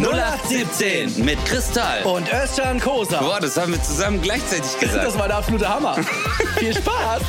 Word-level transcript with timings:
0817 0.00 1.24
mit 1.24 1.44
Kristall. 1.44 2.02
Und 2.04 2.32
Özcan 2.32 2.80
Kosa. 2.80 3.20
Boah, 3.20 3.40
das 3.40 3.56
haben 3.56 3.72
wir 3.72 3.82
zusammen 3.82 4.22
gleichzeitig 4.22 4.78
gesagt. 4.78 5.04
Das 5.04 5.18
war 5.18 5.26
der 5.28 5.36
absolute 5.36 5.68
Hammer. 5.68 6.02
Viel 6.58 6.74
Spaß. 6.74 7.22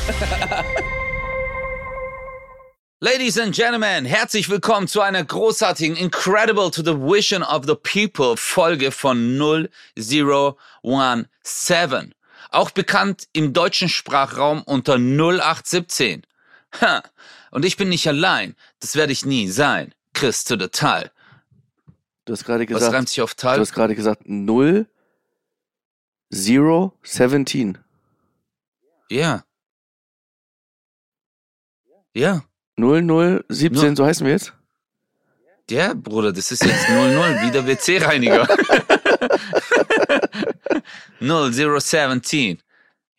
Ladies 3.00 3.38
and 3.38 3.54
Gentlemen, 3.54 4.06
herzlich 4.06 4.48
willkommen 4.48 4.88
zu 4.88 5.02
einer 5.02 5.22
großartigen 5.22 5.94
Incredible 5.96 6.70
to 6.70 6.82
the 6.82 6.96
Vision 6.96 7.42
of 7.42 7.66
the 7.66 7.74
People 7.74 8.38
Folge 8.38 8.90
von 8.90 9.36
0017. 9.36 12.14
Auch 12.50 12.70
bekannt 12.70 13.28
im 13.34 13.52
deutschen 13.52 13.90
Sprachraum 13.90 14.62
unter 14.62 14.94
0817. 14.94 16.22
Ha. 16.80 17.02
Und 17.50 17.66
ich 17.66 17.76
bin 17.76 17.90
nicht 17.90 18.08
allein. 18.08 18.56
Das 18.80 18.96
werde 18.96 19.12
ich 19.12 19.26
nie 19.26 19.48
sein. 19.48 19.94
Chris 20.14 20.44
to 20.44 20.56
the 20.58 20.68
Tal. 20.68 21.10
Du 22.24 22.32
hast 22.32 22.44
gerade 22.44 22.66
gesagt. 22.66 22.86
Was 22.86 22.92
reimt 22.92 23.08
sich 23.08 23.20
auf 23.20 23.34
Tal? 23.34 23.56
Du 23.56 23.60
hast 23.62 23.72
gerade 23.72 23.94
gesagt 23.94 24.22
0 24.26 24.86
0 26.30 26.92
17. 27.02 27.78
Ja. 29.10 29.44
Ja. 32.14 32.42
0 32.76 33.02
0 33.02 33.44
17, 33.48 33.72
Nur- 33.88 33.96
so 33.96 34.06
heißen 34.06 34.26
wir 34.26 34.32
jetzt? 34.32 34.52
Ja, 35.70 35.94
Bruder, 35.94 36.32
das 36.32 36.52
ist 36.52 36.62
jetzt 36.64 36.88
00, 36.90 37.40
wie 37.42 37.50
der 37.50 37.66
WC-Reiniger. 37.66 38.46
0017. 41.20 42.62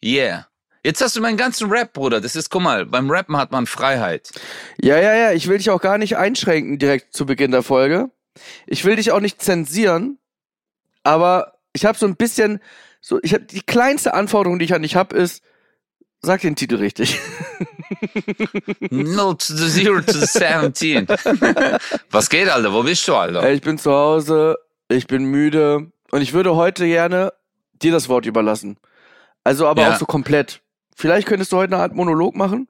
Yeah. 0.03 0.47
Jetzt 0.83 1.01
hast 1.01 1.15
du 1.15 1.21
meinen 1.21 1.37
ganzen 1.37 1.71
Rap, 1.71 1.93
Bruder. 1.93 2.21
Das 2.21 2.35
ist, 2.35 2.51
guck 2.51 2.61
mal, 2.61 2.85
beim 2.85 3.09
Rappen 3.09 3.35
hat 3.37 3.51
man 3.51 3.65
Freiheit. 3.65 4.29
Ja, 4.79 4.97
ja, 4.99 5.15
ja, 5.15 5.31
ich 5.31 5.47
will 5.47 5.57
dich 5.57 5.71
auch 5.71 5.81
gar 5.81 5.97
nicht 5.97 6.17
einschränken 6.17 6.77
direkt 6.77 7.15
zu 7.15 7.25
Beginn 7.25 7.49
der 7.49 7.63
Folge. 7.63 8.11
Ich 8.67 8.83
will 8.85 8.95
dich 8.95 9.11
auch 9.11 9.19
nicht 9.19 9.41
zensieren, 9.41 10.17
aber 11.03 11.53
ich 11.73 11.85
habe 11.85 11.97
so 11.97 12.05
ein 12.05 12.15
bisschen 12.15 12.59
so 13.01 13.19
ich 13.23 13.33
habe 13.33 13.45
die 13.45 13.61
kleinste 13.61 14.13
Anforderung, 14.13 14.59
die 14.59 14.65
ich 14.65 14.73
an 14.73 14.81
dich 14.81 14.95
habe 14.95 15.15
ist 15.15 15.43
sag 16.21 16.41
den 16.41 16.55
Titel 16.55 16.77
richtig. 16.77 17.19
0 18.91 19.37
to 19.37 19.53
the 19.53 19.83
0 19.83 20.03
to 20.03 20.13
the 20.13 20.25
17. 20.25 21.07
Was 22.09 22.29
geht, 22.29 22.49
Alter? 22.49 22.73
Wo 22.73 22.83
bist 22.83 23.07
du, 23.07 23.15
Alter? 23.15 23.51
Ich 23.51 23.61
bin 23.61 23.77
zu 23.77 23.91
Hause, 23.91 24.57
ich 24.89 25.07
bin 25.07 25.25
müde 25.25 25.91
und 26.11 26.21
ich 26.21 26.33
würde 26.33 26.55
heute 26.55 26.87
gerne 26.87 27.31
dir 27.73 27.91
das 27.91 28.09
Wort 28.09 28.25
überlassen. 28.25 28.77
Also 29.43 29.67
aber 29.67 29.83
Ja. 29.83 29.93
auch 29.93 29.99
so 29.99 30.05
komplett. 30.05 30.61
Vielleicht 30.95 31.27
könntest 31.27 31.51
du 31.51 31.57
heute 31.57 31.73
eine 31.75 31.83
Art 31.83 31.93
Monolog 31.93 32.35
machen 32.35 32.67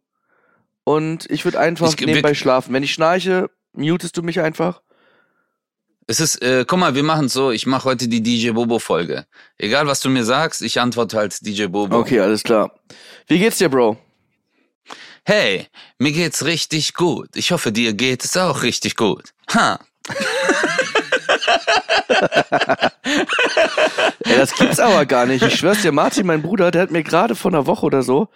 und 0.84 1.30
ich 1.30 1.46
würde 1.46 1.60
einfach 1.60 1.88
Ich- 1.94 2.06
nebenbei 2.06 2.34
schlafen. 2.34 2.74
Wenn 2.74 2.84
ich 2.84 2.94
schnarche, 2.94 3.50
mutest 3.74 4.18
du 4.18 4.24
mich 4.24 4.40
einfach. 4.42 4.82
Es 6.08 6.20
ist, 6.20 6.40
äh, 6.44 6.66
guck 6.68 6.78
mal, 6.78 6.94
wir 6.94 7.02
machen 7.02 7.30
so, 7.30 7.50
ich 7.52 7.66
mache 7.66 7.86
heute 7.86 8.08
die 8.08 8.22
DJ 8.22 8.52
Bobo-Folge. 8.52 9.26
Egal, 9.58 9.88
was 9.88 10.02
du 10.02 10.10
mir 10.10 10.24
sagst, 10.24 10.62
ich 10.62 10.80
antworte 10.80 11.18
halt 11.18 11.44
DJ 11.46 11.66
Bobo. 11.66 11.98
Okay, 11.98 12.20
alles 12.20 12.44
klar. 12.44 12.72
Wie 13.26 13.40
geht's 13.40 13.58
dir, 13.58 13.70
Bro? 13.70 13.98
Hey, 15.24 15.68
mir 15.98 16.12
geht's 16.12 16.46
richtig 16.46 16.94
gut. 16.94 17.30
Ich 17.36 17.52
hoffe, 17.52 17.72
dir 17.72 17.94
geht 17.94 18.24
es 18.24 18.38
auch 18.38 18.62
richtig 18.62 18.96
gut. 18.96 19.34
Ha. 19.56 19.80
Ey, 24.24 24.38
das 24.38 24.54
gibt's 24.54 24.80
aber 24.80 25.08
gar 25.08 25.26
nicht. 25.26 25.44
Ich 25.44 25.56
schwör's 25.56 25.82
dir, 25.82 25.92
Martin, 25.92 26.28
mein 26.28 26.44
Bruder, 26.44 26.70
der 26.70 26.84
hat 26.84 26.92
mir 26.92 27.02
gerade 27.02 27.34
vor 27.36 27.50
einer 27.50 27.66
Woche 27.66 27.84
oder 27.88 28.04
so, 28.04 28.30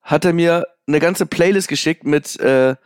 hat 0.00 0.24
er 0.24 0.32
mir 0.32 0.66
eine 0.86 1.00
ganze 1.00 1.26
Playlist 1.26 1.68
geschickt 1.68 2.04
mit 2.04 2.40
äh, 2.40 2.76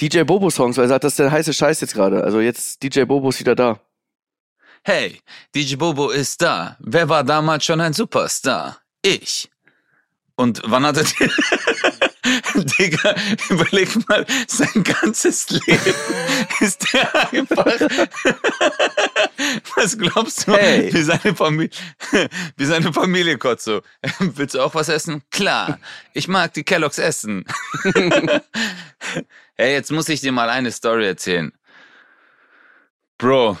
DJ 0.00 0.22
Bobo 0.22 0.50
Songs, 0.50 0.76
weil 0.76 0.86
er 0.86 0.88
sagt, 0.88 1.04
das 1.04 1.12
ist 1.12 1.18
der 1.18 1.30
heiße 1.30 1.52
Scheiß 1.52 1.80
jetzt 1.80 1.94
gerade. 1.94 2.24
Also 2.24 2.40
jetzt 2.40 2.82
DJ 2.82 3.04
Bobo 3.04 3.28
ist 3.28 3.40
wieder 3.40 3.54
da. 3.54 3.80
Hey, 4.82 5.20
DJ 5.54 5.76
Bobo 5.76 6.10
ist 6.10 6.42
da. 6.42 6.76
Wer 6.80 7.08
war 7.08 7.24
damals 7.24 7.64
schon 7.64 7.80
ein 7.80 7.92
Superstar? 7.92 8.78
Ich. 9.02 9.50
Und 10.36 10.62
wann 10.64 10.84
hat 10.84 10.96
er. 10.98 11.04
Digga, 12.78 13.14
überleg 13.50 14.08
mal, 14.08 14.24
sein 14.46 14.84
ganzes 14.84 15.50
Leben 15.50 15.94
ist 16.60 16.94
er 16.94 17.32
einfach... 17.32 17.66
Was 19.76 19.98
glaubst 19.98 20.46
du, 20.46 20.52
Hey. 20.52 20.92
wie 20.94 21.02
seine 21.02 21.34
Familie, 21.34 21.70
wie 22.56 22.64
seine 22.64 22.92
Familie 22.92 23.36
kocht 23.36 23.60
so? 23.60 23.82
Willst 24.20 24.54
du 24.54 24.60
auch 24.62 24.74
was 24.74 24.88
essen? 24.88 25.22
Klar, 25.30 25.78
ich 26.12 26.28
mag 26.28 26.52
die 26.54 26.62
Kelloggs 26.62 26.98
essen. 26.98 27.44
hey, 29.56 29.72
jetzt 29.72 29.90
muss 29.90 30.08
ich 30.08 30.20
dir 30.20 30.32
mal 30.32 30.48
eine 30.48 30.70
Story 30.70 31.06
erzählen. 31.06 31.52
Bro, 33.18 33.58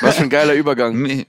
Was 0.00 0.16
für 0.16 0.22
ein 0.22 0.30
geiler 0.30 0.54
Übergang. 0.54 1.26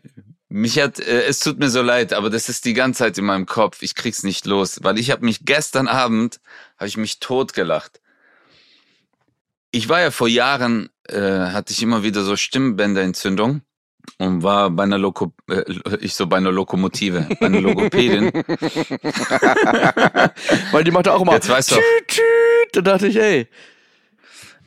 Mich, 0.53 0.79
hat, 0.79 0.99
äh, 0.99 1.23
es 1.25 1.39
tut 1.39 1.57
mir 1.57 1.69
so 1.69 1.81
leid, 1.81 2.13
aber 2.13 2.29
das 2.29 2.47
ist 2.47 2.65
die 2.65 2.75
ganze 2.75 2.99
Zeit 2.99 3.17
in 3.17 3.25
meinem 3.25 3.47
Kopf. 3.47 3.81
Ich 3.81 3.95
krieg's 3.95 4.21
nicht 4.21 4.45
los, 4.45 4.79
weil 4.83 4.99
ich 4.99 5.09
habe 5.09 5.25
mich 5.25 5.45
gestern 5.45 5.87
Abend 5.87 6.39
habe 6.77 6.87
ich 6.87 6.95
mich 6.95 7.19
totgelacht. 7.19 7.99
Ich 9.71 9.89
war 9.89 9.99
ja 9.99 10.11
vor 10.11 10.27
Jahren, 10.27 10.89
äh, 11.09 11.19
hatte 11.19 11.73
ich 11.73 11.81
immer 11.81 12.03
wieder 12.03 12.21
so 12.23 12.35
Stimmbänderentzündung 12.35 13.61
und 14.19 14.43
war 14.43 14.69
bei 14.69 14.83
einer 14.83 14.99
Loko, 14.99 15.33
äh, 15.49 15.63
ich 15.99 16.13
so 16.13 16.27
bei 16.27 16.37
einer 16.37 16.51
Lokomotive, 16.51 17.27
bei 17.39 17.47
einer 17.47 17.59
Logopädin. 17.59 18.31
Weil 20.71 20.83
die 20.83 20.91
macht 20.91 21.07
auch 21.07 21.21
immer 21.23 21.33
Jetzt 21.33 21.49
weißt 21.49 21.71
du 21.71 21.75
auch. 21.77 21.79
tüt, 21.79 22.07
tüt. 22.09 22.23
Da 22.73 22.81
dachte 22.81 23.07
ich, 23.07 23.15
ey, 23.15 23.47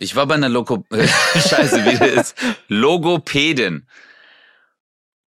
Ich 0.01 0.17
war 0.17 0.27
bei 0.27 0.35
einer 0.35 0.49
Logo 0.49 0.85
Scheiße, 1.35 1.85
wie 1.85 1.97
das 1.97 2.31
ist. 2.31 2.35
Logopädin. 2.67 3.87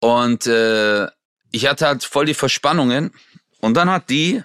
Und 0.00 0.46
äh, 0.46 1.06
ich 1.52 1.66
hatte 1.68 1.86
halt 1.86 2.04
voll 2.04 2.26
die 2.26 2.34
Verspannungen. 2.34 3.12
Und 3.60 3.74
dann 3.76 3.90
hat 3.90 4.08
die, 4.10 4.42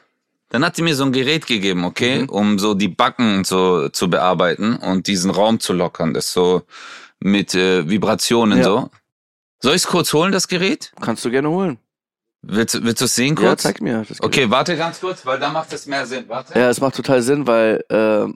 dann 0.49 0.63
hat 0.65 0.77
die 0.77 0.81
mir 0.81 0.95
so 0.95 1.05
ein 1.05 1.11
Gerät 1.13 1.47
gegeben, 1.47 1.85
okay, 1.85 2.23
Mhm. 2.23 2.29
um 2.29 2.59
so 2.59 2.73
die 2.73 2.87
Backen 2.89 3.43
so 3.43 3.89
zu 3.89 4.09
bearbeiten 4.09 4.75
und 4.75 5.07
diesen 5.07 5.31
Raum 5.31 5.59
zu 5.59 5.73
lockern. 5.73 6.13
Das 6.13 6.31
so 6.33 6.63
mit 7.19 7.55
äh, 7.55 7.89
Vibrationen 7.89 8.59
Ja. 8.59 8.63
so. 8.65 8.89
Soll 9.61 9.75
ich's 9.75 9.87
kurz 9.87 10.13
holen, 10.13 10.31
das 10.31 10.47
Gerät? 10.47 10.91
kannst 11.01 11.23
du 11.25 11.31
gerne 11.31 11.49
holen. 11.49 11.79
Willst, 12.41 12.75
du- 12.75 12.83
willst 12.83 13.01
du 13.01 13.05
es 13.05 13.15
sehen 13.15 13.35
Ja, 13.39 13.49
kurz? 13.49 13.63
zeig 13.63 13.81
mir. 13.81 14.05
Das 14.07 14.21
okay, 14.21 14.49
warte 14.51 14.77
ganz 14.77 14.99
kurz, 14.99 15.25
weil 15.25 15.39
da 15.39 15.49
macht 15.49 15.73
es 15.73 15.87
mehr 15.87 16.05
Sinn. 16.05 16.25
Warte. 16.27 16.59
Ja, 16.59 16.69
es 16.69 16.79
macht 16.81 16.95
total 16.95 17.21
Sinn, 17.23 17.47
weil 17.47 17.83
äh, 17.89 18.31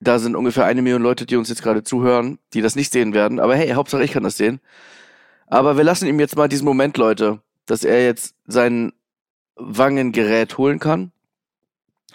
da 0.00 0.18
sind 0.18 0.36
ungefähr 0.36 0.64
eine 0.64 0.80
Million 0.80 1.02
Leute, 1.02 1.26
die 1.26 1.36
uns 1.36 1.48
jetzt 1.50 1.62
gerade 1.62 1.82
zuhören, 1.84 2.38
die 2.54 2.62
das 2.62 2.76
nicht 2.76 2.92
sehen 2.92 3.12
werden. 3.12 3.40
Aber 3.40 3.54
hey, 3.56 3.70
Hauptsache 3.72 4.04
ich 4.04 4.12
kann 4.12 4.22
das 4.22 4.36
sehen. 4.38 4.60
Aber 5.52 5.76
wir 5.76 5.84
lassen 5.84 6.06
ihm 6.06 6.18
jetzt 6.18 6.34
mal 6.34 6.48
diesen 6.48 6.64
Moment, 6.64 6.96
Leute, 6.96 7.42
dass 7.66 7.84
er 7.84 8.02
jetzt 8.02 8.34
sein 8.46 8.94
Wangengerät 9.54 10.56
holen 10.56 10.78
kann. 10.78 11.12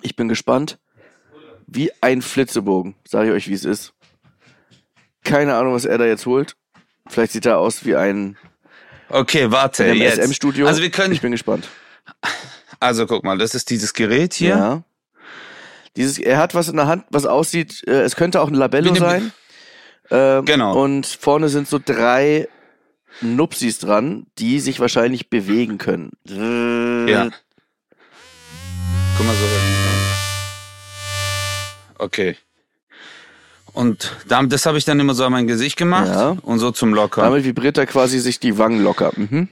Ich 0.02 0.16
bin 0.16 0.28
gespannt. 0.28 0.80
Wie 1.68 1.92
ein 2.02 2.24
Flitzebogen, 2.24 2.96
sage 3.08 3.30
ich 3.30 3.36
euch, 3.36 3.48
wie 3.48 3.54
es 3.54 3.64
ist. 3.64 3.94
Keine 5.24 5.54
Ahnung, 5.56 5.76
was 5.76 5.86
er 5.86 6.00
da 6.00 6.06
jetzt 6.06 6.26
holt. 6.26 6.56
Vielleicht 7.08 7.34
sieht 7.34 7.46
er 7.46 7.60
aus 7.60 7.86
wie 7.86 7.96
ein 7.96 8.38
Okay, 9.08 9.52
warte, 9.52 9.84
im. 9.84 10.02
SM-Studio. 10.02 10.66
Also 10.66 10.82
wir 10.82 10.90
können, 10.90 11.14
Ich 11.14 11.22
bin 11.22 11.32
gespannt. 11.32 11.70
also 12.80 13.06
guck 13.06 13.24
mal, 13.24 13.38
das 13.38 13.54
ist 13.54 13.70
dieses 13.70 13.94
Gerät 13.94 14.34
hier. 14.34 14.50
Ja. 14.50 14.84
Dieses, 15.96 16.18
er 16.18 16.40
hat 16.40 16.56
was 16.56 16.70
in 16.70 16.76
der 16.78 16.88
Hand, 16.88 17.06
was 17.12 17.28
aussieht, 17.28 17.84
äh, 17.86 18.02
es 18.02 18.16
könnte 18.16 18.42
auch 18.42 18.48
ein 18.48 18.56
Labello 18.56 18.96
sein. 18.96 19.32
Ähm, 20.10 20.44
Genau. 20.46 20.82
Und 20.82 21.06
vorne 21.06 21.50
sind 21.50 21.68
so 21.68 21.80
drei 21.84 22.48
Nupsis 23.22 23.80
dran, 23.80 24.28
die 24.38 24.60
sich 24.60 24.80
wahrscheinlich 24.80 25.30
bewegen 25.30 25.78
können. 25.78 26.12
Ja. 26.26 27.30
Guck 29.18 29.26
mal 29.26 29.36
so. 29.36 29.46
Okay. 32.00 32.38
Und 33.74 34.16
damit, 34.28 34.52
das 34.54 34.66
habe 34.66 34.78
ich 34.78 34.86
dann 34.86 35.00
immer 35.00 35.14
so 35.14 35.24
an 35.26 35.32
mein 35.32 35.48
Gesicht 35.48 35.78
gemacht 35.78 36.08
Ja. 36.08 36.30
und 36.42 36.60
so 36.60 36.72
zum 36.72 36.94
Lockern. 36.94 37.26
Damit 37.26 37.44
vibriert 37.44 37.78
er 37.78 37.86
quasi 37.86 38.20
sich 38.20 38.40
die 38.40 38.58
Wangen 38.58 38.84
locker. 38.84 39.12
Mhm. 39.16 39.48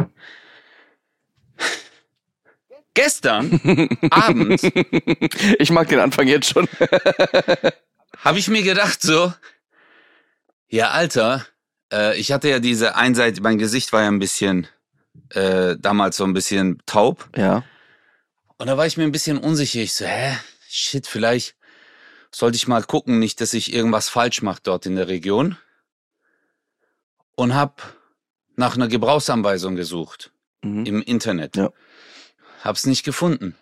Gestern 2.94 3.90
Abend 4.10 4.62
Ich 5.60 5.70
mag 5.70 5.90
den 5.90 6.00
Anfang 6.00 6.28
jetzt 6.28 6.50
schon. 6.50 6.68
habe 8.20 8.40
ich 8.40 8.48
mir 8.48 8.64
gedacht 8.64 9.02
so, 9.02 9.34
ja 10.70 10.92
Alter, 10.92 11.46
äh, 11.92 12.18
ich 12.18 12.32
hatte 12.32 12.50
ja 12.50 12.60
diese 12.60 12.96
Einseit, 12.96 13.40
mein 13.42 13.58
Gesicht 13.58 13.94
war 13.94 14.02
ja 14.02 14.08
ein 14.08 14.20
bisschen 14.20 14.68
äh, 15.30 15.76
damals 15.80 16.18
so 16.18 16.24
ein 16.24 16.34
bisschen 16.34 16.82
taub 16.86 17.30
Ja. 17.36 17.64
und 18.58 18.68
da 18.68 18.78
war 18.78 18.86
ich 18.86 18.98
mir 18.98 19.04
ein 19.04 19.12
bisschen 19.12 19.38
unsicher. 19.38 19.80
Ich 19.82 19.94
so, 19.94 20.06
hä, 20.06 20.38
shit, 20.70 21.08
vielleicht 21.08 21.56
sollte 22.32 22.58
ich 22.58 22.68
mal 22.68 22.84
gucken, 22.84 23.20
nicht, 23.20 23.40
dass 23.42 23.54
ich 23.54 23.74
irgendwas 23.74 24.10
falsch 24.10 24.42
mache 24.42 24.60
dort 24.64 24.86
in 24.86 24.96
der 24.98 25.08
Region. 25.08 25.58
Und 27.36 27.54
hab 27.56 27.82
nach 28.56 28.76
einer 28.76 28.88
Gebrauchsanweisung 28.88 29.76
gesucht 29.76 30.32
Mhm. 30.62 30.86
im 30.86 31.02
Internet. 31.02 31.56
Ja. 31.58 31.70
Hab's 32.64 32.86
nicht 32.86 33.04
gefunden. 33.04 33.56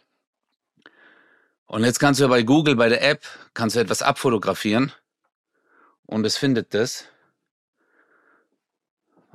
Und 1.66 1.84
jetzt 1.84 2.00
kannst 2.00 2.20
du 2.20 2.26
ja 2.26 2.30
bei 2.30 2.44
Google, 2.44 2.76
bei 2.76 2.88
der 2.90 3.04
App, 3.04 3.24
kannst 3.54 3.76
du 3.76 3.80
etwas 3.80 4.02
abfotografieren 4.02 4.92
und 6.06 6.26
es 6.26 6.38
findet 6.38 6.74
das. 6.74 7.06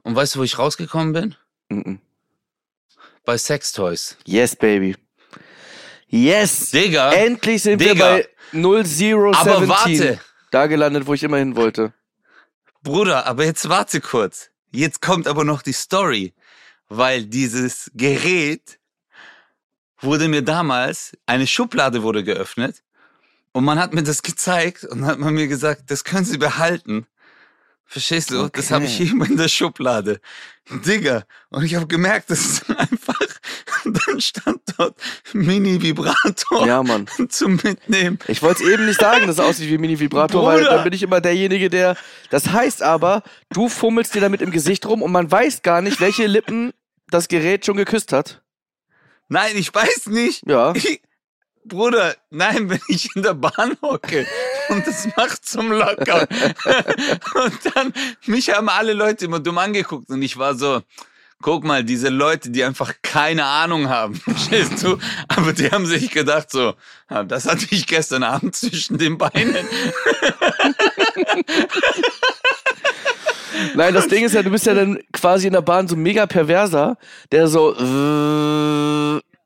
Und 0.03 0.17
weißt 0.17 0.35
du, 0.35 0.41
wo 0.41 0.43
ich 0.45 0.59
rausgekommen 0.59 1.12
bin? 1.12 1.35
Mhm. 1.69 2.00
Bei 3.25 3.37
Sextoys. 3.37 4.17
Yes, 4.25 4.56
baby. 4.56 4.97
Yes! 6.09 6.71
Digga, 6.71 7.12
Endlich 7.12 7.62
sind 7.62 7.81
wir 7.81 7.93
Digga. 7.93 8.06
bei 8.06 8.29
0017. 8.53 9.35
aber 9.35 9.69
warte. 9.69 10.21
Da 10.50 10.67
gelandet, 10.67 11.06
wo 11.06 11.12
ich 11.15 11.23
immer 11.23 11.37
hin 11.37 11.56
wollte. 11.56 11.93
Bruder, 12.83 13.27
aber 13.27 13.45
jetzt 13.45 13.69
warte 13.69 14.00
kurz. 14.00 14.50
Jetzt 14.71 15.03
kommt 15.03 15.27
aber 15.27 15.45
noch 15.45 15.61
die 15.61 15.73
Story. 15.73 16.33
Weil 16.89 17.25
dieses 17.25 17.91
Gerät 17.95 18.79
wurde 20.00 20.29
mir 20.29 20.43
damals, 20.43 21.12
eine 21.27 21.47
Schublade 21.47 22.03
wurde 22.03 22.25
geöffnet 22.25 22.83
und 23.53 23.65
man 23.65 23.79
hat 23.79 23.93
mir 23.93 24.03
das 24.03 24.23
gezeigt 24.23 24.85
und 24.85 25.05
hat 25.05 25.19
man 25.19 25.35
mir 25.35 25.49
gesagt, 25.49 25.91
das 25.91 26.05
können 26.05 26.25
Sie 26.25 26.39
behalten. 26.39 27.06
Verstehst 27.90 28.31
du? 28.31 28.49
Das 28.50 28.67
Okay. 28.67 28.75
habe 28.75 28.85
ich 28.85 28.96
hier 28.99 29.11
immer 29.12 29.26
in 29.26 29.38
der 29.38 29.49
Schublade. 29.49 30.20
Digga. 30.85 31.25
Und 31.49 31.64
ich 31.64 31.75
habe 31.75 31.87
gemerkt, 31.87 32.31
das 32.31 32.40
ist 32.44 32.69
einfach, 32.70 33.19
dann 33.85 34.20
stand 34.20 34.61
dort 34.76 34.94
Mini-Vibrator 35.32 36.67
Ja, 36.67 36.82
Mann. 36.82 37.06
zum 37.31 37.56
Mitnehmen. 37.62 38.19
Ich 38.29 38.43
wollte 38.43 38.62
es 38.62 38.69
eben 38.70 38.85
nicht 38.85 39.00
sagen, 39.00 39.26
dass 39.26 39.37
es 39.38 39.40
aussieht 39.40 39.70
wie 39.70 39.79
Mini-Vibrator, 39.79 40.44
weil 40.44 40.64
dann 40.64 40.85
bin 40.85 40.93
ich 40.93 41.02
immer 41.02 41.23
derjenige, 41.23 41.70
der. 41.70 41.96
Das 42.29 42.49
heißt 42.52 42.82
aber, 42.82 43.23
du 43.50 43.69
fummelst 43.70 44.14
dir 44.14 44.20
damit 44.20 44.43
im 44.43 44.50
Gesicht 44.50 44.85
rum 44.85 45.00
und 45.02 45.11
man 45.11 45.31
weiß 45.31 45.62
gar 45.62 45.81
nicht, 45.81 46.00
welche 46.00 46.26
Lippen 46.26 46.73
das 47.11 47.29
Gerät 47.29 47.64
schon 47.64 47.79
geküsst 47.79 48.12
hat. 48.12 48.43
Nein, 49.29 49.52
ich 49.56 49.75
weiß 49.75 50.06
nicht. 50.08 50.46
Ja. 50.46 50.75
Ich, 50.75 51.00
Bruder, 51.69 52.17
nein, 52.31 52.70
wenn 52.70 52.81
ich 52.88 53.15
in 53.15 53.23
der 53.23 53.35
Bahn 53.35 53.76
hocke 53.82 54.26
und 54.69 54.87
das 54.87 55.09
macht 55.17 55.47
zum 55.47 55.70
Locker. 55.70 56.23
und 57.35 57.59
dann, 57.75 57.93
mich 58.26 58.50
haben 58.50 58.69
alle 58.69 58.93
Leute 58.93 59.26
immer 59.26 59.41
dumm 59.41 59.59
angeguckt 59.59 60.11
und 60.11 60.23
ich 60.23 60.37
war 60.37 60.55
so, 60.55 60.82
guck 61.41 61.65
mal, 61.65 61.85
diese 61.85 62.09
Leute, 62.09 62.50
die 62.50 62.65
einfach 62.65 62.94
keine 63.03 63.44
Ahnung 63.44 63.88
haben, 63.88 64.15
verstehst 64.20 64.82
du? 64.82 64.99
Aber 65.29 65.53
die 65.53 65.70
haben 65.70 65.87
sich 65.87 66.11
gedacht 66.11 66.50
so, 66.50 66.75
ah, 67.09 67.23
das 67.23 67.47
hatte 67.47 67.67
ich 67.71 67.87
gestern 67.87 68.23
Abend 68.23 68.56
zwischen 68.56 68.99
den 68.99 69.19
Beinen. 69.19 69.55
Nein, 73.75 73.93
das 73.94 74.09
Ding 74.09 74.25
ist 74.25 74.35
ja, 74.35 74.43
du 74.43 74.50
bist 74.50 74.67
ja 74.67 74.75
dann 74.75 75.00
quasi 75.12 75.47
in 75.47 75.53
der 75.53 75.62
Bahn 75.62 75.88
so 75.88 75.97
mega 75.97 76.26
perverser, 76.26 76.97
der 77.32 77.49
so. 77.49 77.75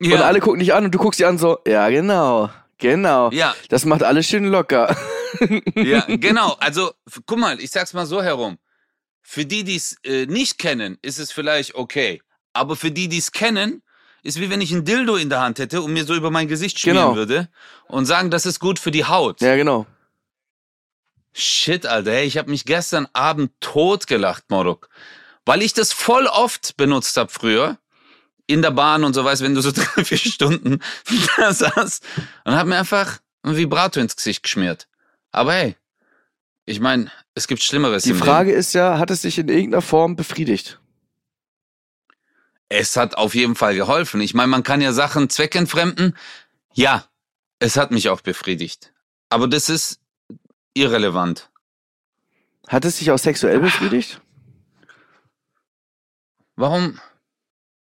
Äh, 0.03 0.15
Und 0.15 0.21
alle 0.23 0.41
gucken 0.41 0.61
dich 0.61 0.75
an 0.75 0.85
und 0.85 0.95
du 0.95 0.99
guckst 0.99 1.19
sie 1.19 1.25
an 1.25 1.39
so, 1.39 1.59
ja, 1.67 1.89
genau. 1.89 2.51
Genau. 2.79 3.31
Ja. 3.31 3.55
Das 3.69 3.85
macht 3.85 4.03
alles 4.03 4.27
schön 4.27 4.45
locker. 4.47 4.97
Ja, 5.77 6.01
genau. 6.09 6.57
Also, 6.61 6.93
guck 7.25 7.39
mal, 7.39 7.59
ich 7.59 7.71
sag's 7.71 7.95
mal 7.95 8.05
so 8.05 8.23
herum. 8.23 8.59
Für 9.23 9.47
die, 9.47 9.65
die 9.65 9.77
es 9.77 9.97
äh, 10.05 10.27
nicht 10.27 10.59
kennen, 10.59 10.99
ist 11.01 11.19
es 11.19 11.33
vielleicht 11.33 11.75
okay. 11.75 12.21
Aber 12.53 12.77
für 12.77 12.91
die, 12.91 13.09
die 13.09 13.17
es 13.17 13.33
kennen, 13.33 13.83
ist 14.23 14.39
wie 14.39 14.51
wenn 14.51 14.61
ich 14.61 14.73
ein 14.73 14.85
Dildo 14.85 15.17
in 15.17 15.31
der 15.31 15.41
Hand 15.41 15.59
hätte 15.59 15.81
und 15.81 15.95
mir 15.95 16.05
so 16.05 16.15
über 16.15 16.31
mein 16.31 16.49
Gesicht 16.49 16.79
schmieren 16.79 16.99
Genau. 16.99 17.17
würde 17.17 17.49
und 17.89 18.05
sagen, 18.05 18.31
das 18.31 18.45
ist 18.45 18.61
gut 18.61 18.79
für 18.79 18.91
die 18.91 19.07
Haut. 19.07 19.41
Ja, 19.41 19.57
genau. 19.57 19.87
Shit, 21.33 21.87
Alter, 21.87 22.13
hey, 22.13 22.27
ich 22.27 22.37
habe 22.37 22.51
mich 22.51 22.67
gestern 22.67 23.09
Abend 23.15 23.53
totgelacht, 23.61 24.51
Moruk. 24.51 24.91
Weil 25.47 25.63
ich 25.63 25.73
das 25.73 25.93
voll 25.95 26.27
oft 26.27 26.77
benutzt 26.77 27.17
habe 27.17 27.33
früher. 27.33 27.79
In 28.53 28.61
der 28.61 28.71
Bahn 28.71 29.05
und 29.05 29.15
so, 29.15 29.25
weißt 29.25 29.43
wenn 29.43 29.55
du 29.55 29.63
so 29.63 29.73
drei, 29.75 30.05
vier 30.05 30.19
Stunden 30.19 30.81
da 31.37 31.53
saßt 31.53 32.05
und 32.45 32.55
hab 32.55 32.67
mir 32.67 32.79
einfach 32.79 33.19
ein 33.43 33.57
Vibrator 33.57 34.03
ins 34.03 34.15
Gesicht 34.15 34.43
geschmiert. 34.43 34.89
Aber 35.31 35.55
hey, 35.55 35.77
ich 36.67 36.79
meine, 36.81 37.11
es 37.35 37.49
gibt 37.49 37.63
Schlimmeres 37.63 38.03
Die 38.03 38.15
Frage 38.15 38.53
ist 38.53 38.75
ja, 38.75 38.99
hat 38.99 39.11
es 39.11 39.23
dich 39.23 39.39
in 39.39 39.49
irgendeiner 39.49 39.83
Form 39.83 40.17
befriedigt? 40.17 40.79
Es 42.69 42.97
hat 42.97 43.17
auf 43.17 43.35
jeden 43.35 43.55
Fall 43.55 43.75
geholfen. 43.75 44.21
Ich 44.21 44.35
meine, 44.35 44.49
man 44.49 44.63
kann 44.63 44.81
ja 44.81 44.93
Sachen 44.93 45.29
zweckentfremden. 45.29 46.17
Ja, 46.75 47.07
es 47.59 47.77
hat 47.77 47.91
mich 47.91 48.09
auch 48.09 48.21
befriedigt. 48.21 48.93
Aber 49.29 49.49
das 49.49 49.69
ist 49.69 50.01
irrelevant. 50.75 51.51
Hat 52.69 52.85
es 52.85 52.99
dich 52.99 53.11
auch 53.11 53.19
sexuell 53.19 53.61
befriedigt? 53.61 54.21
Warum? 56.57 56.99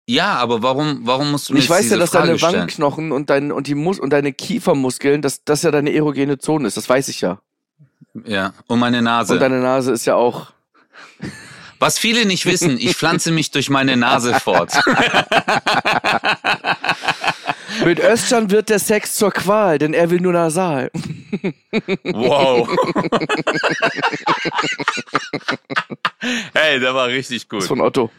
Ja, 0.08 0.36
aber 0.36 0.62
warum, 0.62 1.00
warum 1.04 1.32
musst 1.32 1.50
du 1.50 1.54
mir 1.54 1.60
Ich 1.60 1.70
weiß 1.70 1.90
ja, 1.90 1.98
dass 1.98 2.12
Frage 2.12 2.28
deine 2.28 2.38
stellen? 2.38 2.54
Wangenknochen 2.54 3.12
und, 3.12 3.30
dein, 3.30 3.52
und, 3.52 3.68
die 3.68 3.74
Mus 3.76 4.00
und 4.00 4.12
deine 4.12 4.34
Kiefermuskeln, 4.34 5.22
dass 5.22 5.44
das 5.44 5.64
ja 5.64 5.72
deine 5.72 5.94
erogene 5.94 6.38
Zone 6.38 6.68
ist. 6.68 6.78
Das 6.78 6.88
weiß 6.88 7.08
ich 7.08 7.22
ja. 7.22 7.40
Ja, 8.24 8.54
und 8.68 8.80
meine 8.80 9.02
Nase. 9.02 9.34
Und 9.34 9.40
deine 9.40 9.60
Nase 9.60 9.92
ist 9.92 10.06
ja 10.06 10.16
auch. 10.16 10.54
Was 11.80 11.98
viele 11.98 12.26
nicht 12.26 12.46
wissen, 12.46 12.78
ich 12.78 12.96
pflanze 12.96 13.32
mich 13.32 13.52
durch 13.52 13.70
meine 13.70 13.98
Nase 13.98 14.34
fort. 14.36 14.72
Mit 17.84 18.00
Özcan 18.00 18.50
wird 18.50 18.70
der 18.70 18.80
Sex 18.80 19.16
zur 19.16 19.32
Qual, 19.32 19.78
denn 19.78 19.94
er 19.94 20.10
will 20.10 20.22
nur 20.22 20.32
nasal. 20.32 20.90
Wow. 22.04 22.70
hey, 26.54 26.80
der 26.80 26.96
war 26.96 27.08
richtig 27.08 27.40
Das 27.40 27.44
ist 27.44 27.50
gut. 27.50 27.64
von 27.64 27.82
Otto. 27.82 28.10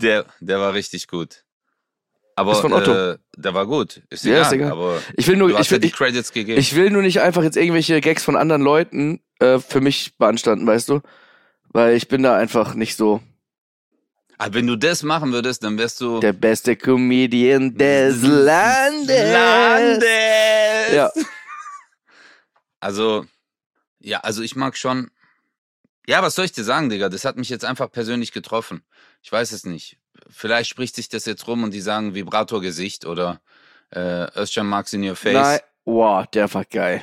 Der, 0.00 0.26
der 0.40 0.60
war 0.60 0.74
richtig 0.74 1.08
gut. 1.08 1.44
Aber 2.36 2.52
Ist 2.52 2.60
von 2.60 2.72
Otto. 2.72 2.92
Äh, 2.92 3.18
der 3.36 3.54
war 3.54 3.66
gut. 3.66 4.02
Ist 4.08 4.24
Ja, 4.24 4.32
egal, 4.32 4.42
ist 4.46 4.52
egal. 4.52 4.72
aber 4.72 5.02
Ich 5.16 5.26
will 5.26 5.36
nur, 5.36 5.60
ich 5.60 5.70
will, 5.70 5.84
ja 5.84 5.90
Credits 5.90 6.32
gegeben. 6.32 6.58
ich 6.58 6.74
will 6.74 6.90
nur 6.90 7.02
nicht 7.02 7.20
einfach 7.20 7.42
jetzt 7.42 7.56
irgendwelche 7.56 8.00
Gags 8.00 8.24
von 8.24 8.36
anderen 8.36 8.62
Leuten 8.62 9.20
äh, 9.40 9.58
für 9.58 9.80
mich 9.80 10.16
beanstanden, 10.16 10.66
weißt 10.66 10.88
du? 10.88 11.00
Weil 11.68 11.96
ich 11.96 12.08
bin 12.08 12.22
da 12.22 12.36
einfach 12.36 12.74
nicht 12.74 12.96
so 12.96 13.20
Aber 14.38 14.54
wenn 14.54 14.66
du 14.66 14.76
das 14.76 15.02
machen 15.02 15.32
würdest, 15.32 15.62
dann 15.64 15.76
wärst 15.76 16.00
du 16.00 16.20
der 16.20 16.32
beste 16.32 16.76
Comedian 16.76 17.76
des 17.76 18.22
Landes. 18.22 19.32
Landes. 19.32 20.04
Ja. 20.94 21.10
Also, 22.82 23.26
ja, 23.98 24.20
also 24.20 24.40
ich 24.40 24.56
mag 24.56 24.74
schon. 24.74 25.10
Ja, 26.06 26.22
was 26.22 26.34
soll 26.34 26.44
ich 26.46 26.52
dir 26.52 26.64
sagen, 26.64 26.88
Digga? 26.88 27.08
Das 27.08 27.24
hat 27.24 27.36
mich 27.36 27.48
jetzt 27.50 27.64
einfach 27.64 27.90
persönlich 27.90 28.32
getroffen. 28.32 28.82
Ich 29.22 29.30
weiß 29.30 29.52
es 29.52 29.64
nicht. 29.64 29.98
Vielleicht 30.28 30.68
spricht 30.70 30.94
sich 30.96 31.08
das 31.08 31.24
jetzt 31.26 31.46
rum 31.46 31.62
und 31.64 31.72
die 31.72 31.80
sagen 31.80 32.14
Vibratorgesicht 32.14 33.04
oder 33.06 33.40
äh, 33.90 34.26
Özcan 34.38 34.66
Marks 34.66 34.92
in 34.92 35.08
your 35.08 35.16
face. 35.16 35.34
Nein, 35.34 35.60
wow, 35.84 36.26
der 36.26 36.52
war 36.52 36.64
geil. 36.64 37.02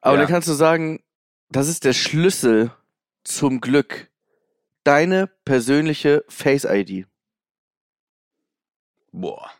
Aber 0.00 0.16
Ja. 0.16 0.22
dann 0.22 0.30
kannst 0.30 0.48
du 0.48 0.52
sagen, 0.54 1.02
das 1.50 1.68
ist 1.68 1.84
der 1.84 1.92
Schlüssel 1.92 2.72
zum 3.24 3.60
Glück. 3.60 4.08
Deine 4.84 5.26
persönliche 5.44 6.24
Face-ID. 6.28 7.06
Boah. 9.12 9.50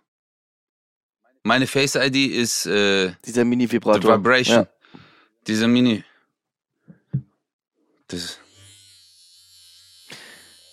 Meine 1.42 1.66
Face 1.66 1.94
ID 1.94 2.16
ist 2.32 2.66
äh, 2.66 3.12
Dieser 3.24 3.44
Mini-Vibrator. 3.44 4.18
Vibration. 4.18 4.64
Ja. 4.64 4.98
Diese 5.46 5.66
Mini. 5.68 6.04
Das. 8.10 8.38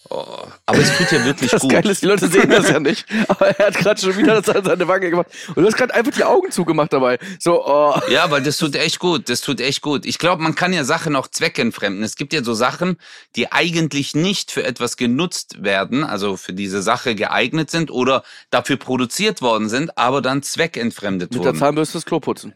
Oh, 0.10 0.48
aber 0.66 0.80
es 0.80 0.98
tut 0.98 1.12
ja 1.12 1.26
wirklich 1.26 1.52
Das 1.52 1.62
gut. 1.62 1.72
Geile 1.72 1.92
ist, 1.92 2.02
die 2.02 2.06
Leute 2.06 2.30
sehen 2.30 2.50
das 2.50 2.70
ja 2.70 2.80
nicht. 2.80 3.06
Aber 3.28 3.48
er 3.48 3.68
hat 3.68 3.76
gerade 3.78 4.00
schon 4.00 4.16
wieder 4.16 4.42
das 4.42 4.56
an 4.56 4.64
seine 4.64 4.88
Wange 4.88 5.10
gemacht. 5.10 5.28
Und 5.50 5.58
du 5.58 5.66
hast 5.66 5.76
gerade 5.76 5.94
einfach 5.94 6.14
die 6.14 6.24
Augen 6.24 6.50
zugemacht 6.50 6.94
dabei. 6.94 7.20
So, 7.40 7.66
oh. 7.66 8.00
Ja, 8.10 8.32
weil 8.32 8.42
das 8.42 8.58
tut 8.58 8.76
echt 8.76 9.00
gut. 9.00 9.28
Das 9.28 9.42
tut 9.42 9.60
echt 9.60 9.82
gut. 9.82 10.06
Ich 10.06 10.18
glaube, 10.18 10.42
man 10.42 10.56
kann 10.56 10.72
ja 10.72 10.86
Sachen 10.86 11.16
auch 11.18 11.28
zweckentfremden. 11.28 12.04
Es 12.04 12.16
gibt 12.16 12.32
ja 12.32 12.42
so 12.42 12.54
Sachen, 12.54 12.98
die 13.36 13.52
eigentlich 13.52 14.16
nicht 14.16 14.52
für 14.52 14.64
etwas 14.64 14.96
genutzt 14.96 15.62
werden, 15.62 16.06
also 16.06 16.38
für 16.38 16.54
diese 16.54 16.82
Sache 16.82 17.14
geeignet 17.14 17.70
sind 17.70 17.92
oder 17.92 18.24
dafür 18.50 18.78
produziert 18.78 19.42
worden 19.42 19.68
sind, 19.68 19.98
aber 19.98 20.22
dann 20.22 20.42
zweckentfremdet 20.42 21.32
Mit 21.32 21.42
der 21.42 21.48
wurden. 21.48 21.60
Zahnbürste 21.60 21.98
das 21.98 22.06
Klo 22.06 22.22
putzen. 22.22 22.54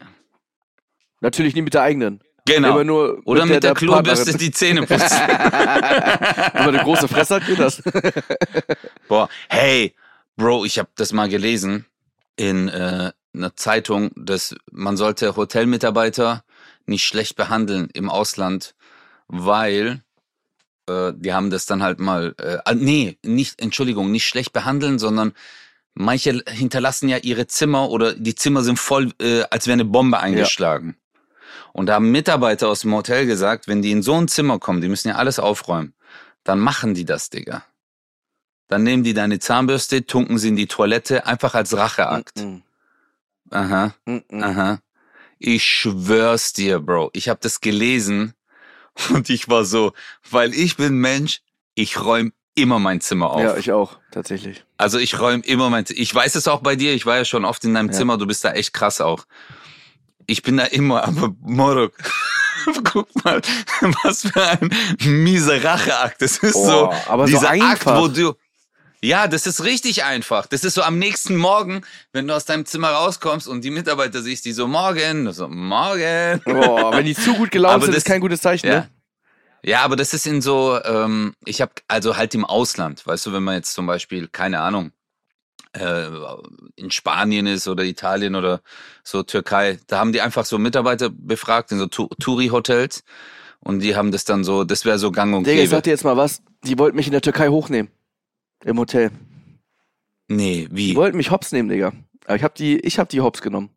Natürlich 1.20 1.54
nie 1.54 1.62
mit 1.62 1.74
der 1.74 1.82
eigenen. 1.82 2.22
Genau. 2.44 2.82
Nur 2.82 3.20
Oder 3.24 3.46
mit 3.46 3.62
der, 3.62 3.74
Klobürste 3.74 4.32
Partnerin. 4.32 4.38
die 4.38 4.50
Zähne 4.50 4.80
putzen. 4.82 5.10
Wenn 5.10 6.64
man 6.64 6.74
eine 6.74 6.82
große 6.82 7.06
Fresse 7.06 7.36
hat, 7.36 7.46
geht 7.46 7.58
das. 7.58 7.82
Boah, 9.08 9.28
hey, 9.48 9.94
Bro, 10.36 10.64
ich 10.64 10.78
habe 10.78 10.88
das 10.96 11.12
mal 11.12 11.28
gelesen 11.28 11.86
in 12.36 12.68
äh, 12.68 13.12
einer 13.34 13.56
Zeitung, 13.56 14.10
dass 14.16 14.56
man 14.70 14.96
sollte 14.96 15.36
Hotelmitarbeiter 15.36 16.44
nicht 16.86 17.04
schlecht 17.04 17.36
behandeln 17.36 17.88
im 17.92 18.10
Ausland, 18.10 18.74
weil 19.28 20.02
äh, 20.88 21.12
die 21.14 21.32
haben 21.32 21.50
das 21.50 21.66
dann 21.66 21.82
halt 21.82 22.00
mal, 22.00 22.34
äh, 22.38 22.74
nee, 22.74 23.18
nicht, 23.24 23.60
Entschuldigung, 23.60 24.10
nicht 24.10 24.26
schlecht 24.26 24.52
behandeln, 24.52 24.98
sondern 24.98 25.32
manche 25.94 26.42
hinterlassen 26.48 27.08
ja 27.08 27.18
ihre 27.18 27.46
Zimmer 27.46 27.90
oder 27.90 28.14
die 28.14 28.34
Zimmer 28.34 28.62
sind 28.62 28.78
voll, 28.78 29.12
äh, 29.20 29.42
als 29.50 29.66
wäre 29.66 29.74
eine 29.74 29.84
Bombe 29.84 30.18
eingeschlagen. 30.18 30.96
Und 31.72 31.86
da 31.86 31.94
haben 31.94 32.10
Mitarbeiter 32.10 32.68
aus 32.68 32.80
dem 32.80 32.94
Hotel 32.94 33.26
gesagt, 33.26 33.66
wenn 33.66 33.82
die 33.82 33.92
in 33.92 34.02
so 34.02 34.14
ein 34.14 34.28
Zimmer 34.28 34.58
kommen, 34.58 34.80
die 34.80 34.88
müssen 34.88 35.08
ja 35.08 35.14
alles 35.16 35.38
aufräumen, 35.38 35.94
dann 36.44 36.58
machen 36.58 36.94
die 36.94 37.04
das, 37.04 37.30
Digga. 37.30 37.64
Dann 38.68 38.82
nehmen 38.82 39.04
die 39.04 39.14
deine 39.14 39.38
Zahnbürste, 39.38 40.06
tunken 40.06 40.38
sie 40.38 40.48
in 40.48 40.56
die 40.56 40.66
Toilette, 40.66 41.26
einfach 41.26 41.54
als 41.54 41.76
Racheakt. 41.76 42.40
Mm, 42.40 42.62
Aha, 43.50 43.94
mm, 44.06 44.16
mm. 44.30 44.42
aha. 44.42 44.78
Ich 45.38 45.64
schwör's 45.64 46.52
dir, 46.52 46.80
Bro. 46.80 47.10
Ich 47.12 47.28
habe 47.28 47.40
das 47.42 47.60
gelesen 47.60 48.34
und 49.10 49.28
ich 49.30 49.48
war 49.48 49.64
so, 49.64 49.92
weil 50.30 50.54
ich 50.54 50.76
bin 50.76 50.94
Mensch, 50.94 51.40
ich 51.74 52.00
räume 52.00 52.32
immer 52.54 52.78
mein 52.78 53.00
Zimmer 53.00 53.30
auf. 53.30 53.42
Ja, 53.42 53.56
ich 53.56 53.72
auch, 53.72 53.98
tatsächlich. 54.10 54.64
Also 54.76 54.98
ich 54.98 55.18
räume 55.18 55.42
immer 55.44 55.70
mein 55.70 55.86
Zimmer. 55.86 56.00
Ich 56.00 56.14
weiß 56.14 56.34
es 56.34 56.48
auch 56.48 56.60
bei 56.60 56.76
dir, 56.76 56.92
ich 56.94 57.06
war 57.06 57.16
ja 57.16 57.24
schon 57.24 57.44
oft 57.44 57.64
in 57.64 57.74
deinem 57.74 57.88
Ja. 57.88 57.92
Zimmer, 57.92 58.18
du 58.18 58.26
bist 58.26 58.44
da 58.44 58.52
echt 58.52 58.72
krass 58.72 59.00
auch. 59.00 59.26
Ich 60.26 60.42
bin 60.42 60.56
da 60.56 60.64
immer, 60.64 61.04
aber 61.04 61.34
Morok, 61.40 61.92
guck 62.84 63.08
mal, 63.24 63.40
was 64.04 64.22
für 64.22 64.42
ein 64.42 64.70
mieser 65.04 65.62
Racheakt. 65.62 66.22
Das 66.22 66.38
ist 66.38 66.54
Oh, 66.54 66.66
so, 66.66 66.92
aber 67.08 67.26
so 67.26 67.34
dieser 67.38 67.50
Akt, 67.50 67.86
wo 67.86 68.08
du, 68.08 68.34
ja, 69.02 69.26
das 69.26 69.46
ist 69.48 69.64
richtig 69.64 70.04
einfach. 70.04 70.46
Das 70.46 70.62
ist 70.64 70.74
so 70.74 70.82
am 70.82 70.98
nächsten 70.98 71.36
Morgen, 71.36 71.82
wenn 72.12 72.28
du 72.28 72.34
aus 72.36 72.44
deinem 72.44 72.64
Zimmer 72.66 72.90
rauskommst 72.90 73.48
und 73.48 73.62
die 73.64 73.70
Mitarbeiter 73.70 74.22
siehst, 74.22 74.44
die 74.44 74.52
so, 74.52 74.68
morgen, 74.68 75.32
so, 75.32 75.48
morgen. 75.48 76.40
Boah, 76.44 76.92
wenn 76.96 77.04
die 77.06 77.14
zu 77.16 77.34
gut 77.34 77.50
gelaunt 77.50 77.74
Aber 77.74 77.84
sind, 77.86 77.94
das- 77.94 78.04
ist 78.04 78.06
kein 78.06 78.20
gutes 78.20 78.40
Zeichen, 78.40 78.66
Ja. 78.68 78.72
ne? 78.80 78.88
Ja, 79.64 79.82
aber 79.82 79.94
das 79.94 80.12
ist 80.12 80.26
in 80.26 80.42
so, 80.42 80.80
ähm, 80.84 81.34
ich 81.44 81.60
habe 81.60 81.70
also 81.86 82.16
halt 82.16 82.34
im 82.34 82.44
Ausland, 82.44 83.06
weißt 83.06 83.26
du, 83.26 83.32
wenn 83.32 83.44
man 83.44 83.54
jetzt 83.56 83.74
zum 83.74 83.86
Beispiel, 83.86 84.26
keine 84.26 84.58
Ahnung, 84.60 84.90
äh, 85.74 86.06
in 86.76 86.90
Spanien 86.90 87.46
ist 87.46 87.66
oder 87.68 87.84
Italien 87.84 88.34
oder 88.34 88.60
so 89.04 89.22
Türkei, 89.22 89.78
da 89.86 89.98
haben 89.98 90.12
die 90.12 90.20
einfach 90.20 90.44
so 90.44 90.58
Mitarbeiter 90.58 91.10
befragt 91.10 91.72
in 91.72 91.78
so 91.78 91.86
Tu- 91.86 92.08
Touri-Hotels 92.20 93.04
und 93.60 93.80
die 93.80 93.96
haben 93.96 94.10
das 94.12 94.24
dann 94.24 94.44
so, 94.44 94.64
das 94.64 94.84
wäre 94.84 94.98
so 94.98 95.10
gang 95.10 95.34
und 95.34 95.46
Digga, 95.46 95.62
ich 95.62 95.68
sag 95.70 95.76
gäbe. 95.78 95.82
dir 95.84 95.90
jetzt 95.90 96.04
mal 96.04 96.16
was. 96.16 96.42
Die 96.64 96.78
wollten 96.78 96.96
mich 96.96 97.06
in 97.06 97.12
der 97.12 97.22
Türkei 97.22 97.48
hochnehmen. 97.48 97.90
Im 98.64 98.78
Hotel. 98.78 99.10
Nee, 100.28 100.68
Die 100.70 100.76
wie? 100.76 100.94
wollten 100.96 101.16
mich 101.16 101.30
hops 101.30 101.52
nehmen, 101.52 101.68
Digga. 101.68 101.92
Aber 102.26 102.36
ich 102.36 102.42
hab 102.44 102.54
die, 102.54 102.78
ich 102.80 102.98
hab 102.98 103.08
die 103.08 103.20
hops 103.20 103.42
genommen. 103.42 103.70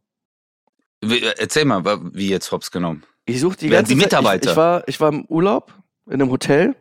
wie? 1.01 1.21
Erzähl 1.23 1.65
mal, 1.65 1.83
wie 2.13 2.29
jetzt 2.29 2.51
hops 2.51 2.71
genommen. 2.71 3.03
Ich 3.25 3.39
suchte 3.39 3.65
die 3.65 3.71
Wer- 3.71 3.79
ganze 3.79 3.93
die 3.93 3.99
Zeit- 3.99 4.05
Mitarbeiter? 4.05 4.45
Ich, 4.45 4.51
ich, 4.51 4.57
war, 4.57 4.87
ich 4.87 4.99
war 4.99 5.09
im 5.09 5.25
Urlaub 5.25 5.73
in 6.07 6.13
einem 6.13 6.29
Hotel 6.29 6.75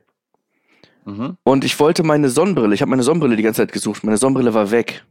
Mhm. 1.05 1.37
und 1.43 1.65
ich 1.65 1.79
wollte 1.81 2.03
meine 2.03 2.29
Sonnenbrille. 2.31 2.75
Ich 2.75 2.81
habe 2.81 2.91
meine 2.91 3.03
Sonnenbrille 3.03 3.37
die 3.37 3.43
ganze 3.43 3.63
Zeit 3.63 3.73
gesucht. 3.73 4.05
Meine 4.05 4.17
Sonnenbrille 4.17 4.55
war 4.55 4.71
weg. 4.71 5.05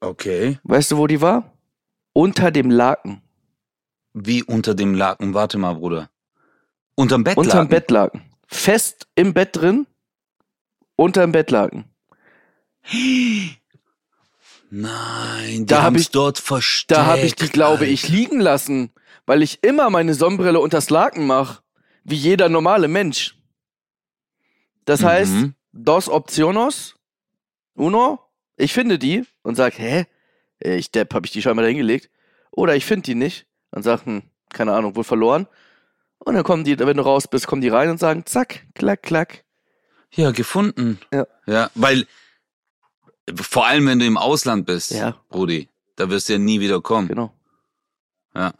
Okay. 0.00 0.58
Weißt 0.64 0.90
du, 0.90 0.96
wo 0.96 1.06
die 1.06 1.20
war? 1.20 1.52
Unter 2.12 2.50
dem 2.50 2.70
Laken. 2.70 3.22
Wie 4.14 4.42
unter 4.42 4.74
dem 4.74 4.94
Laken? 4.94 5.34
Warte 5.34 5.58
mal, 5.58 5.74
Bruder. 5.74 6.10
Unterm 6.96 7.22
Bettlaken? 7.22 7.50
Unterm 7.50 7.68
Bettlaken. 7.68 8.22
Fest 8.46 9.06
im 9.14 9.32
Bett 9.32 9.50
drin. 9.56 9.86
Unterm 10.96 11.30
Bettlaken. 11.32 11.84
Nein, 14.70 15.60
die 15.60 15.66
Da 15.66 15.78
hab 15.78 15.84
haben's 15.84 16.02
ich- 16.02 16.10
dort 16.10 16.38
versteckt. 16.38 16.98
Da 16.98 17.06
habe 17.06 17.20
ich 17.20 17.34
die, 17.34 17.48
glaube 17.48 17.86
ich, 17.86 18.08
liegen 18.08 18.40
lassen, 18.40 18.90
weil 19.26 19.42
ich 19.42 19.62
immer 19.62 19.90
meine 19.90 20.14
Sonnenbrille 20.14 20.60
unters 20.60 20.90
Laken 20.90 21.26
mache, 21.26 21.62
wie 22.04 22.14
jeder 22.16 22.48
normale 22.48 22.88
Mensch. 22.88 23.36
Das 24.90 25.04
heißt, 25.04 25.32
Mhm. 25.32 25.54
dos 25.72 26.08
opcionos, 26.08 26.96
uno, 27.74 28.18
ich 28.56 28.72
finde 28.72 28.98
die 28.98 29.24
und 29.42 29.54
sag, 29.54 29.78
hä, 29.78 30.06
ich 30.58 30.90
Depp, 30.90 31.14
habe 31.14 31.26
ich 31.26 31.32
die 31.32 31.40
scheinbar 31.42 31.62
da 31.64 31.68
hingelegt. 31.68 32.10
Oder 32.50 32.74
ich 32.74 32.84
finde 32.84 33.04
die 33.04 33.14
nicht 33.14 33.46
und 33.70 33.82
sag, 33.84 34.04
hm, 34.04 34.22
keine 34.52 34.72
Ahnung, 34.72 34.96
wohl 34.96 35.04
verloren. 35.04 35.46
Und 36.18 36.34
dann 36.34 36.42
kommen 36.44 36.64
die, 36.64 36.76
wenn 36.78 36.96
du 36.96 37.02
raus 37.04 37.28
bist, 37.28 37.46
kommen 37.46 37.62
die 37.62 37.68
rein 37.68 37.88
und 37.88 37.98
sagen, 37.98 38.26
zack, 38.26 38.66
klack, 38.74 39.02
klack. 39.02 39.44
Ja, 40.12 40.32
gefunden. 40.32 40.98
Ja. 41.12 41.26
Ja, 41.46 41.70
weil 41.76 42.06
vor 43.34 43.66
allem, 43.66 43.86
wenn 43.86 44.00
du 44.00 44.06
im 44.06 44.16
Ausland 44.18 44.66
bist, 44.66 44.90
Ja. 44.90 45.16
Brudi, 45.28 45.68
da 45.96 46.10
wirst 46.10 46.28
du 46.28 46.32
ja 46.32 46.38
nie 46.40 46.58
wieder 46.60 46.80
kommen. 46.82 47.06
Genau. 47.08 47.32
Ja. 48.34 48.52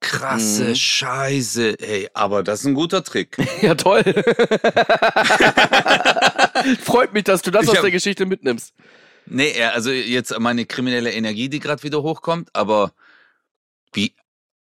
Krasse 0.00 0.70
Mhm. 0.70 0.74
Scheiße, 0.76 1.78
ey, 1.78 2.08
aber 2.14 2.42
das 2.42 2.60
ist 2.60 2.66
ein 2.66 2.74
guter 2.74 3.04
Trick. 3.04 3.36
Ja, 3.62 3.74
toll. 3.74 4.02
Freut 6.82 7.12
mich, 7.12 7.24
dass 7.24 7.42
du 7.42 7.50
das 7.50 7.64
Ich 7.64 7.68
aus 7.70 7.76
hab- 7.76 7.82
der 7.82 7.90
Geschichte 7.90 8.26
mitnimmst. 8.26 8.72
Nee, 9.26 9.56
ja, 9.58 9.70
also 9.70 9.90
jetzt 9.90 10.36
meine 10.38 10.66
kriminelle 10.66 11.12
Energie, 11.12 11.48
die 11.48 11.60
gerade 11.60 11.82
wieder 11.82 12.02
hochkommt, 12.02 12.48
aber 12.52 12.92
wie, 13.92 14.14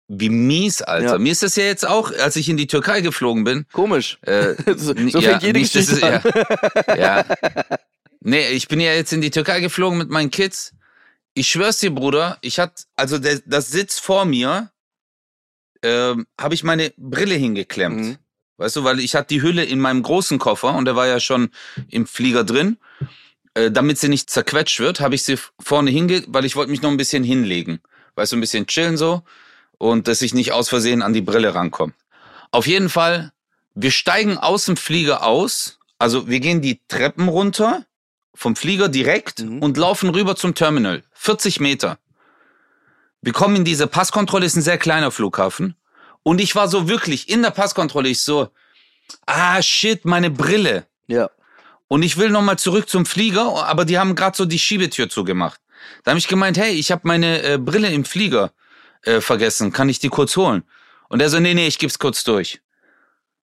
wie 0.09 0.29
mies, 0.29 0.83
Alter. 0.83 1.13
Ja. 1.13 1.19
Mir 1.19 1.33
ist 1.33 1.43
das 1.43 1.57
ja 1.57 1.65
jetzt 1.65 1.87
auch, 1.87 2.13
als 2.13 2.37
ich 2.37 2.49
in 2.49 2.57
die 2.57 2.67
Türkei 2.69 3.01
geflogen 3.01 3.45
bin. 3.45 3.67
Komisch. 3.73 4.19
Äh, 4.23 4.55
So, 4.77 4.95
so 4.95 5.21
fängt 5.21 5.43
jede 5.43 5.59
nicht, 5.59 5.73
Geschichte 5.73 6.07
an. 6.07 6.23
ist- 6.23 6.87
Ja, 6.89 6.97
ja. 6.97 7.25
Nee, 8.21 8.49
ich 8.51 8.69
bin 8.69 8.79
ja 8.81 8.93
jetzt 8.93 9.13
in 9.13 9.21
die 9.21 9.31
Türkei 9.31 9.61
geflogen 9.61 9.99
mit 9.99 10.11
meinen 10.11 10.31
Kids. 10.31 10.75
Ich 11.35 11.49
schwör's 11.49 11.79
dir, 11.79 11.93
Bruder, 11.93 12.39
ich 12.43 12.59
hatte, 12.61 12.85
also 12.95 13.19
der, 13.19 13.41
das 13.47 13.71
Sitz 13.71 13.99
vor 13.99 14.25
mir, 14.27 14.71
ähm, 15.83 16.27
habe 16.41 16.55
ich 16.55 16.65
meine 16.65 16.93
Brille 16.97 17.35
hingeklemmt. 17.35 18.01
Mhm. 18.01 18.17
Weißt 18.59 18.77
du, 18.77 18.85
weil 18.85 19.01
ich 19.01 19.15
hatte 19.15 19.29
die 19.29 19.43
Hülle 19.43 19.65
in 19.65 19.81
meinem 19.81 20.03
großen 20.03 20.39
Koffer 20.39 20.75
und 20.75 20.85
der 20.85 20.95
war 20.97 21.07
ja 21.07 21.19
schon 21.21 21.51
im 21.89 22.07
Flieger 22.07 22.45
drin. 22.45 22.77
Äh, 23.55 23.71
damit 23.71 23.99
sie 23.99 24.09
nicht 24.09 24.31
zerquetscht 24.31 24.81
wird, 24.81 25.01
habe 25.01 25.15
ich 25.15 25.25
sie 25.25 25.37
vorne 25.61 25.91
hinge, 25.91 26.25
weil 26.29 26.45
ich 26.45 26.57
wollte 26.57 26.71
mich 26.71 26.81
noch 26.83 26.91
ein 26.91 26.97
bisschen 26.97 27.25
hinlegen. 27.25 27.81
Weißt 28.15 28.33
du, 28.33 28.37
ein 28.37 28.41
bisschen 28.41 28.67
chillen 28.67 28.97
so 28.97 29.23
und 29.79 30.07
dass 30.09 30.23
ich 30.23 30.33
nicht 30.33 30.53
aus 30.53 30.69
Versehen 30.69 31.03
an 31.03 31.13
die 31.13 31.21
Brille 31.23 31.55
rankomme. 31.55 31.93
Auf 32.51 32.67
jeden 32.67 32.89
Fall, 32.89 33.33
wir 33.75 33.91
steigen 33.91 34.39
aus 34.39 34.67
dem 34.67 34.77
Flieger 34.77 35.25
aus, 35.25 35.79
also 35.99 36.29
wir 36.29 36.41
gehen 36.41 36.61
die 36.63 36.81
Treppen 36.89 37.29
runter 37.29 37.85
vom 38.35 38.55
Flieger 38.57 38.89
direkt 38.89 39.41
Mhm. 39.41 39.61
und 39.63 39.77
laufen 39.77 40.11
rüber 40.11 40.37
zum 40.37 40.55
Terminal. 40.55 41.03
40 41.15 41.61
Meter. 41.61 41.99
Wir 43.23 43.33
kommen 43.33 43.57
in 43.57 43.65
diese 43.65 43.87
Passkontrolle, 43.87 44.45
ist 44.45 44.57
ein 44.57 44.63
sehr 44.63 44.79
kleiner 44.79 45.13
Flughafen. 45.13 45.77
Und 46.25 46.41
ich 46.41 46.55
war 46.55 46.69
so 46.69 46.89
wirklich 46.89 47.29
in 47.29 47.43
der 47.43 47.51
Passkontrolle, 47.51 48.09
ich 48.09 48.21
so, 48.21 48.51
ah 49.27 49.63
shit, 49.63 50.05
meine 50.05 50.31
Brille. 50.31 50.87
Ja. 51.07 51.31
Und 51.89 52.03
ich 52.03 52.17
will 52.17 52.31
nochmal 52.31 52.59
zurück 52.59 52.89
zum 52.89 53.07
Flieger, 53.07 53.67
aber 53.67 53.85
die 53.85 53.99
haben 53.99 54.15
gerade 54.15 54.37
so 54.37 54.45
die 54.45 54.59
Schiebetür 54.59 55.09
zugemacht. 55.09 55.61
Da 56.05 56.11
habe 56.11 56.19
ich 56.19 56.29
gemeint, 56.29 56.59
hey, 56.59 56.73
ich 56.73 56.91
habe 56.91 57.03
meine 57.05 57.43
äh, 57.43 57.59
Brille 57.59 57.91
im 57.91 58.05
Flieger 58.05 58.53
äh, 59.03 59.21
vergessen, 59.21 59.73
kann 59.73 59.89
ich 59.89 59.99
die 59.99 60.09
kurz 60.09 60.37
holen? 60.37 60.65
Und 61.09 61.21
er 61.21 61.29
so, 61.29 61.39
nee, 61.39 61.55
nee, 61.55 61.67
ich 61.67 61.79
geb's 61.79 61.99
kurz 61.99 62.25
durch. 62.25 62.61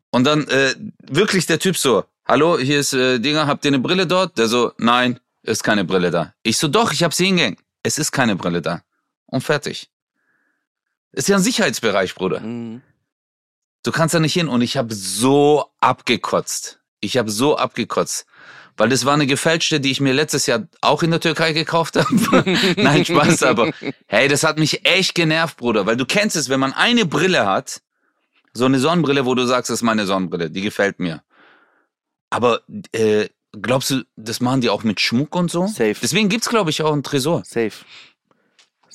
Und 0.09 0.25
dann 0.25 0.47
äh, 0.47 0.73
wirklich 1.01 1.45
der 1.45 1.59
Typ 1.59 1.77
so, 1.77 2.03
hallo, 2.25 2.57
hier 2.57 2.79
ist 2.79 2.93
äh, 2.93 3.19
Dinger, 3.19 3.47
habt 3.47 3.63
ihr 3.65 3.69
eine 3.69 3.79
Brille 3.79 4.07
dort? 4.07 4.37
Der 4.37 4.47
so, 4.47 4.73
nein, 4.77 5.19
ist 5.43 5.63
keine 5.63 5.85
Brille 5.85 6.11
da. 6.11 6.33
Ich 6.43 6.57
so, 6.57 6.67
doch, 6.67 6.91
ich 6.91 7.03
hab 7.03 7.13
sie 7.13 7.27
hingehängt. 7.27 7.59
Es 7.83 7.97
ist 7.97 8.11
keine 8.11 8.35
Brille 8.35 8.61
da. 8.61 8.81
Und 9.29 9.41
fertig. 9.41 9.89
Ist 11.11 11.29
ja 11.29 11.35
ein 11.35 11.43
Sicherheitsbereich, 11.43 12.15
Bruder. 12.15 12.39
Mhm. 12.39 12.81
Du 13.83 13.91
kannst 13.91 14.13
da 14.13 14.19
nicht 14.19 14.33
hin. 14.33 14.47
Und 14.47 14.61
ich 14.61 14.77
habe 14.77 14.93
so 14.93 15.65
abgekotzt. 15.79 16.79
Ich 16.99 17.17
habe 17.17 17.31
so 17.31 17.57
abgekotzt. 17.57 18.25
Weil 18.77 18.89
das 18.89 19.05
war 19.05 19.13
eine 19.13 19.27
gefälschte, 19.27 19.79
die 19.79 19.91
ich 19.91 19.99
mir 19.99 20.13
letztes 20.13 20.45
Jahr 20.45 20.67
auch 20.81 21.03
in 21.03 21.11
der 21.11 21.19
Türkei 21.19 21.53
gekauft 21.53 21.97
habe. 21.97 22.43
Nein, 22.77 23.03
Spaß, 23.03 23.43
aber 23.43 23.71
hey, 24.07 24.27
das 24.27 24.43
hat 24.43 24.57
mich 24.57 24.85
echt 24.85 25.15
genervt, 25.15 25.57
Bruder. 25.57 25.85
Weil 25.85 25.97
du 25.97 26.05
kennst 26.05 26.35
es, 26.35 26.49
wenn 26.49 26.59
man 26.59 26.73
eine 26.73 27.05
Brille 27.05 27.45
hat, 27.45 27.81
so 28.53 28.65
eine 28.65 28.79
Sonnenbrille, 28.79 29.25
wo 29.25 29.35
du 29.35 29.45
sagst, 29.45 29.69
das 29.69 29.79
ist 29.79 29.83
meine 29.83 30.05
Sonnenbrille, 30.05 30.49
die 30.49 30.61
gefällt 30.61 30.99
mir. 30.99 31.21
Aber 32.29 32.61
äh, 32.93 33.27
glaubst 33.51 33.89
du, 33.91 34.03
das 34.15 34.39
machen 34.39 34.61
die 34.61 34.69
auch 34.69 34.83
mit 34.83 35.01
Schmuck 35.01 35.35
und 35.35 35.51
so? 35.51 35.67
Safe. 35.67 35.95
Deswegen 36.01 36.29
gibt's, 36.29 36.49
glaube 36.49 36.69
ich, 36.69 36.81
auch 36.81 36.93
einen 36.93 37.03
Tresor. 37.03 37.43
Safe. 37.45 37.71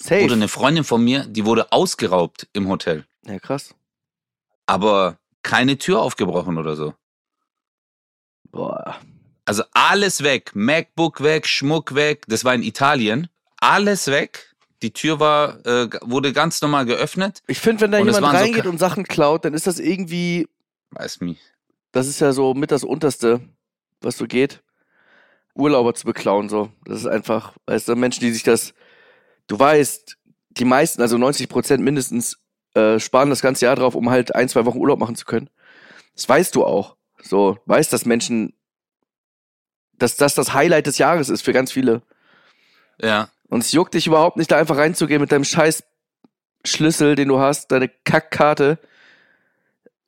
Safe. 0.04 0.25
Oder 0.25 0.34
eine 0.34 0.49
Freundin 0.49 0.84
von 0.84 1.02
mir, 1.02 1.25
die 1.25 1.46
wurde 1.46 1.73
ausgeraubt 1.73 2.46
im 2.52 2.68
Hotel. 2.68 3.06
ja, 3.26 3.38
krass. 3.38 3.75
aber 4.66 5.18
keine 5.42 5.76
Tür 5.78 6.00
aufgebrochen 6.00 6.58
oder 6.58 6.76
so. 6.76 6.94
Boah. 8.50 8.96
Also 9.46 9.62
alles 9.73 10.23
weg, 10.23 10.52
MacBook 10.54 11.23
weg, 11.23 11.46
Schmuck 11.46 11.94
weg. 11.94 12.25
Das 12.28 12.44
war 12.44 12.54
in 12.54 12.62
Italien. 12.62 13.28
Alles 13.61 14.06
weg. 14.08 14.54
Die 14.82 14.92
Tür 14.92 15.20
war 15.20 15.64
äh, 15.66 15.88
wurde 16.02 16.32
ganz 16.32 16.61
normal 16.62 16.87
geöffnet. 16.87 17.42
Ich 17.46 17.58
finde, 17.61 17.82
wenn 17.82 17.92
da 17.92 17.99
Und 17.99 18.06
jemand 18.06 18.25
so 18.25 18.30
reingeht 18.30 18.64
Ka- 18.64 18.68
und 18.68 18.78
Sachen 18.78 19.04
klaut, 19.04 19.44
dann 19.44 19.54
ist 19.54 19.66
das 19.66 19.78
irgendwie, 19.78 20.49
Weiß 20.90 21.20
mich. 21.20 21.38
das 21.92 22.06
ist 22.06 22.20
ja 22.20 22.32
so 22.32 22.54
mit 22.54 22.70
das 22.70 22.84
Unterste, 22.84 23.40
was 24.00 24.16
so 24.18 24.26
geht. 24.26 24.62
Urlauber 25.54 25.94
zu 25.94 26.04
beklauen, 26.06 26.49
so. 26.49 26.70
Das 26.84 26.99
ist 27.00 27.06
einfach, 27.06 27.54
weißt 27.66 27.88
du, 27.88 27.96
Menschen, 27.96 28.20
die 28.20 28.32
sich 28.32 28.42
das, 28.42 28.75
du 29.47 29.59
weißt, 29.59 30.17
die 30.51 30.65
meisten, 30.65 31.03
also 31.03 31.19
90 31.19 31.49
Prozent 31.49 31.83
mindestens, 31.83 32.39
äh, 32.75 32.99
sparen 32.99 33.31
das 33.31 33.43
ganze 33.43 33.67
Jahr 33.67 33.77
drauf, 33.77 33.95
um 33.95 34.11
halt 34.11 34.35
ein, 34.35 34.49
zwei 34.49 34.65
Wochen 34.65 34.79
Urlaub 34.79 34.99
machen 34.99 35.17
zu 35.17 35.25
können. 35.25 35.51
Das 36.15 36.29
weißt 36.29 36.55
du 36.55 36.65
auch. 36.65 36.97
So, 37.23 37.59
weißt, 37.67 37.93
dass 37.93 38.05
Menschen, 38.05 38.55
dass 39.95 40.17
das 40.17 40.35
das 40.35 40.55
Highlight 40.55 40.87
des 40.87 40.99
Jahres 40.99 41.29
ist 41.29 41.43
für 41.43 41.53
ganz 41.53 41.73
viele. 41.73 42.03
Ja. 43.01 43.29
Und 43.49 43.61
es 43.61 43.73
juckt 43.73 43.95
dich 43.95 44.07
überhaupt 44.07 44.37
nicht, 44.37 44.51
da 44.51 44.59
einfach 44.59 44.77
reinzugehen 44.77 45.21
mit 45.21 45.33
deinem 45.33 45.45
scheiß 45.45 45.85
Schlüssel, 46.65 47.15
den 47.15 47.29
du 47.29 47.39
hast, 47.39 47.71
deine 47.71 47.89
Kackkarte. 47.89 48.79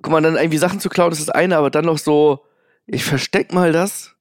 Guck 0.03 0.13
mal, 0.13 0.23
dann 0.23 0.37
irgendwie 0.37 0.59
Sachen 0.59 0.81
zu 0.81 0.89
klauen, 0.89 1.11
das 1.11 1.21
ist 1.21 1.29
das 1.29 1.35
eine, 1.35 1.57
aber 1.57 1.71
dann 1.71 1.85
noch 1.85 1.99
so, 1.99 2.45
ich 2.87 3.05
versteck 3.05 3.53
mal 3.53 3.73
das. 3.73 4.16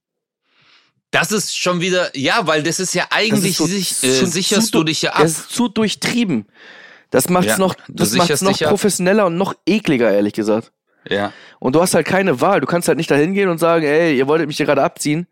Das 1.10 1.32
ist 1.32 1.56
schon 1.56 1.80
wieder, 1.80 2.14
ja, 2.16 2.46
weil 2.46 2.62
das 2.62 2.80
ist 2.80 2.94
ja 2.94 3.06
eigentlich, 3.10 3.52
ist 3.52 3.56
so 3.58 3.66
sich, 3.66 3.94
zu- 3.96 4.06
äh, 4.06 4.12
zu- 4.18 4.26
sicherst 4.26 4.66
zu- 4.72 4.78
du 4.78 4.84
dich 4.84 5.02
ja 5.02 5.12
ab. 5.12 5.22
Das 5.22 5.32
ist 5.32 5.50
zu 5.50 5.68
durchtrieben. 5.68 6.46
Das 7.10 7.28
macht's 7.28 7.46
Ja, 7.46 7.58
noch, 7.58 7.74
das 7.88 8.12
macht's 8.12 8.42
noch 8.42 8.52
dich 8.52 8.64
ab. 8.64 8.70
professioneller 8.70 9.26
und 9.26 9.36
noch 9.36 9.54
ekliger, 9.66 10.10
ehrlich 10.10 10.32
gesagt. 10.32 10.72
Ja. 11.08 11.32
Und 11.60 11.74
du 11.76 11.80
hast 11.80 11.94
halt 11.94 12.06
keine 12.06 12.40
Wahl. 12.40 12.60
Du 12.60 12.66
kannst 12.66 12.88
halt 12.88 12.98
nicht 12.98 13.10
dahin 13.10 13.32
gehen 13.32 13.48
und 13.48 13.58
sagen, 13.58 13.84
ey, 13.84 14.18
ihr 14.18 14.26
wolltet 14.26 14.48
mich 14.48 14.56
hier 14.56 14.66
gerade 14.66 14.82
abziehen. 14.82 15.26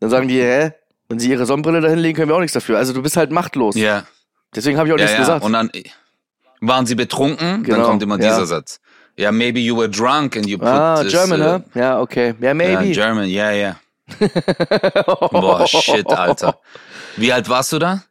Dann 0.00 0.08
sagen 0.10 0.28
die, 0.28 0.40
hä? 0.40 0.72
Wenn 1.08 1.18
sie 1.18 1.30
ihre 1.30 1.46
Sonnenbrille 1.46 1.80
dahin 1.80 1.98
legen, 1.98 2.16
können 2.16 2.28
wir 2.30 2.36
auch 2.36 2.40
nichts 2.40 2.54
dafür. 2.54 2.78
Also 2.78 2.92
du 2.92 3.02
bist 3.02 3.16
halt 3.16 3.30
machtlos. 3.32 3.74
Ja. 3.74 4.04
Deswegen 4.54 4.78
habe 4.78 4.88
ich 4.88 4.94
auch 4.94 4.98
ja, 4.98 5.04
nichts 5.04 5.14
ja. 5.18 5.20
gesagt. 5.20 5.44
Und 5.44 5.52
dann 5.52 5.70
waren 6.60 6.86
sie 6.86 6.94
betrunken, 6.94 7.64
Genau, 7.64 7.76
dann 7.78 7.86
kommt 7.86 8.02
immer 8.02 8.20
ja. 8.20 8.28
dieser 8.30 8.46
Satz. 8.46 8.80
Ja, 9.16 9.32
maybe 9.32 9.58
you 9.58 9.76
were 9.76 9.88
drunk 9.88 10.36
and 10.36 10.46
you 10.46 10.58
put 10.58 10.68
ah, 10.68 11.02
this, 11.02 11.12
German, 11.12 11.40
äh, 11.40 11.60
hä? 11.74 11.78
Ja, 11.80 12.00
okay. 12.00 12.34
Ja, 12.40 12.54
maybe. 12.54 12.84
Ja, 12.84 12.92
German, 12.92 13.28
ja, 13.28 13.50
ja. 13.50 13.76
Boah, 15.30 15.66
shit, 15.66 16.06
Alter. 16.08 16.60
Wie 17.16 17.32
alt 17.32 17.48
warst 17.48 17.72
du 17.72 17.78
da? 17.78 18.02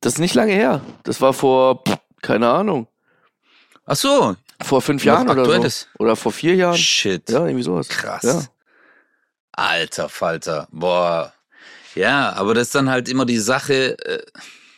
Das 0.00 0.14
ist 0.14 0.18
nicht 0.18 0.34
lange 0.34 0.52
her. 0.52 0.80
Das 1.04 1.20
war 1.20 1.32
vor, 1.32 1.82
keine 2.22 2.50
Ahnung, 2.50 2.86
Ach 3.90 3.96
so, 3.96 4.36
vor 4.60 4.82
fünf 4.82 5.02
Noch 5.02 5.14
Jahren 5.14 5.30
oder 5.30 5.70
so. 5.70 5.86
Oder 5.98 6.14
vor 6.14 6.30
vier 6.30 6.54
Jahren. 6.54 6.76
shit. 6.76 7.30
Ja, 7.30 7.46
irgendwie 7.46 7.62
sowas. 7.62 7.88
Krass. 7.88 8.22
Ja. 8.22 8.42
Alter 9.52 10.10
Falter. 10.10 10.68
Boah. 10.70 11.32
Ja, 11.94 12.34
aber 12.34 12.52
das 12.52 12.68
ist 12.68 12.74
dann 12.74 12.90
halt 12.90 13.08
immer 13.08 13.24
die 13.24 13.38
Sache, 13.38 13.96
äh, 14.04 14.22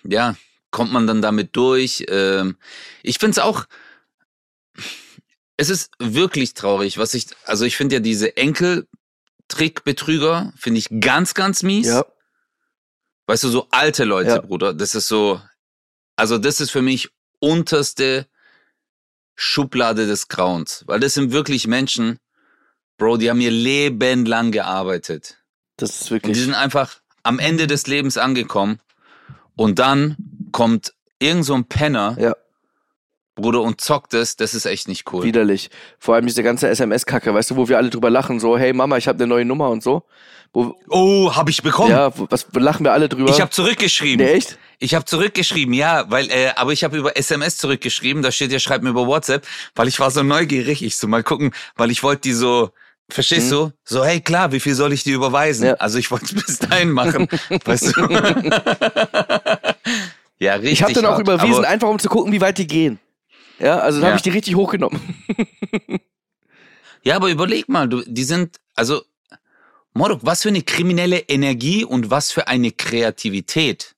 ja, 0.04 0.36
kommt 0.70 0.92
man 0.92 1.08
dann 1.08 1.20
damit 1.20 1.56
durch? 1.56 2.06
Ähm, 2.08 2.56
ich 3.02 3.18
find's 3.18 3.40
auch, 3.40 3.64
es 5.56 5.68
ist 5.70 5.90
wirklich 5.98 6.54
traurig, 6.54 6.96
was 6.96 7.12
ich, 7.14 7.26
also 7.44 7.64
ich 7.64 7.76
finde 7.76 7.96
ja 7.96 8.00
diese 8.00 8.36
Enkeltrickbetrüger, 9.50 10.52
finde 10.56 10.78
ich 10.78 10.88
ganz, 11.00 11.34
ganz 11.34 11.62
mies. 11.62 11.86
Ja. 11.88 12.04
Weißt 13.26 13.44
du, 13.44 13.48
so 13.48 13.68
alte 13.70 14.04
Leute, 14.04 14.30
Ja. 14.30 14.40
Bruder, 14.40 14.74
das 14.74 14.94
ist 14.94 15.08
so, 15.08 15.40
also 16.16 16.38
das 16.38 16.60
ist 16.60 16.70
für 16.70 16.82
mich 16.82 17.10
unterste 17.38 18.26
Schublade 19.36 20.06
des 20.06 20.28
Grauens, 20.28 20.84
weil 20.86 21.00
das 21.00 21.14
sind 21.14 21.32
wirklich 21.32 21.66
Menschen, 21.66 22.18
Bro, 22.98 23.16
die 23.16 23.30
haben 23.30 23.40
ihr 23.40 23.50
Leben 23.50 24.26
lang 24.26 24.52
gearbeitet. 24.52 25.38
Das 25.76 25.90
ist 25.90 26.00
Und 26.02 26.06
die 26.08 26.12
wirklich. 26.28 26.38
sind 26.44 26.54
einfach 26.54 27.00
am 27.22 27.38
Ende 27.38 27.66
des 27.66 27.86
Lebens 27.86 28.18
angekommen 28.18 28.80
und 29.56 29.78
dann 29.78 30.16
kommt 30.52 30.92
irgend 31.18 31.44
so 31.46 31.54
ein 31.54 31.64
Penner, 31.64 32.16
Ja. 32.20 32.36
Bruder, 33.36 33.60
und 33.62 33.80
zockt 33.80 34.12
es, 34.14 34.36
das 34.36 34.54
ist 34.54 34.66
echt 34.66 34.88
nicht 34.88 35.10
cool. 35.12 35.22
Widerlich. 35.24 35.70
Vor 35.98 36.14
allem 36.14 36.26
diese 36.26 36.42
ganze 36.42 36.68
SMS-Kacke, 36.68 37.32
weißt 37.32 37.50
du, 37.52 37.56
wo 37.56 37.68
wir 37.68 37.78
alle 37.78 37.88
drüber 37.90 38.10
lachen, 38.10 38.40
so, 38.40 38.58
hey 38.58 38.72
Mama, 38.72 38.96
ich 38.96 39.08
habe 39.08 39.16
eine 39.18 39.26
neue 39.28 39.44
Nummer 39.44 39.70
und 39.70 39.82
so. 39.82 40.02
Wo, 40.52 40.74
Oh, 40.88 41.34
hab 41.34 41.48
ich 41.48 41.62
bekommen. 41.62 41.90
ja, 41.90 42.10
was 42.28 42.46
lachen 42.54 42.84
wir 42.84 42.92
alle 42.92 43.08
drüber? 43.08 43.30
Ich 43.30 43.40
habe 43.40 43.50
zurückgeschrieben. 43.50 44.26
nee, 44.26 44.32
echt? 44.32 44.58
Ich 44.80 44.94
habe 44.94 45.04
zurückgeschrieben, 45.04 45.72
ja, 45.74 46.06
weil, 46.10 46.28
äh, 46.30 46.50
aber 46.56 46.72
ich 46.72 46.82
habe 46.84 46.96
über 46.96 47.16
SMS 47.16 47.56
zurückgeschrieben, 47.58 48.22
da 48.22 48.32
steht 48.32 48.50
ja, 48.50 48.58
schreib 48.58 48.82
mir 48.82 48.90
über 48.90 49.06
WhatsApp, 49.06 49.46
weil 49.76 49.86
ich 49.88 50.00
war 50.00 50.10
so 50.10 50.22
neugierig, 50.24 50.82
ich 50.82 50.96
so 50.96 51.06
mal 51.06 51.22
gucken, 51.22 51.52
weil 51.76 51.90
ich 51.92 52.02
wollte 52.02 52.22
die 52.22 52.32
so, 52.32 52.70
verstehst 53.08 53.46
Mhm. 53.46 53.54
du? 53.54 53.72
So, 53.84 54.04
hey 54.04 54.20
klar, 54.20 54.50
wie 54.52 54.58
viel 54.60 54.74
soll 54.74 54.92
ich 54.92 55.04
dir 55.04 55.14
überweisen? 55.14 55.66
Ja. 55.66 55.74
Also 55.74 55.98
ich 55.98 56.10
wollte 56.10 56.24
es 56.26 56.34
bis 56.34 56.58
dahin 56.58 56.90
machen, 56.90 57.28
weißt 57.64 57.96
du? 57.96 58.00
ja, 60.38 60.54
richtig. 60.54 60.72
Ich 60.72 60.82
habe 60.82 60.92
dann 60.94 61.06
auch 61.06 61.10
hart, 61.12 61.20
überwiesen, 61.20 61.64
einfach 61.64 61.88
um 61.88 61.98
zu 61.98 62.08
gucken, 62.08 62.32
wie 62.32 62.40
weit 62.40 62.58
die 62.58 62.66
gehen. 62.66 62.98
Ja, 63.60 63.78
also 63.78 63.98
dann 64.00 64.06
Ja. 64.06 64.08
habe 64.12 64.16
ich 64.16 64.22
die 64.22 64.30
richtig 64.30 64.54
hochgenommen. 64.56 65.00
Ja, 67.02 67.16
aber 67.16 67.30
überleg 67.30 67.68
mal, 67.68 67.88
du, 67.88 68.02
die 68.06 68.24
sind, 68.24 68.58
also, 68.74 69.02
Morok, 69.94 70.20
was 70.22 70.42
für 70.42 70.50
eine 70.50 70.62
kriminelle 70.62 71.18
Energie 71.20 71.84
und 71.84 72.10
was 72.10 72.30
für 72.30 72.46
eine 72.46 72.70
Kreativität. 72.72 73.94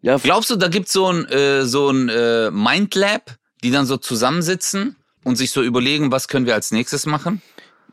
Ja, 0.00 0.16
Glaubst 0.16 0.50
du, 0.50 0.56
da 0.56 0.68
gibt's 0.68 0.92
so 0.92 1.08
ein, 1.12 1.26
äh, 1.26 1.64
so 1.64 1.90
ein 1.90 2.08
äh, 2.08 2.50
Mindlab, 2.50 3.36
die 3.62 3.70
dann 3.70 3.86
so 3.86 3.96
zusammensitzen 3.96 4.96
und 5.24 5.36
sich 5.36 5.50
so 5.50 5.62
überlegen, 5.62 6.10
was 6.12 6.28
können 6.28 6.46
wir 6.46 6.54
als 6.54 6.70
nächstes 6.70 7.06
machen? 7.06 7.42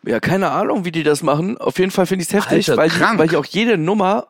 ja, 0.05 0.19
keine 0.21 0.51
Ahnung, 0.51 0.85
wie 0.85 0.91
die 0.91 1.03
das 1.03 1.21
machen. 1.23 1.57
Auf 1.57 1.79
jeden 1.79 1.91
Fall 1.91 2.05
finde 2.05 2.21
ich 2.23 2.29
es 2.29 2.33
heftig, 2.33 2.69
Alter, 2.69 2.77
weil, 2.81 2.89
krank. 2.89 3.19
weil 3.19 3.27
die 3.27 3.35
auch 3.35 3.45
jede 3.45 3.77
Nummer 3.77 4.27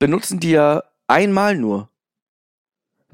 benutzen 0.00 0.40
die 0.40 0.50
ja 0.50 0.82
einmal 1.06 1.54
nur. 1.56 1.88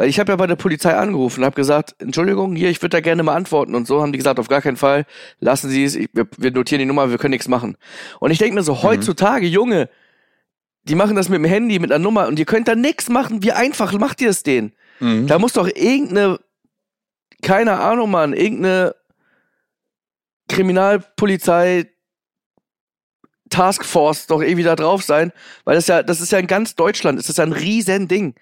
Weil 0.01 0.09
ich 0.09 0.19
habe 0.19 0.33
ja 0.33 0.37
bei 0.37 0.47
der 0.47 0.57
Polizei 0.57 0.97
angerufen 0.97 1.41
und 1.41 1.45
habe 1.45 1.57
gesagt, 1.57 1.95
Entschuldigung, 1.99 2.57
hier, 2.57 2.71
ich 2.71 2.81
würde 2.81 2.97
da 2.97 3.01
gerne 3.03 3.23
mal 3.23 3.35
antworten 3.35 3.75
und 3.75 3.87
so. 3.87 4.01
Haben 4.01 4.13
die 4.13 4.17
gesagt, 4.17 4.39
auf 4.41 4.49
gar 4.49 4.63
keinen 4.63 4.79
Fall, 4.79 5.05
lassen 5.41 5.69
Sie 5.69 5.85
es, 5.85 5.95
ich, 5.95 6.09
wir, 6.15 6.27
wir 6.39 6.53
notieren 6.53 6.79
die 6.79 6.87
Nummer, 6.87 7.11
wir 7.11 7.19
können 7.19 7.33
nichts 7.33 7.49
machen. 7.49 7.77
Und 8.19 8.31
ich 8.31 8.39
denke 8.39 8.55
mir 8.55 8.63
Mhm. 8.63 8.65
so, 8.65 8.83
heutzutage, 8.83 9.47
Junge, 9.47 9.91
die 10.85 10.95
machen 10.95 11.17
das 11.17 11.29
mit 11.29 11.37
dem 11.37 11.45
Handy, 11.45 11.79
mit 11.79 11.93
einer 11.93 12.03
Nummer 12.03 12.29
und 12.29 12.39
ihr 12.39 12.47
könnt 12.47 12.67
da 12.67 12.75
nichts 12.75 13.11
machen. 13.11 13.43
Wie 13.43 13.53
einfach 13.53 13.93
macht 13.93 14.23
ihr 14.23 14.31
es 14.31 14.43
denen? 14.43 14.73
Mhm. 15.01 15.27
Da 15.27 15.39
muss 15.39 15.53
doch 15.53 15.69
irgendeine, 15.69 16.41
keine 17.43 17.79
Ahnung, 17.81 18.11
Mann, 18.11 18.33
irgendeine 18.33 18.95
Kriminalpolizei 20.49 21.91
Taskforce 23.51 24.29
doch 24.29 24.41
irgendwie 24.41 24.65
da 24.65 24.77
drauf 24.77 25.03
sein, 25.03 25.31
weil 25.65 25.75
das 25.75 25.89
ja, 25.89 26.03
das 26.03 26.23
ist 26.23 26.33
ja 26.33 26.39
in 26.39 26.47
ganz 26.47 26.75
Deutschland, 26.75 27.19
das 27.19 27.29
ist 27.29 27.37
ja 27.37 27.45
ein 27.45 27.53
riesen 27.53 28.09
Ding. 28.09 28.35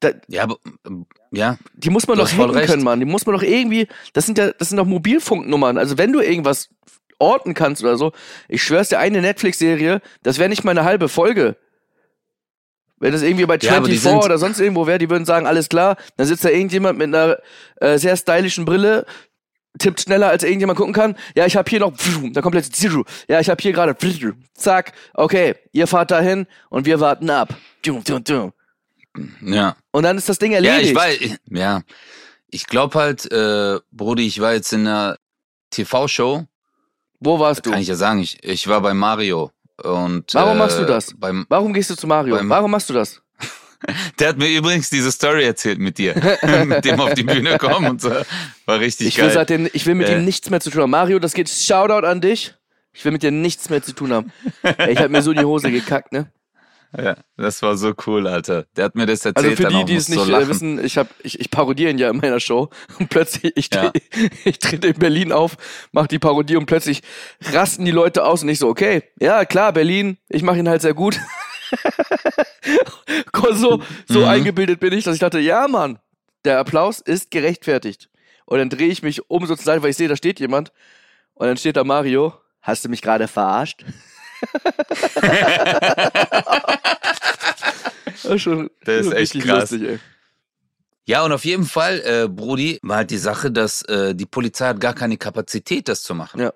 Da, 0.00 0.10
Ja, 0.28 0.42
aber, 0.42 0.58
ähm, 0.86 1.06
ja, 1.32 1.56
die 1.74 1.90
muss 1.90 2.06
man 2.06 2.18
doch 2.18 2.30
hacken 2.30 2.50
recht. 2.50 2.68
können, 2.68 2.84
Mann. 2.84 3.00
Die 3.00 3.06
muss 3.06 3.24
man 3.26 3.34
doch 3.34 3.42
irgendwie, 3.42 3.88
das 4.12 4.26
sind 4.26 4.36
ja, 4.38 4.52
das 4.52 4.68
sind 4.68 4.78
doch 4.78 4.84
Mobilfunknummern. 4.86 5.78
Also 5.78 5.96
wenn 5.98 6.12
du 6.12 6.20
irgendwas 6.20 6.68
orten 7.18 7.54
kannst 7.54 7.82
oder 7.82 7.96
so, 7.96 8.12
ich 8.48 8.62
schwör's 8.62 8.90
dir, 8.90 8.98
eine 8.98 9.20
Netflix-Serie, 9.22 10.02
das 10.22 10.38
wäre 10.38 10.48
nicht 10.50 10.64
mal 10.64 10.72
eine 10.72 10.84
halbe 10.84 11.08
Folge. 11.08 11.56
Wenn 12.98 13.12
das 13.12 13.22
irgendwie 13.22 13.44
bei 13.46 13.58
Ja, 13.58 13.76
aber 13.76 13.88
die 13.88 13.96
24 13.96 14.00
sind- 14.00 14.24
oder 14.24 14.38
sonst 14.38 14.58
irgendwo 14.60 14.86
wäre, 14.86 14.98
die 14.98 15.10
würden 15.10 15.24
sagen, 15.26 15.46
alles 15.46 15.68
klar, 15.68 15.96
dann 16.16 16.26
sitzt 16.26 16.44
da 16.44 16.48
irgendjemand 16.48 16.98
mit 16.98 17.08
einer 17.08 17.38
äh, 17.80 17.98
sehr 17.98 18.16
stylischen 18.16 18.64
Brille, 18.64 19.04
tippt 19.78 20.00
schneller 20.00 20.28
als 20.28 20.42
irgendjemand 20.44 20.78
gucken 20.78 20.94
kann. 20.94 21.16
Ja, 21.36 21.44
ich 21.46 21.56
habe 21.56 21.68
hier 21.68 21.80
noch, 21.80 21.92
da 22.32 22.40
kommt 22.40 22.52
plötzlich 22.52 22.74
Zero. 22.74 23.04
Ja, 23.28 23.40
ich 23.40 23.50
habe 23.50 23.60
hier 23.62 23.72
gerade, 23.72 23.94
zack, 24.54 24.92
okay, 25.14 25.54
ihr 25.72 25.86
fahrt 25.86 26.10
dahin 26.10 26.46
und 26.70 26.86
wir 26.86 27.00
warten 27.00 27.28
ab. 27.28 27.54
Ja. 29.42 29.76
Und 29.92 30.02
dann 30.04 30.16
ist 30.18 30.28
das 30.28 30.38
Ding 30.38 30.52
Ja, 30.52 30.56
erledigt. 30.58 30.90
ich 30.90 30.94
weiß, 30.96 31.18
ja. 31.50 31.82
Ich 32.48 32.66
glaube 32.66 32.98
halt, 32.98 33.30
äh, 33.30 33.78
Brudi, 33.90 34.26
ich 34.26 34.40
war 34.40 34.52
jetzt 34.54 34.72
in 34.72 34.86
einer 34.86 35.16
TV-Show, 35.70 36.46
Wo 37.20 37.38
warst 37.38 37.66
du? 37.66 37.70
kann 37.70 37.80
ich 37.80 37.88
ja 37.88 37.94
sagen, 37.96 38.20
ich, 38.20 38.42
ich 38.44 38.68
war 38.68 38.80
bei 38.80 38.94
Mario 38.94 39.50
und 39.82 40.32
Warum 40.34 40.56
äh, 40.56 40.58
machst 40.60 40.78
du 40.78 40.84
das? 40.84 41.12
Beim, 41.16 41.44
Warum 41.48 41.72
gehst 41.72 41.90
du 41.90 41.96
zu 41.96 42.06
Mario? 42.06 42.36
Beim- 42.36 42.48
Warum 42.48 42.70
machst 42.70 42.88
du 42.88 42.94
das? 42.94 43.20
der 44.18 44.28
hat 44.30 44.38
mir 44.38 44.48
übrigens 44.48 44.88
diese 44.90 45.10
Story 45.12 45.44
erzählt 45.44 45.78
mit 45.78 45.98
dir, 45.98 46.14
mit 46.64 46.84
dem 46.84 47.00
auf 47.00 47.14
die 47.14 47.24
Bühne 47.24 47.58
kommen 47.58 47.88
und 47.90 48.00
so. 48.00 48.10
War 48.64 48.80
richtig 48.80 49.08
Ich 49.08 49.16
will, 49.18 49.24
geil. 49.26 49.34
seitdem, 49.34 49.68
ich 49.72 49.84
will 49.86 49.94
mit 49.96 50.08
Äh. 50.08 50.16
ihm 50.18 50.24
nichts 50.24 50.48
mehr 50.48 50.60
zu 50.60 50.70
tun 50.70 50.82
haben. 50.82 50.90
Mario, 50.90 51.18
das 51.18 51.34
geht 51.34 51.48
Shoutout 51.50 52.06
an 52.06 52.20
dich. 52.20 52.54
Ich 52.94 53.04
will 53.04 53.12
mit 53.12 53.22
dir 53.22 53.30
nichts 53.30 53.68
mehr 53.68 53.82
zu 53.82 53.92
tun 53.92 54.12
haben. 54.12 54.32
Ey, 54.62 54.92
ich 54.92 54.98
hab 54.98 55.10
mir 55.10 55.20
so 55.20 55.30
in 55.32 55.36
die 55.38 55.44
Hose 55.44 55.70
gekackt, 55.70 56.12
ne? 56.12 56.30
Ja, 56.96 57.16
das 57.36 57.62
war 57.62 57.76
so 57.76 57.92
cool, 58.06 58.26
Alter. 58.26 58.66
Der 58.76 58.86
hat 58.86 58.94
mir 58.94 59.06
das 59.06 59.24
erzählt. 59.24 59.36
Also 59.46 59.62
für 59.62 59.68
die, 59.68 59.84
die 59.84 59.96
es 59.96 60.08
nicht 60.08 60.24
so 60.24 60.32
äh, 60.32 60.48
wissen, 60.48 60.82
ich 60.84 60.96
hab, 60.98 61.08
ich, 61.22 61.40
ich 61.40 61.50
parodiere 61.50 61.90
ihn 61.90 61.98
ja 61.98 62.10
in 62.10 62.16
meiner 62.18 62.40
Show 62.40 62.70
und 62.98 63.08
plötzlich, 63.10 63.52
ich, 63.56 63.68
Ja. 63.74 63.92
ich 64.44 64.58
trete 64.58 64.88
in 64.88 64.98
Berlin 64.98 65.32
auf, 65.32 65.56
mach 65.92 66.06
die 66.06 66.18
Parodie 66.18 66.56
und 66.56 66.66
plötzlich 66.66 67.02
rasten 67.52 67.84
die 67.84 67.90
Leute 67.90 68.24
aus 68.24 68.42
und 68.42 68.48
ich 68.48 68.58
so, 68.58 68.68
okay, 68.68 69.02
ja 69.20 69.44
klar, 69.44 69.72
Berlin, 69.72 70.18
ich 70.28 70.42
mache 70.42 70.58
ihn 70.58 70.68
halt 70.68 70.82
sehr 70.82 70.94
gut. 70.94 71.18
so 73.52 73.82
so 74.08 74.20
Mhm. 74.20 74.26
eingebildet 74.26 74.80
bin 74.80 74.92
ich, 74.92 75.04
dass 75.04 75.14
ich 75.14 75.20
dachte, 75.20 75.38
ja 75.38 75.68
Mann, 75.68 75.98
der 76.44 76.58
Applaus 76.58 77.00
ist 77.00 77.30
gerechtfertigt. 77.30 78.08
Und 78.44 78.58
dann 78.58 78.70
drehe 78.70 78.88
ich 78.88 79.02
mich 79.02 79.28
um 79.30 79.46
so 79.46 79.56
zur 79.56 79.64
Seite, 79.64 79.82
weil 79.82 79.90
ich 79.90 79.96
sehe, 79.96 80.08
da 80.08 80.16
steht 80.16 80.38
jemand 80.40 80.72
und 81.34 81.46
dann 81.46 81.56
steht 81.56 81.76
da 81.76 81.84
Mario, 81.84 82.34
hast 82.60 82.84
du 82.84 82.88
mich 82.88 83.02
gerade 83.02 83.26
verarscht? 83.28 83.84
das 88.22 88.24
ist 88.24 88.42
schon, 88.42 88.70
Das 88.84 89.06
ist 89.06 89.12
echt 89.12 89.32
krass. 89.40 89.70
Lustig, 89.70 89.88
ey. 89.88 89.98
Ja, 91.08 91.24
und 91.24 91.32
auf 91.32 91.44
jeden 91.44 91.66
Fall, 91.66 92.00
äh, 92.04 92.28
Brudi, 92.28 92.80
war 92.82 92.96
halt 92.98 93.10
die 93.10 93.18
Sache, 93.18 93.52
dass 93.52 93.82
äh, 93.82 94.14
die 94.14 94.26
Polizei 94.26 94.66
hat 94.66 94.80
gar 94.80 94.94
keine 94.94 95.16
Kapazität, 95.16 95.88
das 95.88 96.02
zu 96.02 96.16
machen. 96.16 96.40
Ja. 96.40 96.52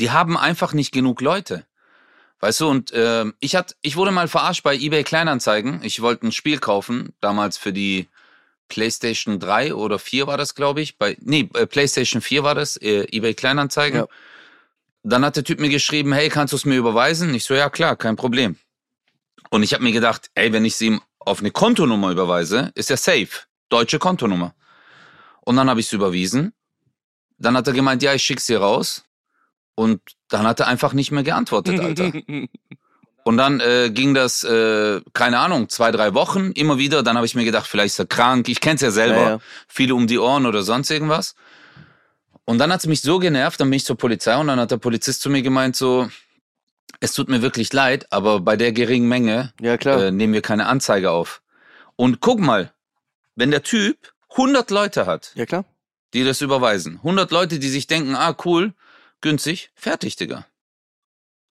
Die 0.00 0.10
haben 0.10 0.38
einfach 0.38 0.72
nicht 0.72 0.92
genug 0.92 1.20
Leute. 1.20 1.66
Weißt 2.40 2.60
du, 2.60 2.68
und 2.68 2.90
ähm, 2.94 3.34
ich 3.38 3.54
hat, 3.54 3.76
ich 3.82 3.96
wurde 3.96 4.10
mal 4.10 4.28
verarscht 4.28 4.64
bei 4.64 4.74
eBay 4.74 5.04
Kleinanzeigen. 5.04 5.80
Ich 5.84 6.00
wollte 6.00 6.26
ein 6.26 6.32
Spiel 6.32 6.58
kaufen, 6.58 7.12
damals 7.20 7.58
für 7.58 7.72
die 7.72 8.08
PlayStation 8.68 9.38
3 9.38 9.74
oder 9.74 9.98
4 9.98 10.26
war 10.26 10.38
das, 10.38 10.54
glaube 10.54 10.80
ich. 10.80 10.96
Bei, 10.96 11.16
nee, 11.20 11.48
äh, 11.54 11.66
PlayStation 11.66 12.22
4 12.22 12.42
war 12.42 12.54
das, 12.54 12.78
äh, 12.78 13.06
eBay 13.12 13.34
Kleinanzeigen. 13.34 14.00
Ja. 14.00 14.06
Dann 15.02 15.24
hat 15.24 15.36
der 15.36 15.44
Typ 15.44 15.60
mir 15.60 15.68
geschrieben, 15.68 16.12
hey, 16.12 16.28
kannst 16.28 16.52
du 16.52 16.56
es 16.56 16.64
mir 16.64 16.76
überweisen? 16.76 17.34
Ich 17.34 17.44
so, 17.44 17.54
ja 17.54 17.70
klar, 17.70 17.96
kein 17.96 18.16
Problem. 18.16 18.56
Und 19.50 19.62
ich 19.62 19.74
habe 19.74 19.82
mir 19.82 19.92
gedacht, 19.92 20.30
ey, 20.34 20.52
wenn 20.52 20.64
ich 20.64 20.76
sie 20.76 20.86
ihm 20.86 21.02
auf 21.18 21.40
eine 21.40 21.50
Kontonummer 21.50 22.10
überweise, 22.10 22.70
ist 22.74 22.90
ja 22.90 22.96
safe. 22.96 23.28
Deutsche 23.68 23.98
Kontonummer. 23.98 24.54
Und 25.40 25.56
dann 25.56 25.68
habe 25.68 25.80
ich 25.80 25.86
es 25.86 25.92
überwiesen. 25.92 26.52
Dann 27.38 27.56
hat 27.56 27.66
er 27.66 27.72
gemeint, 27.72 28.02
ja, 28.02 28.14
ich 28.14 28.22
schick's 28.22 28.46
dir 28.46 28.60
raus. 28.60 29.04
Und 29.74 30.00
dann 30.28 30.46
hat 30.46 30.60
er 30.60 30.68
einfach 30.68 30.92
nicht 30.92 31.10
mehr 31.10 31.22
geantwortet, 31.22 31.80
Alter. 31.80 32.12
Und 33.24 33.36
dann 33.36 33.60
äh, 33.60 33.90
ging 33.92 34.14
das, 34.14 34.42
äh, 34.42 35.00
keine 35.12 35.38
Ahnung, 35.38 35.68
zwei, 35.68 35.92
drei 35.92 36.12
Wochen, 36.14 36.50
immer 36.52 36.78
wieder. 36.78 37.02
Dann 37.02 37.16
habe 37.16 37.26
ich 37.26 37.34
mir 37.34 37.44
gedacht, 37.44 37.68
vielleicht 37.68 37.92
ist 37.92 37.98
er 37.98 38.06
krank. 38.06 38.48
Ich 38.48 38.60
kenn's 38.60 38.80
ja 38.80 38.90
selber. 38.90 39.20
Ja, 39.20 39.30
ja. 39.30 39.38
Viele 39.68 39.94
um 39.94 40.06
die 40.06 40.18
Ohren 40.18 40.44
oder 40.44 40.62
sonst 40.62 40.90
irgendwas. 40.90 41.34
Und 42.44 42.58
dann 42.58 42.72
hat 42.72 42.80
es 42.80 42.86
mich 42.86 43.00
so 43.02 43.18
genervt, 43.18 43.60
dann 43.60 43.70
bin 43.70 43.76
ich 43.76 43.84
zur 43.84 43.96
Polizei 43.96 44.36
und 44.36 44.48
dann 44.48 44.58
hat 44.58 44.70
der 44.70 44.76
Polizist 44.78 45.22
zu 45.22 45.30
mir 45.30 45.42
gemeint 45.42 45.76
so, 45.76 46.08
es 47.00 47.12
tut 47.12 47.28
mir 47.28 47.42
wirklich 47.42 47.72
leid, 47.72 48.06
aber 48.12 48.40
bei 48.40 48.56
der 48.56 48.72
geringen 48.72 49.08
Menge 49.08 49.52
Ja, 49.60 49.76
klar. 49.76 50.02
äh, 50.04 50.10
nehmen 50.10 50.32
wir 50.34 50.42
keine 50.42 50.66
Anzeige 50.66 51.10
auf. 51.10 51.42
Und 51.96 52.20
guck 52.20 52.40
mal, 52.40 52.72
wenn 53.36 53.50
der 53.50 53.62
Typ 53.62 54.12
100 54.30 54.70
Leute 54.70 55.06
hat, 55.06 55.32
ja, 55.34 55.46
klar. 55.46 55.64
die 56.14 56.24
das 56.24 56.40
überweisen, 56.40 56.96
100 56.98 57.30
Leute, 57.30 57.58
die 57.58 57.68
sich 57.68 57.86
denken, 57.86 58.14
ah 58.14 58.36
cool, 58.44 58.74
günstig, 59.20 59.70
fertig, 59.74 60.16
Digga. 60.16 60.46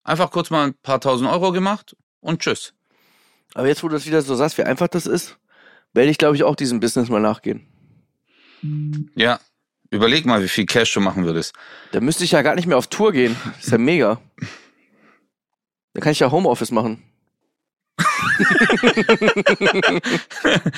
Einfach 0.04 0.32
kurz 0.32 0.50
mal 0.50 0.68
ein 0.68 0.74
paar 0.74 1.00
tausend 1.00 1.30
Euro 1.30 1.52
gemacht 1.52 1.96
und 2.20 2.42
tschüss. 2.42 2.74
Aber 3.54 3.68
jetzt, 3.68 3.84
wo 3.84 3.88
du 3.88 3.96
das 3.96 4.06
wieder 4.06 4.22
so 4.22 4.36
sagst, 4.36 4.58
wie 4.58 4.64
einfach 4.64 4.88
das 4.88 5.06
ist, 5.06 5.38
werde 5.94 6.10
ich, 6.10 6.18
glaube 6.18 6.36
ich, 6.36 6.44
auch 6.44 6.56
diesem 6.56 6.80
Business 6.80 7.10
mal 7.10 7.20
nachgehen. 7.22 7.68
Ja, 9.16 9.40
überleg 9.92 10.26
mal, 10.26 10.42
wie 10.42 10.50
viel 10.50 10.66
Cash 10.66 10.94
du 10.94 11.00
machen 11.00 11.26
würdest. 11.26 11.54
Da 11.92 12.02
müsste 12.02 12.24
ich 12.24 12.32
ja 12.32 12.42
gar 12.42 12.56
nicht 12.56 12.66
mehr 12.66 12.78
auf 12.78 12.88
Tour 12.88 13.12
gehen. 13.12 13.36
Das 13.58 13.66
ist 13.66 13.72
ja 13.72 13.78
mega. 13.78 14.20
Da 15.94 16.02
kann 16.02 16.14
ich 16.14 16.20
ja 16.20 16.32
Homeoffice 16.32 16.72
machen. 16.72 17.04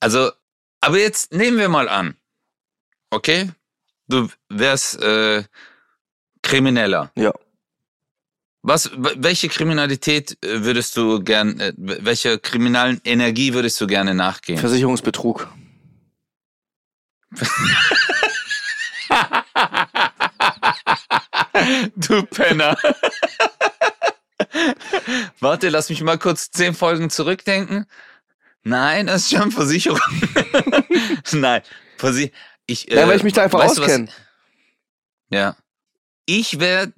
Also, 0.00 0.30
aber 0.80 0.98
jetzt 0.98 1.32
nehmen 1.32 1.58
wir 1.58 1.68
mal 1.68 1.88
an, 1.88 2.16
okay? 3.10 3.50
Du 4.08 4.28
wärst 4.48 5.00
äh, 5.02 5.44
Krimineller. 6.42 7.10
Ja. 7.16 7.32
Was, 8.62 8.90
welche 8.94 9.48
Kriminalität 9.48 10.38
äh, 10.44 10.64
würdest 10.64 10.96
du 10.96 11.22
gern, 11.22 11.60
äh, 11.60 11.72
welcher 11.76 12.38
kriminalen 12.38 13.00
Energie 13.04 13.54
würdest 13.54 13.80
du 13.80 13.86
gerne 13.86 14.14
nachgehen? 14.14 14.58
Versicherungsbetrug. 14.58 15.48
du 21.96 22.24
Penner. 22.26 22.76
Warte, 25.40 25.68
lass 25.68 25.88
mich 25.88 26.02
mal 26.02 26.18
kurz 26.18 26.50
zehn 26.50 26.74
Folgen 26.74 27.10
zurückdenken. 27.10 27.86
Nein, 28.62 29.06
das 29.06 29.22
ist 29.22 29.38
schon 29.38 29.52
Versicherung. 29.52 30.00
Nein, 31.32 31.62
Versi 31.98 32.32
ich, 32.66 32.90
äh, 32.90 32.96
Ja, 32.96 33.08
weil 33.08 33.16
ich 33.16 33.22
mich 33.22 33.32
da 33.32 33.44
einfach 33.44 33.62
auskenne. 33.62 34.08
Ja. 35.30 35.56
Ich 36.26 36.58
wäre 36.58 36.92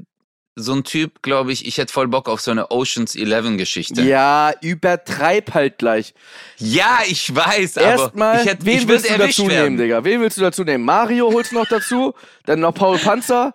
so 0.57 0.75
ein 0.75 0.83
Typ, 0.83 1.23
glaube 1.23 1.53
ich, 1.53 1.67
ich 1.67 1.79
hätte 1.79 1.93
voll 1.93 2.09
Bock 2.09 2.29
auf 2.29 2.41
so 2.41 2.51
eine 2.51 2.71
Oceans 2.71 3.15
11 3.15 3.57
Geschichte. 3.59 4.03
Ja, 4.03 4.53
übertreib 4.61 5.55
halt 5.55 5.79
gleich. 5.79 6.15
Ja, 6.57 7.01
ich 7.07 7.35
weiß, 7.35 7.79
aber 7.79 7.87
Erstmal, 7.87 8.41
ich, 8.41 8.47
hätte, 8.47 8.67
wen 8.67 8.79
ich 8.79 8.89
willst 8.89 9.09
du 9.09 9.19
dazu 9.19 9.49
werden. 9.49 9.65
nehmen, 9.65 9.77
Digga? 9.77 10.05
Wen 10.05 10.21
willst 10.21 10.37
du 10.39 10.43
dazu 10.43 10.65
nehmen? 10.65 10.85
Mario 10.85 11.31
holst 11.33 11.53
du 11.53 11.57
noch 11.57 11.69
dazu, 11.69 12.15
dann 12.45 12.61
noch 12.61 12.75
Paul 12.75 12.99
Panzer 12.99 13.53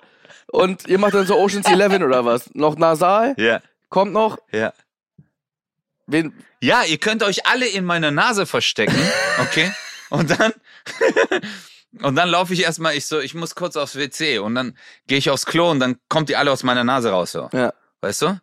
und 0.54 0.88
ihr 0.88 1.00
macht 1.00 1.14
dann 1.16 1.26
so 1.26 1.38
Oceans 1.38 1.68
11 1.68 2.02
oder 2.02 2.26
was? 2.26 2.54
Noch 2.54 2.78
Nasal? 2.78 3.34
Ja, 3.38 3.62
Kommt 3.90 4.14
noch? 4.14 4.38
ja. 4.52 4.74
Wen? 6.06 6.34
Ja, 6.62 6.84
ihr 6.84 6.98
könnt 6.98 7.24
euch 7.24 7.46
alle 7.48 7.66
in 7.68 7.86
meiner 7.86 8.12
Nase 8.12 8.46
verstecken, 8.46 8.96
okay? 9.42 9.72
Und 10.10 10.30
dann 10.30 10.54
und 12.02 12.16
dann 12.16 12.30
laufe 12.30 12.54
ich 12.54 12.64
erstmal, 12.64 12.96
ich 12.96 13.06
so, 13.06 13.20
ich 13.20 13.34
muss 13.34 13.56
kurz 13.56 13.76
aufs 13.78 13.96
WC 13.96 14.40
und 14.40 14.54
dann 14.56 14.78
gehe 15.08 15.18
ich 15.18 15.30
aufs 15.30 15.46
Klo 15.46 15.72
und 15.72 15.80
dann 15.80 16.00
kommt 16.10 16.30
die 16.30 16.36
alle 16.36 16.52
aus 16.52 16.64
meiner 16.64 16.84
Nase 16.84 17.10
raus, 17.10 17.32
so. 17.32 17.50
Ja. 17.54 17.74
Weißt 18.02 18.22
du? 18.22 18.40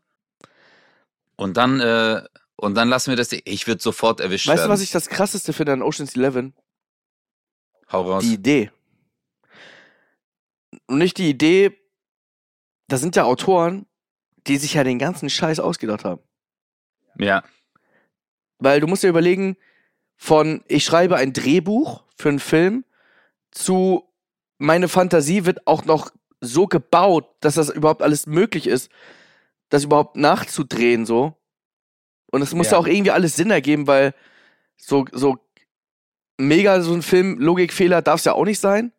Und 1.37 1.57
dann 1.57 1.81
äh, 1.81 2.23
und 2.57 2.75
dann 2.75 2.89
lassen 2.89 3.11
wir 3.11 3.17
das. 3.17 3.31
Ich 3.33 3.67
würde 3.67 3.83
sofort 3.83 4.21
erwischt 4.21 4.47
Weißt 4.47 4.59
du, 4.59 4.63
werden. 4.63 4.73
was 4.73 4.83
ich 4.83 4.91
das 4.91 5.09
krasseste 5.09 5.53
finde 5.53 5.73
an 5.73 5.83
Oceans 5.83 6.15
11? 6.17 6.53
Hau 7.93 8.03
raus. 8.03 8.23
Die 8.23 8.35
Idee. 8.35 8.71
Und 10.87 10.99
nicht 10.99 11.17
die 11.19 11.31
Idee, 11.31 11.80
da 12.91 12.97
sind 12.99 13.17
ja 13.17 13.25
Autoren, 13.25 13.87
die 14.47 14.57
sich 14.57 14.75
ja 14.75 14.85
den 14.85 14.99
ganzen 14.99 15.31
Scheiß 15.31 15.61
ausgedacht 15.61 16.05
haben. 16.05 16.23
ja, 17.19 17.43
Weil 18.59 18.81
du 18.81 18.87
musst 18.87 19.03
dir 19.03 19.09
überlegen, 19.09 19.57
von 20.17 20.63
ich 20.69 20.85
schreibe 20.85 21.17
ein 21.17 21.33
Drehbuch 21.33 22.05
für 22.17 22.29
einen 22.29 22.41
Film 22.41 22.85
zu 23.51 24.05
meine 24.59 24.89
Fantasie 24.89 25.47
wird 25.47 25.67
auch 25.67 25.85
noch 25.85 26.11
so 26.41 26.67
gebaut, 26.67 27.27
dass 27.41 27.55
das 27.55 27.71
überhaupt 27.71 28.03
alles 28.03 28.27
möglich 28.27 28.67
ist, 28.67 28.91
das 29.71 29.85
überhaupt 29.85 30.17
nachzudrehen 30.17 31.07
so. 31.07 31.37
Und 32.31 32.43
es 32.43 32.53
muss 32.55 32.67
ja. 32.67 32.73
Ja. 32.73 32.79
auch 32.79 32.87
irgendwie 32.87 33.11
alles 33.11 33.37
Sinn 33.37 33.51
ergeben, 33.51 33.87
weil 33.87 34.15
so 34.77 35.07
so 35.13 35.39
mega 36.39 36.81
so 36.83 36.93
ein 36.93 37.03
Film 37.03 37.39
Logikfehler 37.39 38.03
darf 38.03 38.21
es 38.21 38.25
ja 38.27 38.33
auch 38.35 38.45
nicht 38.45 38.61
sein. 38.61 38.93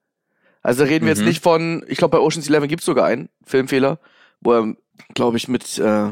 Also 0.61 0.83
reden 0.83 1.05
wir 1.05 1.11
jetzt 1.11 1.21
Mhm. 1.21 1.27
nicht 1.27 1.41
von, 1.43 1.83
ich 1.87 1.97
glaube 1.97 2.17
bei 2.17 2.23
Ocean's 2.23 2.47
Eleven 2.47 2.67
gibt 2.67 2.81
es 2.81 2.85
sogar 2.85 3.05
einen 3.05 3.29
Filmfehler, 3.45 3.99
wo 4.41 4.53
er, 4.53 4.75
glaube 5.13 5.37
ich, 5.37 5.47
mit, 5.47 5.77
äh, 5.79 6.07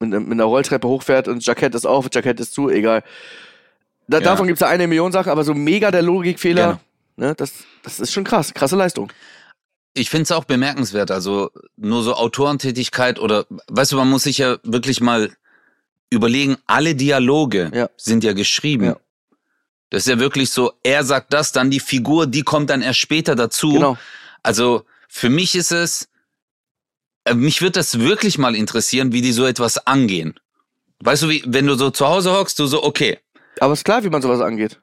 mit, 0.00 0.10
mit 0.10 0.32
einer 0.32 0.44
Rolltreppe 0.44 0.86
hochfährt 0.88 1.28
und 1.28 1.44
Jackett 1.44 1.74
ist 1.74 1.86
auf, 1.86 2.08
Jackett 2.12 2.38
ist 2.40 2.52
zu, 2.52 2.68
egal. 2.68 3.02
Da, 4.08 4.18
Ja. 4.18 4.24
Davon 4.24 4.46
gibt 4.46 4.56
es 4.56 4.60
ja 4.60 4.68
eine 4.68 4.86
Million 4.86 5.12
Sachen, 5.12 5.30
aber 5.30 5.44
so 5.44 5.54
mega 5.54 5.90
der 5.90 6.02
Logikfehler, 6.02 6.80
Genau. 7.16 7.28
ne, 7.28 7.34
das, 7.34 7.52
das 7.82 8.00
ist 8.00 8.12
schon 8.12 8.24
krass, 8.24 8.52
krasse 8.52 8.76
Leistung. 8.76 9.12
ich 9.94 10.08
finde 10.10 10.22
es 10.24 10.32
auch 10.32 10.44
bemerkenswert. 10.44 11.10
Also 11.10 11.50
nur 11.76 12.02
so 12.02 12.14
Autorentätigkeit 12.14 13.18
oder, 13.18 13.44
weißt 13.68 13.92
du, 13.92 13.96
man 13.96 14.08
muss 14.08 14.22
sich 14.24 14.38
ja 14.38 14.56
wirklich 14.64 15.00
mal 15.02 15.30
überlegen. 16.10 16.56
Alle 16.66 16.94
Dialoge 16.94 17.70
Ja. 17.74 17.88
sind 17.98 18.24
ja 18.24 18.32
geschrieben. 18.32 18.84
Ja. 18.86 18.96
Das 19.92 20.04
ist 20.04 20.08
ja 20.08 20.18
wirklich 20.18 20.48
so. 20.48 20.72
Er 20.82 21.04
sagt 21.04 21.34
das, 21.34 21.52
dann 21.52 21.70
die 21.70 21.78
Figur, 21.78 22.26
die 22.26 22.40
kommt 22.44 22.70
dann 22.70 22.80
erst 22.80 22.98
später 22.98 23.34
dazu. 23.34 23.74
Genau. 23.74 23.98
Also 24.42 24.86
für 25.06 25.28
mich 25.28 25.54
ist 25.54 25.70
es, 25.70 26.08
äh, 27.24 27.34
mich 27.34 27.60
würde 27.60 27.72
das 27.72 27.98
wirklich 27.98 28.38
mal 28.38 28.56
interessieren, 28.56 29.12
wie 29.12 29.20
die 29.20 29.32
so 29.32 29.44
etwas 29.44 29.86
angehen. 29.86 30.40
Weißt 31.00 31.24
du, 31.24 31.28
wie, 31.28 31.44
wenn 31.46 31.66
du 31.66 31.74
so 31.74 31.90
zu 31.90 32.08
Hause 32.08 32.32
hockst, 32.32 32.58
du 32.58 32.64
so, 32.64 32.82
okay. 32.82 33.18
Aber 33.60 33.74
ist 33.74 33.84
klar, 33.84 34.02
wie 34.02 34.08
man 34.08 34.22
sowas 34.22 34.40
angeht. 34.40 34.80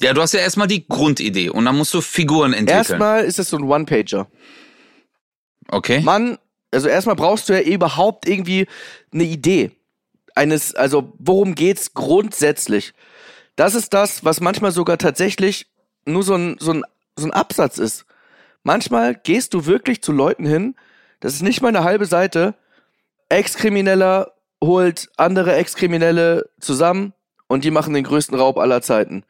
Ja, 0.00 0.12
du 0.12 0.22
hast 0.22 0.32
ja 0.32 0.38
erstmal 0.38 0.68
die 0.68 0.86
Grundidee 0.86 1.48
und 1.50 1.64
dann 1.64 1.76
musst 1.76 1.92
du 1.94 2.00
Figuren 2.02 2.52
entwickeln. 2.52 2.78
Erstmal 2.78 3.24
ist 3.24 3.40
es 3.40 3.50
so 3.50 3.56
ein 3.56 3.64
One-Pager. 3.64 4.28
okay. 5.66 5.98
Mann, 5.98 6.38
also 6.70 6.86
erstmal 6.86 7.16
brauchst 7.16 7.48
du 7.48 7.54
ja 7.54 7.60
überhaupt 7.60 8.28
irgendwie 8.28 8.68
eine 9.12 9.24
Idee. 9.24 9.72
Eines, 10.36 10.76
also 10.76 11.12
worum 11.18 11.56
geht's 11.56 11.92
grundsätzlich? 11.92 12.94
Das 13.56 13.74
ist 13.74 13.94
das, 13.94 14.24
was 14.24 14.40
manchmal 14.40 14.70
sogar 14.70 14.98
tatsächlich 14.98 15.66
nur 16.04 16.22
so 16.22 16.34
ein, 16.34 16.56
so 16.60 16.72
ein, 16.72 16.84
so 17.16 17.26
ein 17.26 17.32
Absatz 17.32 17.78
ist. 17.78 18.04
Manchmal 18.62 19.14
gehst 19.14 19.54
du 19.54 19.66
wirklich 19.66 20.02
zu 20.02 20.12
Leuten 20.12 20.46
hin, 20.46 20.74
das 21.20 21.34
ist 21.34 21.42
nicht 21.42 21.62
mal 21.62 21.68
eine 21.68 21.84
halbe 21.84 22.06
Seite, 22.06 22.54
Ex-Krimineller 23.28 24.32
holt 24.62 25.08
andere 25.16 25.54
Ex-Kriminelle 25.54 26.48
zusammen 26.60 27.12
und 27.48 27.64
die 27.64 27.70
machen 27.70 27.94
den 27.94 28.04
größten 28.04 28.38
Raub 28.38 28.58
aller 28.58 28.82
Zeiten. 28.82 29.24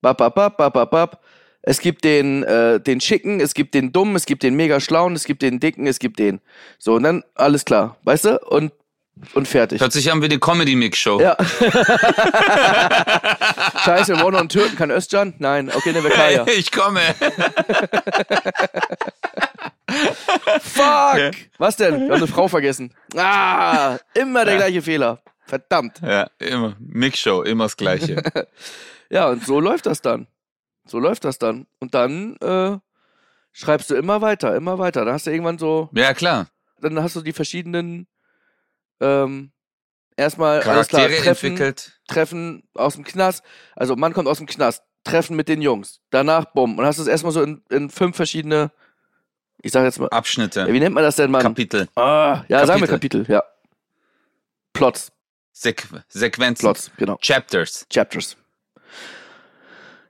Bap, 0.00 0.18
bap, 0.18 0.34
bap, 0.34 0.56
bap, 0.56 0.72
bap, 0.72 0.90
bap. 0.90 1.20
Es 1.62 1.80
gibt 1.80 2.04
den, 2.04 2.42
äh, 2.42 2.80
den 2.80 3.00
Schicken, 3.00 3.40
es 3.40 3.52
gibt 3.52 3.74
den 3.74 3.92
Dummen, 3.92 4.16
es 4.16 4.24
gibt 4.24 4.42
den 4.42 4.54
mega 4.54 4.80
Schlauen, 4.80 5.14
es 5.14 5.24
gibt 5.24 5.42
den 5.42 5.60
Dicken, 5.60 5.86
es 5.86 5.98
gibt 5.98 6.18
den. 6.18 6.40
So, 6.78 6.94
und 6.94 7.02
dann 7.02 7.22
alles 7.34 7.64
klar, 7.64 7.96
weißt 8.04 8.24
du? 8.24 8.40
Und, 8.46 8.72
und 9.34 9.46
fertig. 9.46 9.82
Sich 9.92 10.10
an 10.10 10.22
wie 10.22 10.28
die 10.28 10.38
Comedy-Mix-Show. 10.38 11.20
Ja. 11.20 11.36
Scheiße, 13.84 14.16
wir 14.16 14.22
wollen 14.22 14.32
noch 14.32 14.40
einen 14.40 14.48
Türken, 14.48 14.76
kann 14.76 14.90
Özcan? 14.90 15.34
Nein, 15.38 15.70
okay, 15.74 15.92
nehmen 15.92 16.04
wir 16.04 16.12
Kaya. 16.12 16.46
Ich 16.46 16.72
komme. 16.72 17.00
Fuck! 20.60 21.32
Was 21.58 21.76
denn? 21.76 21.94
Wir 21.94 22.06
haben 22.06 22.14
eine 22.14 22.26
Frau 22.26 22.48
vergessen. 22.48 22.94
Ah, 23.16 23.98
immer 24.14 24.44
der 24.44 24.56
gleiche 24.56 24.82
Fehler. 24.82 25.22
Verdammt. 25.46 26.00
Ja, 26.02 26.30
immer. 26.38 26.76
Mix-Show, 26.78 27.42
immer 27.42 27.64
das 27.64 27.76
Gleiche. 27.76 28.22
Ja, 29.12 29.28
und 29.28 29.44
so 29.44 29.58
läuft 29.58 29.86
das 29.86 30.02
dann. 30.02 30.28
So 30.86 31.00
läuft 31.00 31.24
das 31.24 31.36
dann. 31.38 31.66
Und 31.80 31.94
dann 31.94 32.36
äh, 32.36 32.78
schreibst 33.50 33.90
du 33.90 33.96
immer 33.96 34.20
weiter, 34.22 34.54
immer 34.54 34.78
weiter. 34.78 35.04
Dann 35.04 35.14
hast 35.14 35.26
du 35.26 35.32
irgendwann 35.32 35.58
so, 35.58 35.90
ja, 35.92 36.14
klar. 36.14 36.46
dann 36.80 37.02
hast 37.02 37.16
du 37.16 37.20
die 37.20 37.32
verschiedenen 37.32 38.06
ähm, 39.00 39.52
erstmal 40.16 40.62
alles 40.62 40.88
klar, 40.88 41.08
Treffen, 41.08 41.26
entwickelt. 41.28 42.00
Treffen 42.06 42.62
aus 42.74 42.94
dem 42.94 43.04
Knast. 43.04 43.42
Also 43.76 43.96
Mann 43.96 44.12
kommt 44.12 44.28
aus 44.28 44.38
dem 44.38 44.46
Knast, 44.46 44.82
Treffen 45.04 45.36
mit 45.36 45.48
den 45.48 45.62
Jungs. 45.62 46.00
Danach 46.10 46.46
bumm. 46.46 46.78
Und 46.78 46.84
hast 46.84 46.98
du 46.98 47.02
es 47.02 47.08
erstmal 47.08 47.32
so 47.32 47.42
in, 47.42 47.62
in 47.70 47.90
fünf 47.90 48.16
verschiedene, 48.16 48.70
ich 49.62 49.72
sag 49.72 49.84
jetzt 49.84 49.98
mal, 49.98 50.08
Abschnitte. 50.08 50.60
ja, 50.60 50.72
wie 50.72 50.80
nennt 50.80 50.94
man 50.94 51.04
das 51.04 51.16
denn, 51.16 51.30
Mann? 51.30 51.42
Kapitel. 51.42 51.88
ah, 51.96 52.44
ja, 52.48 52.66
sagen 52.66 52.80
wir 52.80 52.88
Kapitel, 52.88 53.24
ja. 53.28 53.42
Plots, 54.72 55.10
Sequ 55.52 56.00
Sequenzen. 56.08 56.62
Plots, 56.62 56.90
genau. 56.96 57.18
Chapters. 57.20 57.86
Chapters. 57.90 58.36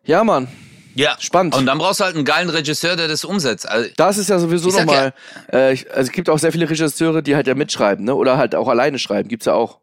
Ja, 0.05 0.25
Mann, 0.25 0.49
Ja. 0.95 1.17
spannend. 1.21 1.55
Und 1.55 1.67
dann 1.67 1.79
brauchst 1.79 2.01
du 2.01 2.05
halt 2.05 2.17
einen 2.17 2.25
geilen 2.25 2.49
Regisseur, 2.51 2.97
der 2.97 3.09
das 3.09 3.25
umsetzt. 3.25 3.69
Also, 3.69 3.89
Das 3.97 4.19
ist 4.19 4.29
ja 4.29 4.39
sowieso 4.39 4.71
nochmal. 4.71 5.15
Äh, 5.53 5.73
ich- 5.75 5.89
also 5.91 6.03
es 6.03 6.13
gibt 6.13 6.29
auch 6.29 6.39
sehr 6.39 6.53
viele 6.53 6.69
Regisseure, 6.69 7.23
die 7.23 7.37
halt 7.37 7.47
ja 7.47 7.55
mitschreiben, 7.55 8.05
ne? 8.05 8.15
Oder 8.15 8.37
halt 8.37 8.55
auch 8.55 8.69
alleine 8.69 8.99
schreiben. 8.99 9.29
Gibt's 9.29 9.47
ja 9.47 9.55
auch. 9.55 9.81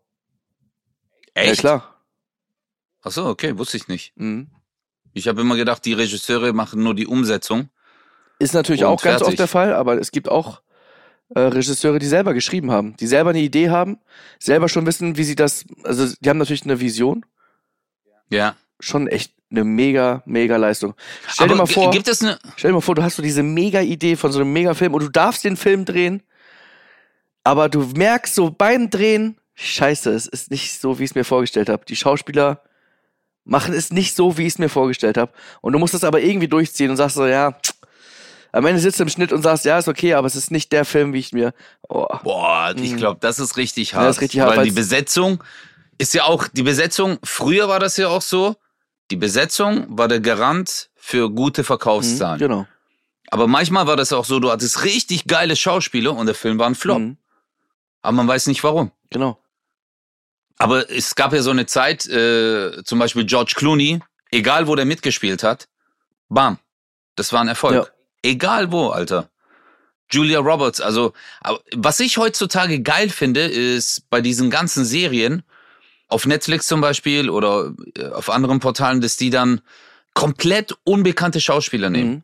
echt? 1.34 1.50
Ja, 1.50 1.56
klar. 1.56 1.93
Ach 3.04 3.12
so, 3.12 3.26
okay, 3.28 3.58
wusste 3.58 3.78
ich 3.78 3.88
nicht. 3.88 4.13
Mhm. 4.17 4.48
Ich 5.13 5.28
habe 5.28 5.41
immer 5.41 5.56
gedacht, 5.56 5.86
die 5.86 5.93
Regisseure 5.93 6.52
machen 6.54 6.84
nur 6.84 6.93
die 6.96 7.08
Umsetzung. 7.08 7.70
Ist 8.39 8.54
natürlich 8.54 8.86
auch 8.86 9.02
ganz 9.02 9.17
fertig. 9.20 9.28
oft 9.30 9.39
der 9.39 9.48
Fall, 9.48 9.74
aber 9.74 9.98
es 10.00 10.12
gibt 10.12 10.30
auch 10.30 10.62
äh, 11.36 11.39
Regisseure, 11.39 12.00
die 12.00 12.06
selber 12.06 12.34
geschrieben 12.34 12.72
haben, 12.72 12.96
die 12.98 13.08
selber 13.08 13.32
eine 13.32 13.39
Idee 13.39 13.70
haben, 13.70 14.00
selber 14.39 14.70
schon 14.70 14.86
wissen, 14.86 15.17
wie 15.17 15.24
sie 15.24 15.36
das, 15.36 15.65
also 15.84 16.08
die 16.22 16.30
haben 16.30 16.38
natürlich 16.38 16.63
eine 16.63 16.80
Vision, 16.80 17.26
Ja. 18.30 18.56
schon 18.80 19.08
echt 19.08 19.34
eine 19.49 19.63
mega, 19.63 20.21
mega 20.25 20.57
Leistung. 20.57 20.93
Stell 21.27 21.45
Aber 21.45 21.53
dir 21.53 21.57
mal 21.60 21.65
vor, 21.67 21.91
Gibt 21.91 22.07
es 22.07 22.21
eine. 22.21 22.38
stell 22.57 22.71
dir 22.71 22.75
mal 22.75 22.81
vor, 22.81 22.95
du 22.95 23.03
hast 23.03 23.15
so 23.15 23.21
diese 23.23 23.43
mega 23.43 23.81
Idee 23.81 24.15
von 24.15 24.31
so 24.31 24.39
einem 24.39 24.51
mega 24.51 24.73
Film 24.73 24.93
und 24.93 25.03
du 25.03 25.10
darfst 25.10 25.43
den 25.43 25.55
Film 25.57 25.86
drehen, 25.86 26.21
aber 27.43 27.69
du 27.69 27.81
merkst 27.95 28.36
so 28.36 28.51
beim 28.51 28.89
Drehen, 28.89 29.38
scheiße, 29.55 30.12
es 30.13 30.27
ist 30.27 30.51
nicht 30.51 30.79
so, 30.79 30.99
wie 30.99 31.05
ich 31.05 31.12
es 31.12 31.15
mir 31.15 31.23
vorgestellt 31.23 31.69
habe. 31.69 31.86
Die 31.86 31.95
Schauspieler 31.95 32.62
machen 33.45 33.73
es 33.73 33.91
nicht 33.91 34.15
so, 34.15 34.38
wie 34.38 34.43
ich 34.43 34.53
es 34.53 34.60
mir 34.60 34.67
vorgestellt 34.69 35.17
habe. 35.17 35.31
Und 35.62 35.71
du 35.73 35.79
musst 35.79 35.93
es 35.93 36.03
aber 36.03 36.19
irgendwie 36.21 36.49
durchziehen 36.49 36.89
und 36.91 36.97
sagst 36.97 37.15
so, 37.15 37.25
ja, 37.25 37.57
am 38.51 38.65
Ende 38.65 38.81
sitzt 38.81 38.99
du 38.99 39.03
im 39.03 39.10
Schnitt 39.10 39.31
und 39.31 39.43
sagst, 39.43 39.63
ja, 39.65 39.77
ist 39.77 39.88
okay, 39.88 40.13
aber 40.15 40.27
es 40.27 40.36
ist 40.36 40.51
nicht 40.51 40.71
der 40.73 40.83
Film, 40.83 41.13
wie 41.13 41.19
ich 41.19 41.31
mir. 41.31 41.53
Oh. 41.88 42.05
Boah, 42.23 42.73
ich 42.75 42.91
Mhm. 42.93 42.97
glaube, 42.97 43.19
das 43.21 43.39
ist 43.39 43.55
richtig 43.55 43.91
Ja, 43.91 43.99
hart. 43.99 44.10
das 44.10 44.17
ist 44.17 44.21
richtig 44.23 44.39
hart, 44.41 44.57
weil 44.57 44.65
die 44.65 44.71
Besetzung 44.71 45.41
ist 45.97 46.13
ja 46.13 46.23
auch, 46.25 46.47
die 46.49 46.63
Besetzung, 46.63 47.17
früher 47.23 47.69
war 47.69 47.79
das 47.79 47.95
ja 47.97 48.10
auch 48.10 48.21
so, 48.21 48.55
die 49.12 49.15
Besetzung 49.15 49.86
war 49.98 50.08
der 50.08 50.20
Garant 50.20 50.89
für 50.96 51.30
gute 51.30 51.62
Mhm, 51.62 51.65
Verkaufszahlen. 51.65 52.39
genau. 52.39 52.67
Aber 53.30 53.48
manchmal 53.48 53.88
war 53.88 53.98
das 53.98 54.13
auch 54.13 54.26
so, 54.26 54.39
du 54.39 54.52
hattest 54.52 54.84
richtig 54.84 55.26
geile 55.28 55.56
Schauspieler 55.56 56.15
und 56.15 56.26
der 56.28 56.36
Film 56.36 56.60
war 56.60 56.67
ein 56.67 56.76
Flop. 56.76 57.00
Mhm, 57.00 57.17
Aber 58.02 58.13
man 58.13 58.28
weiß 58.28 58.48
nicht 58.48 58.63
warum. 58.63 58.91
genau. 59.10 59.41
Aber 60.60 60.89
es 60.89 61.13
gab 61.13 61.34
ja 61.34 61.41
so 61.43 61.52
eine 61.52 61.67
Zeit, 61.67 62.08
äh, 62.08 62.84
zum 62.84 62.98
Beispiel 62.98 63.26
George 63.26 63.54
Clooney, 63.56 64.00
egal 64.32 64.65
wo 64.67 64.76
der 64.76 64.86
mitgespielt 64.86 65.43
hat, 65.43 65.67
bam, 66.30 66.58
das 67.15 67.32
war 67.32 67.41
ein 67.41 67.48
Erfolg. 67.48 67.76
Ja. 67.76 67.88
Egal 68.24 68.72
wo, 68.72 68.89
Alter. 68.89 69.30
Julia 70.10 70.39
Roberts, 70.39 70.82
also, 70.82 71.13
was 71.76 72.00
ich 72.00 72.17
heutzutage 72.17 72.82
geil 72.82 73.10
finde, 73.10 73.41
ist 73.41 74.10
bei 74.10 74.20
diesen 74.22 74.50
ganzen 74.50 74.84
Serien, 74.86 75.43
auf 76.08 76.26
Netflix 76.26 76.67
zum 76.67 76.82
Beispiel 76.82 77.30
oder 77.30 77.74
äh, 77.98 78.08
auf 78.08 78.30
anderen 78.30 78.60
Portalen, 78.60 79.02
dass 79.02 79.17
die 79.17 79.30
dann 79.30 79.62
komplett 80.13 80.76
unbekannte 80.84 81.41
Schauspieler 81.41 81.89
nehmen. 81.89 82.10
Mhm. 82.10 82.24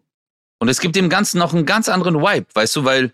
Und 0.60 0.69
es 0.69 0.80
gibt 0.80 0.96
dem 0.96 1.10
Ganzen 1.10 1.39
noch 1.39 1.54
einen 1.54 1.65
ganz 1.65 1.89
anderen 1.89 2.22
Vibe, 2.22 2.48
weißt 2.54 2.76
du, 2.78 2.86
weil 2.86 3.12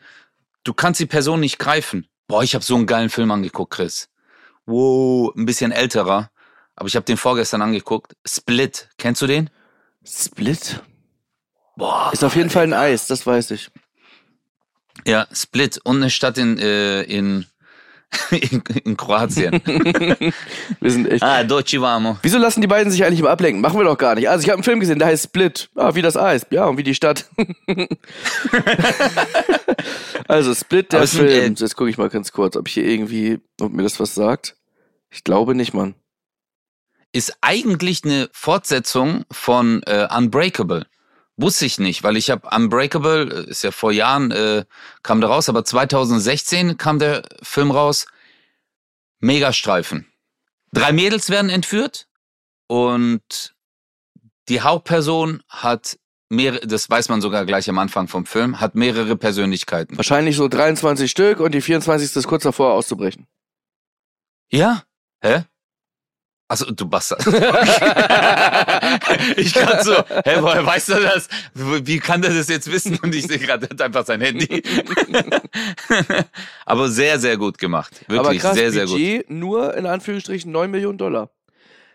du 0.64 0.74
kannst 0.74 1.00
die 1.00 1.06
Person 1.06 1.40
nicht 1.40 1.58
greifen. 1.58 2.08
Boah, 2.28 2.44
ich 2.44 2.54
habe 2.54 2.64
so 2.64 2.76
einen 2.76 2.86
geilen 2.86 3.10
Film 3.10 3.32
angeguckt, 3.32 3.74
Chris. 3.74 4.10
Wow, 4.66 5.34
ein 5.36 5.46
bisschen 5.46 5.72
älterer, 5.72 6.30
aber 6.76 6.88
ich 6.88 6.96
habe 6.96 7.06
den 7.06 7.18
vorgestern 7.18 7.64
angeguckt. 7.64 8.16
Split, 8.26 8.90
kennst 8.98 9.22
du 9.24 9.28
den? 9.28 9.50
Split 10.06 10.82
Boah, 11.80 12.10
ist 12.12 12.26
auf 12.26 12.36
jeden 12.36 12.50
Fall 12.50 12.64
ein 12.64 12.74
Eis, 12.74 13.08
das 13.08 13.26
weiß 13.26 13.52
ich. 13.52 13.72
ja, 15.06 15.28
Split 15.32 15.80
und 15.86 15.96
eine 15.96 16.10
Stadt 16.10 16.38
in 16.38 16.60
äh, 16.60 17.04
in 17.04 17.46
in, 18.32 18.64
in 18.84 18.98
Kroatien. 18.98 19.62
Wir 20.80 20.92
sind 20.92 21.08
echt. 21.12 21.22
ah, 21.24 21.44
Dolce 21.44 21.80
Vamo. 21.82 22.18
Wieso 22.22 22.38
lassen 22.38 22.62
die 22.62 22.68
beiden 22.68 22.92
sich 22.92 23.04
eigentlich 23.04 23.20
immer 23.20 23.30
ablenken? 23.30 23.62
Machen 23.62 23.80
wir 23.80 23.84
doch 23.84 23.98
gar 23.98 24.16
nicht. 24.16 24.30
Also 24.30 24.44
ich 24.44 24.50
habe 24.50 24.56
einen 24.58 24.64
Film 24.64 24.80
gesehen, 24.80 25.00
der 25.00 25.08
heißt 25.10 25.26
Split. 25.26 25.70
Ah, 25.76 25.94
wie 25.96 26.02
das 26.02 26.18
Eis. 26.18 26.46
Ja, 26.50 26.66
und 26.66 26.78
wie 26.78 26.84
die 26.84 26.96
Stadt. 26.96 27.26
also 30.28 30.54
Split, 30.54 30.92
der 30.92 31.08
Film. 31.08 31.28
äh, 31.28 31.48
Jetzt 31.48 31.76
gucke 31.76 31.90
ich 31.90 31.98
mal 31.98 32.10
ganz 32.10 32.32
kurz, 32.32 32.56
ob 32.56 32.68
hier 32.68 32.86
irgendwie, 32.86 33.40
ob 33.62 33.72
mir 33.74 33.84
das 33.84 34.00
was 34.00 34.16
sagt. 34.16 34.56
Ich 35.10 35.24
glaube 35.24 35.56
nicht, 35.56 35.74
Mann. 35.74 35.96
Ist 37.12 37.38
eigentlich 37.42 38.04
eine 38.04 38.30
Fortsetzung 38.34 39.24
von 39.32 39.82
äh, 39.84 40.08
Unbreakable. 40.16 40.86
Wusste 41.42 41.66
ich 41.66 41.80
nicht, 41.80 42.04
weil 42.04 42.18
ich 42.18 42.30
habe 42.30 42.50
Unbreakable, 42.54 43.46
äh, 43.46 43.50
ist 43.50 43.64
ja 43.64 43.72
vor 43.72 43.94
Jahren, 43.94 44.32
äh, 44.32 44.66
kam 45.04 45.22
der 45.22 45.30
raus, 45.30 45.48
aber 45.48 45.64
2016 45.64 46.78
kam 46.78 47.00
der 47.00 47.24
Film 47.42 47.72
raus. 47.72 48.08
Megastreifen. 49.22 50.06
Drei 50.74 50.92
Mädels 50.92 51.30
werden 51.30 51.50
entführt 51.50 52.08
und 52.68 53.56
die 54.50 54.62
Hauptperson 54.62 55.42
hat 55.48 55.98
mehrere, 56.30 56.66
das 56.68 56.90
weiß 56.90 57.10
man 57.10 57.22
sogar 57.22 57.46
gleich 57.46 57.70
am 57.70 57.80
Anfang 57.80 58.08
vom 58.08 58.26
Film, 58.26 58.60
hat 58.60 58.76
mehrere 58.76 59.16
Persönlichkeiten. 59.16 59.98
Wahrscheinlich 59.98 60.36
so 60.36 60.48
23 60.48 61.10
Stück 61.10 61.40
und 61.40 61.54
die 61.54 61.62
24. 61.62 62.16
ist 62.16 62.28
kurz 62.28 62.44
davor 62.44 62.74
auszubrechen. 62.74 63.28
Ja? 64.52 64.84
Hä? 65.22 65.44
Also 66.50 66.66
du 66.72 66.88
Bastard. 66.88 67.26
ich 69.38 69.54
kann 69.54 69.84
so, 69.84 69.94
hä, 69.94 70.38
woher 70.40 70.66
weißt 70.66 70.90
du 70.90 70.96
das? 70.96 71.28
Wie 71.54 72.00
kann 72.00 72.24
der 72.24 72.34
das 72.34 72.50
jetzt 72.50 72.72
wissen? 72.72 72.98
Und 73.04 73.14
ich 73.14 73.28
sehe 73.28 73.38
gerade, 73.38 73.68
er 73.68 73.70
hat 73.70 73.82
einfach 73.82 74.04
sein 74.04 74.20
Handy. 74.20 74.64
Aber 76.66 76.90
sehr, 76.90 77.20
sehr 77.20 77.38
gut 77.38 77.60
gemacht. 77.60 77.94
Aber 78.08 78.24
Wirklich 78.24 78.42
krass, 78.42 78.56
sehr, 78.56 78.72
sehr 78.72 78.86
gut. 78.86 78.94
Budget 78.94 79.30
nur 79.30 79.76
in 79.76 79.86
Anführungsstrichen 79.86 80.52
9 80.52 80.72
Millionen 80.72 80.98
Dollar. 80.98 81.30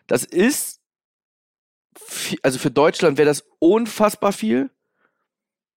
Das 0.06 0.22
ist, 0.22 0.78
viel, 2.00 2.38
also 2.44 2.60
für 2.60 2.70
Deutschland 2.70 3.18
wäre 3.18 3.26
das 3.26 3.42
unfassbar 3.58 4.32
viel. 4.32 4.70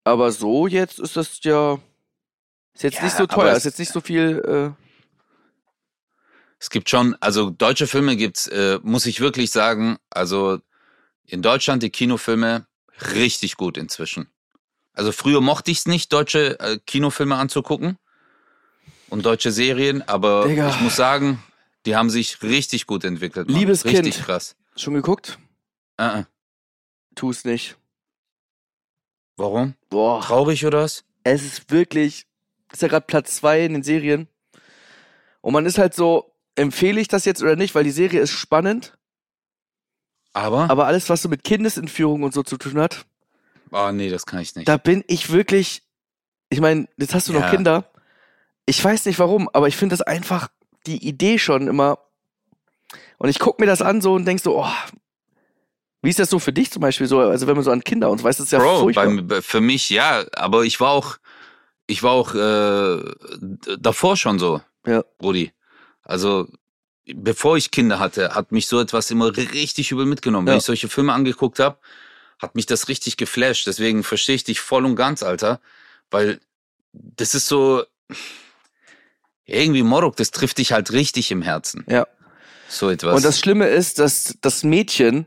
Aber 0.04 0.32
so 0.32 0.68
jetzt 0.68 1.00
ist 1.00 1.18
das 1.18 1.40
ja, 1.42 1.80
ist 2.76 2.84
jetzt 2.84 2.98
Ja, 2.98 3.04
nicht 3.06 3.18
so 3.18 3.24
aber 3.24 3.34
teuer, 3.34 3.56
ist 3.56 3.66
jetzt 3.66 3.80
nicht 3.80 3.92
so 3.92 4.02
viel, 4.02 4.76
äh, 4.78 4.87
Es 6.60 6.70
gibt 6.70 6.90
schon, 6.90 7.16
also 7.20 7.50
deutsche 7.50 7.88
Filme 7.88 8.16
gibt's, 8.16 8.48
äh, 8.48 8.80
muss 8.84 9.06
ich 9.06 9.20
wirklich 9.20 9.52
sagen, 9.52 9.98
also 10.10 10.60
in 11.26 11.42
Deutschland 11.42 11.84
die 11.84 11.90
Kinofilme 11.90 12.66
richtig 13.14 13.58
gut 13.58 13.78
inzwischen. 13.78 14.30
Also 14.94 15.12
früher 15.12 15.42
mochte 15.42 15.70
ich 15.70 15.80
es 15.80 15.86
nicht, 15.86 16.12
deutsche 16.12 16.60
äh, 16.60 16.80
Kinofilme 16.86 17.36
anzugucken 17.36 18.00
und 19.10 19.26
deutsche 19.26 19.52
Serien, 19.52 20.02
aber 20.02 20.48
Digga. 20.48 20.70
ich 20.70 20.82
muss 20.82 20.96
sagen, 20.96 21.44
die 21.86 21.96
haben 21.96 22.10
sich 22.10 22.42
richtig 22.42 22.88
gut 22.88 23.04
entwickelt. 23.04 23.50
Mann. 23.50 23.60
Liebes 23.60 23.86
richtig 23.86 24.16
Kind. 24.16 24.26
krass. 24.26 24.56
schon 24.76 24.96
geguckt? 24.96 25.38
Äh. 25.98 26.24
Tu 27.14 27.30
es 27.30 27.46
nicht. 27.46 27.78
Warum? 29.36 29.76
Boah, 29.90 30.22
Traurig 30.22 30.66
oder 30.66 30.84
was? 30.84 31.04
es 31.24 31.44
ist 31.44 31.72
wirklich, 31.72 32.26
ist 32.72 32.82
ja 32.82 32.88
gerade 32.88 33.06
Platz 33.06 33.36
zwei 33.36 33.64
in 33.64 33.74
den 33.74 33.84
Serien. 33.84 34.28
Und 35.42 35.54
man 35.54 35.66
ist 35.66 35.78
halt 35.78 35.94
so, 35.94 36.34
empfehle 36.58 37.00
ich 37.00 37.08
das 37.08 37.26
jetzt 37.26 37.42
oder 37.42 37.56
nicht, 37.56 37.74
weil 37.76 37.84
die 37.84 37.92
Serie 37.92 38.20
ist 38.22 38.32
spannend, 38.32 38.98
Aber? 40.34 40.70
aber 40.70 40.88
alles, 40.88 41.10
was 41.10 41.22
so 41.22 41.30
mit 41.30 41.44
Kindesentführung 41.44 42.24
und 42.24 42.34
so 42.34 42.44
zu 42.44 42.58
tun 42.58 42.80
hat, 42.80 43.06
oh 43.72 43.92
nee, 43.92 44.10
das 44.10 44.26
kann 44.26 44.40
ich 44.42 44.56
nicht. 44.56 44.68
da 44.68 44.78
bin 44.78 45.04
ich 45.08 45.32
wirklich, 45.32 45.84
ich 46.50 46.60
meine, 46.60 46.88
jetzt 46.98 47.14
hast 47.14 47.28
du 47.30 47.34
noch 47.34 47.42
Ja. 47.42 47.50
Kinder. 47.50 47.92
Ich 48.66 48.84
weiß 48.84 49.06
nicht 49.06 49.18
warum, 49.20 49.50
aber 49.54 49.68
ich 49.70 49.78
finde 49.78 49.94
das 49.94 50.02
einfach 50.02 50.50
die 50.86 51.08
Idee 51.08 51.40
schon 51.40 51.68
immer. 51.68 52.00
Und 53.18 53.30
ich 53.30 53.40
guck 53.40 53.60
mir 53.60 53.66
das 53.66 53.82
an 53.82 54.02
so 54.02 54.14
und 54.14 54.26
denk 54.26 54.40
so, 54.42 54.62
oh, 54.62 54.72
wie 56.02 56.10
ist 56.10 56.20
das 56.20 56.30
so 56.30 56.38
für 56.40 56.54
dich 56.54 56.70
zum 56.72 56.82
Beispiel 56.82 57.08
so? 57.08 57.20
Also 57.20 57.48
wenn 57.48 57.56
man 57.56 57.64
so 57.64 57.72
an 57.72 57.84
Kinder 57.84 58.10
und 58.10 58.22
weiß, 58.24 58.38
das 58.38 58.48
ist 58.48 58.52
ja 58.52 58.60
Bro, 58.60 58.80
furchtbar. 58.82 59.06
beim, 59.06 59.42
für 59.42 59.62
mich 59.62 59.90
ja, 59.90 60.26
aber 60.36 60.64
ich 60.64 60.80
war 60.80 60.92
auch, 60.92 61.18
ich 61.88 62.04
war 62.04 62.12
auch 62.12 62.36
äh, 62.36 63.78
davor 63.80 64.18
schon 64.18 64.38
so, 64.38 64.62
Ja. 64.86 65.04
Brudi. 65.18 65.52
Also 66.08 66.48
bevor 67.06 67.58
ich 67.58 67.72
Kinder 67.72 68.00
hatte, 68.00 68.34
hat 68.36 68.52
mich 68.52 68.68
so 68.68 68.80
etwas 68.80 69.12
immer 69.12 69.36
richtig 69.36 69.92
übel 69.92 70.06
mitgenommen. 70.06 70.48
Wenn 70.48 70.54
Ja. 70.54 70.58
ich 70.60 70.64
solche 70.66 70.90
Filme 70.90 71.14
angeguckt 71.14 71.60
habe, 71.60 71.78
hat 72.40 72.56
mich 72.56 72.66
das 72.66 72.88
richtig 72.88 73.18
geflasht. 73.18 73.68
Deswegen 73.68 74.04
verstehe 74.04 74.36
ich 74.36 74.44
dich 74.44 74.60
voll 74.62 74.86
und 74.86 74.96
ganz, 74.96 75.22
Alter, 75.24 75.60
weil 76.12 76.40
das 76.94 77.36
ist 77.36 77.48
so 77.48 77.84
irgendwie 79.46 79.84
Morok, 79.84 80.16
das 80.16 80.32
trifft 80.32 80.58
dich 80.58 80.72
halt 80.72 80.92
richtig 80.92 81.32
im 81.32 81.42
Herzen. 81.42 81.86
Ja. 81.88 82.08
So 82.70 82.90
etwas. 82.90 83.16
Und 83.16 83.24
das 83.26 83.40
Schlimme 83.40 83.68
ist, 83.68 84.00
dass 84.00 84.38
das 84.42 84.64
Mädchen, 84.64 85.26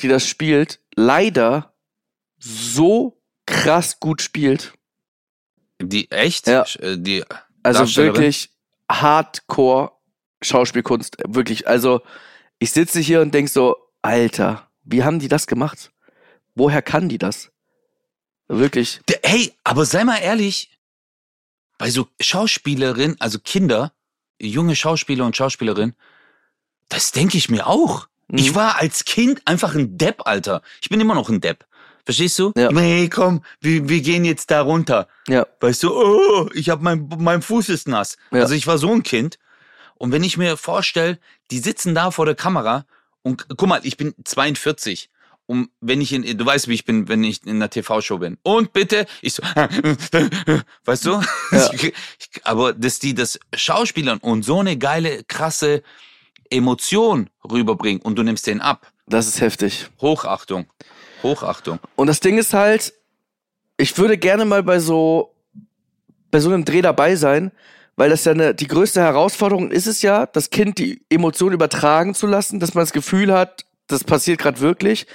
die 0.00 0.08
das 0.08 0.26
spielt, 0.28 0.80
leider 0.94 1.72
so 2.38 3.18
krass 3.46 3.98
gut 4.00 4.20
spielt. 4.22 4.72
die 5.80 6.10
echt? 6.10 6.46
Ja. 6.46 6.64
Äh, 6.78 6.96
Die 6.98 7.24
Also 7.62 7.96
wirklich 7.96 8.50
Hardcore 8.90 9.92
Schauspielkunst. 10.42 11.16
Wirklich. 11.26 11.68
Also 11.68 12.02
ich 12.58 12.70
sitze 12.70 13.00
hier 13.00 13.20
und 13.20 13.32
denk 13.32 13.48
so, 13.48 13.76
Alter, 14.02 14.68
wie 14.84 15.04
haben 15.04 15.18
die 15.18 15.28
das 15.28 15.46
gemacht? 15.46 15.90
Woher 16.54 16.82
kann 16.82 17.08
die 17.08 17.18
das? 17.18 17.50
Wirklich. 18.48 19.00
Hey, 19.22 19.52
aber 19.64 19.86
sei 19.86 20.04
mal 20.04 20.18
ehrlich, 20.18 20.70
bei 21.78 21.90
so 21.90 22.08
Schauspielerinnen, 22.20 23.16
also 23.20 23.38
Kinder, 23.38 23.92
junge 24.40 24.76
Schauspieler 24.76 25.24
und 25.24 25.36
Schauspielerinnen, 25.36 25.96
das 26.88 27.12
denke 27.12 27.38
ich 27.38 27.48
mir 27.48 27.66
auch. 27.66 28.08
Mhm. 28.28 28.38
Ich 28.38 28.54
war 28.54 28.80
als 28.80 29.04
Kind 29.04 29.42
einfach 29.46 29.74
ein 29.74 29.96
Depp, 29.96 30.26
Alter. 30.26 30.62
Ich 30.80 30.88
bin 30.88 31.00
immer 31.00 31.14
noch 31.14 31.28
ein 31.28 31.40
Depp. 31.40 31.64
Verstehst 32.04 32.38
du? 32.38 32.52
Ja. 32.56 32.70
Hey, 32.72 33.08
komm, 33.08 33.44
wir, 33.60 33.88
wir 33.88 34.00
gehen 34.00 34.24
jetzt 34.24 34.50
da 34.50 34.62
runter. 34.62 35.08
Ja. 35.28 35.46
Weißt 35.60 35.84
du, 35.84 35.94
oh, 35.94 36.50
ich 36.52 36.68
hab 36.68 36.82
mein, 36.82 37.08
mein 37.18 37.42
Fuß 37.42 37.68
ist 37.68 37.86
nass. 37.86 38.16
Ja. 38.32 38.40
Also 38.40 38.54
ich 38.54 38.66
war 38.66 38.78
so 38.78 38.90
ein 38.90 39.02
Kind. 39.02 39.38
Und 40.02 40.10
wenn 40.10 40.24
ich 40.24 40.36
mir 40.36 40.56
vorstelle, 40.56 41.20
die 41.52 41.60
sitzen 41.60 41.94
da 41.94 42.10
vor 42.10 42.26
der 42.26 42.34
Kamera 42.34 42.86
und 43.22 43.46
guck 43.56 43.68
mal, 43.68 43.78
ich 43.84 43.96
bin 43.96 44.16
42 44.24 45.10
um, 45.46 45.70
wenn 45.80 46.00
ich 46.00 46.12
in, 46.12 46.36
du 46.36 46.44
weißt, 46.44 46.66
wie 46.66 46.74
ich 46.74 46.84
bin, 46.84 47.06
wenn 47.06 47.22
ich 47.22 47.44
in 47.46 47.54
einer 47.54 47.70
TV-Show 47.70 48.18
bin. 48.18 48.36
Und 48.42 48.72
bitte, 48.72 49.06
ich 49.20 49.34
so, 49.34 49.44
weißt 50.86 51.06
du? 51.06 51.22
Ja. 51.52 51.70
Aber 52.42 52.72
dass 52.72 52.98
die 52.98 53.14
das 53.14 53.38
Schauspielern 53.54 54.18
und 54.18 54.44
so 54.44 54.58
eine 54.58 54.76
geile, 54.76 55.22
krasse 55.22 55.84
Emotion 56.50 57.30
rüberbringen 57.48 58.02
und 58.02 58.16
du 58.16 58.24
nimmst 58.24 58.48
den 58.48 58.60
ab. 58.60 58.90
Das 59.06 59.28
ist 59.28 59.40
heftig. 59.40 59.88
Hochachtung. 60.00 60.66
Hochachtung. 61.22 61.78
Und 61.94 62.08
das 62.08 62.18
Ding 62.18 62.38
ist 62.38 62.54
halt, 62.54 62.92
ich 63.76 63.96
würde 63.98 64.18
gerne 64.18 64.46
mal 64.46 64.64
bei 64.64 64.80
so, 64.80 65.32
bei 66.32 66.40
so 66.40 66.48
einem 66.48 66.64
Dreh 66.64 66.82
dabei 66.82 67.14
sein, 67.14 67.52
weil 68.02 68.10
das 68.10 68.24
ja 68.24 68.32
eine, 68.32 68.52
die 68.52 68.66
größte 68.66 69.00
Herausforderung 69.00 69.70
ist 69.70 69.86
es 69.86 70.02
ja, 70.02 70.26
das 70.26 70.50
Kind 70.50 70.78
die 70.78 71.04
Emotion 71.08 71.52
übertragen 71.52 72.16
zu 72.16 72.26
lassen, 72.26 72.58
dass 72.58 72.74
man 72.74 72.82
das 72.82 72.92
Gefühl 72.92 73.32
hat, 73.32 73.64
das 73.86 74.02
passiert 74.02 74.40
gerade 74.40 74.58
wirklich. 74.58 75.06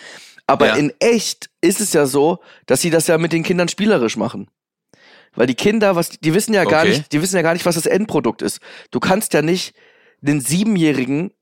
Aber 0.45 0.67
Ja. 0.67 0.75
in 0.75 0.93
echt 0.99 1.49
ist 1.59 1.81
es 1.81 1.91
ja 1.91 2.05
so, 2.05 2.39
dass 2.65 2.79
sie 2.79 2.89
das 2.89 3.07
ja 3.07 3.17
mit 3.17 3.33
den 3.33 3.43
Kindern 3.43 3.67
spielerisch 3.67 4.15
machen. 4.15 4.49
Weil 5.35 5.47
die 5.47 5.55
Kinder, 5.55 5.97
was, 5.97 6.11
die 6.11 6.33
wissen 6.33 6.53
ja 6.53 6.63
gar 6.63 6.83
Okay. 6.83 6.91
nicht, 6.91 7.11
die 7.11 7.21
wissen 7.21 7.35
ja 7.35 7.41
gar 7.41 7.51
nicht, 7.51 7.65
was 7.65 7.75
das 7.75 7.87
Endprodukt 7.87 8.41
ist. 8.41 8.61
Du 8.91 9.01
kannst 9.01 9.33
ja 9.33 9.41
nicht 9.41 9.75
den 10.21 10.39
Siebenjährigen 10.39 11.33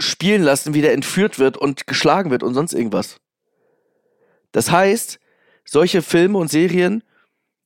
spielen 0.00 0.40
lassen, 0.40 0.72
wie 0.72 0.80
der 0.80 0.94
entführt 0.94 1.38
wird 1.38 1.58
und 1.58 1.86
geschlagen 1.86 2.30
wird 2.30 2.42
und 2.42 2.54
sonst 2.54 2.72
irgendwas. 2.72 3.18
Das 4.52 4.70
heißt, 4.70 5.18
solche 5.66 6.00
Filme 6.00 6.38
und 6.38 6.50
Serien 6.50 7.04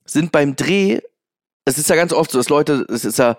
sind 0.05 0.33
beim 0.33 0.57
Dreh, 0.57 0.99
es 1.67 1.79
ist 1.79 1.91
ja 1.91 1.97
ganz 1.97 2.13
oft 2.13 2.31
so, 2.31 2.39
dass 2.39 2.49
Leute, 2.49 2.87
es 2.89 3.05
ist 3.05 3.19
ja, 3.19 3.37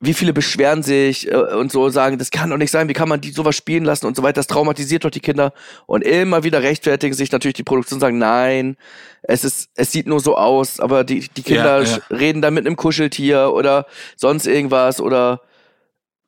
wie 0.00 0.14
viele 0.14 0.32
beschweren 0.32 0.82
sich 0.82 1.30
äh, 1.30 1.34
und 1.36 1.72
so 1.72 1.88
sagen, 1.88 2.16
das 2.16 2.30
kann 2.30 2.50
doch 2.50 2.56
nicht 2.56 2.70
sein, 2.70 2.88
wie 2.88 2.92
kann 2.92 3.08
man 3.08 3.20
die 3.20 3.32
sowas 3.32 3.56
spielen 3.56 3.84
lassen 3.84 4.06
und 4.06 4.16
so 4.16 4.22
weiter, 4.22 4.34
das 4.34 4.46
traumatisiert 4.46 5.04
doch 5.04 5.10
die 5.10 5.20
Kinder 5.20 5.52
und 5.86 6.02
immer 6.02 6.44
wieder 6.44 6.62
rechtfertigen 6.62 7.14
sich 7.14 7.32
natürlich 7.32 7.54
die 7.54 7.64
Produktion 7.64 7.96
und 7.96 8.00
sagen, 8.00 8.18
nein, 8.18 8.76
es 9.22 9.44
ist, 9.44 9.68
es 9.74 9.90
sieht 9.92 10.06
nur 10.06 10.20
so 10.20 10.36
aus, 10.36 10.78
aber 10.80 11.04
die, 11.04 11.28
die 11.28 11.42
Kinder 11.42 11.82
Ja, 11.82 11.98
ja. 12.10 12.16
reden 12.16 12.40
da 12.40 12.50
mit 12.50 12.66
einem 12.66 12.76
Kuscheltier 12.76 13.52
oder 13.52 13.86
sonst 14.16 14.46
irgendwas 14.46 15.00
oder, 15.00 15.42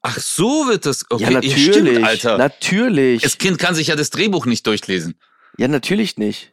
Ach, 0.00 0.16
so 0.18 0.68
wird 0.68 0.86
das. 0.86 1.04
Okay, 1.10 1.24
ja, 1.24 1.30
natürlich, 1.30 1.64
stimmt, 1.64 2.04
Alter. 2.04 2.38
natürlich. 2.38 3.22
das 3.22 3.36
Kind 3.36 3.58
kann 3.58 3.74
sich 3.74 3.88
ja 3.88 3.96
das 3.96 4.10
Drehbuch 4.10 4.46
nicht 4.46 4.64
durchlesen. 4.66 5.16
Ja, 5.58 5.66
natürlich 5.66 6.18
nicht. 6.18 6.52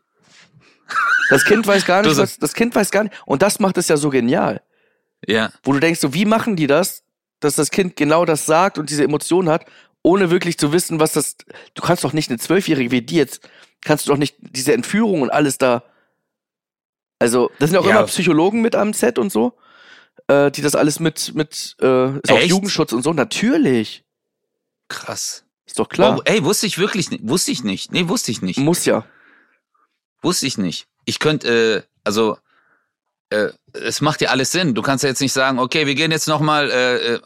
Das 1.30 1.45
Kind 1.45 1.65
weiß 1.67 1.86
gar 1.86 2.02
nicht, 2.04 2.17
was, 2.17 2.38
das 2.39 2.54
Kind 2.54 2.74
weiß 2.74 2.89
gar 2.89 3.04
nicht. 3.04 3.15
Und 3.26 3.43
das 3.43 3.60
macht 3.60 3.78
es 3.78 3.88
ja 3.88 3.98
so 3.98 4.10
genial. 4.10 4.62
Ja. 5.28 5.51
Wo 5.63 5.73
du 5.73 5.80
denkst, 5.80 5.99
so, 5.99 6.13
wie 6.13 6.25
machen 6.25 6.56
die 6.56 6.67
das, 6.67 7.04
dass 7.39 7.56
das 7.56 7.71
Kind 7.71 7.95
genau 7.95 8.25
das 8.25 8.45
sagt 8.45 8.78
und 8.78 8.89
diese 8.89 9.04
Emotionen 9.04 9.49
hat, 9.49 9.65
ohne 10.04 10.30
wirklich 10.30 10.58
zu 10.58 10.71
wissen, 10.71 10.99
was 10.99 11.13
das. 11.13 11.36
Du 11.73 11.82
kannst 11.82 12.04
doch 12.04 12.13
nicht 12.13 12.30
eine 12.30 12.38
Zwölfjährige 12.39 12.91
wie 12.91 13.01
die 13.01 13.15
jetzt, 13.15 13.47
kannst 13.82 14.06
du 14.08 14.12
doch 14.12 14.17
nicht 14.17 14.36
diese 14.39 14.73
Entführung 14.73 15.21
und 15.21 15.32
alles 15.32 15.58
da. 15.58 15.84
Also, 17.19 17.49
das 17.60 17.69
sind 17.69 17.80
auch 17.80 17.86
Ja. 17.86 17.91
immer 17.99 18.04
Psychologen 18.08 18.62
mit 18.62 18.75
am 18.75 18.93
Set 18.93 19.17
und 19.17 19.32
so, 19.32 19.54
äh, 20.28 20.51
die 20.51 20.62
das 20.62 20.75
alles 20.75 20.99
mit, 20.99 21.34
mit, 21.34 21.75
äh, 21.82 22.17
ist 22.19 22.32
auch? 22.32 22.39
Jugendschutz 22.41 22.91
und 22.93 23.04
so. 23.04 23.13
Natürlich. 23.13 24.04
Krass. 24.89 25.43
Ist 25.65 25.80
doch 25.80 25.89
klar. 25.89 26.17
Wow, 26.17 26.21
ey, 26.25 26.43
wusste 26.43 26.67
ich 26.67 26.78
wirklich 26.78 27.10
nicht. 27.10 27.28
Wusste 27.28 27.51
ich 27.51 27.63
nicht. 27.63 27.91
Nee, 27.91 28.08
wusste 28.08 28.32
ich 28.32 28.41
nicht. 28.41 28.60
Muss 28.60 28.86
ja. 28.86 29.06
Wusste 30.21 30.45
ich 30.45 30.58
nicht. 30.58 30.88
Ich 31.06 31.19
könnte, 31.19 31.84
äh, 31.88 31.89
also, 32.04 32.38
äh, 33.30 33.50
es 33.74 34.02
macht 34.02 34.22
ja 34.22 34.30
alles 34.30 34.52
Sinn. 34.52 34.74
Du 34.74 34.82
kannst 34.82 35.04
ja 35.04 35.10
jetzt 35.10 35.22
nicht 35.22 35.34
sagen, 35.34 35.60
okay, 35.60 35.86
wir 35.88 35.96
gehen 35.96 36.12
jetzt 36.12 36.28
nochmal 36.28 36.70
äh, 36.72 37.14
äh, 37.16 37.20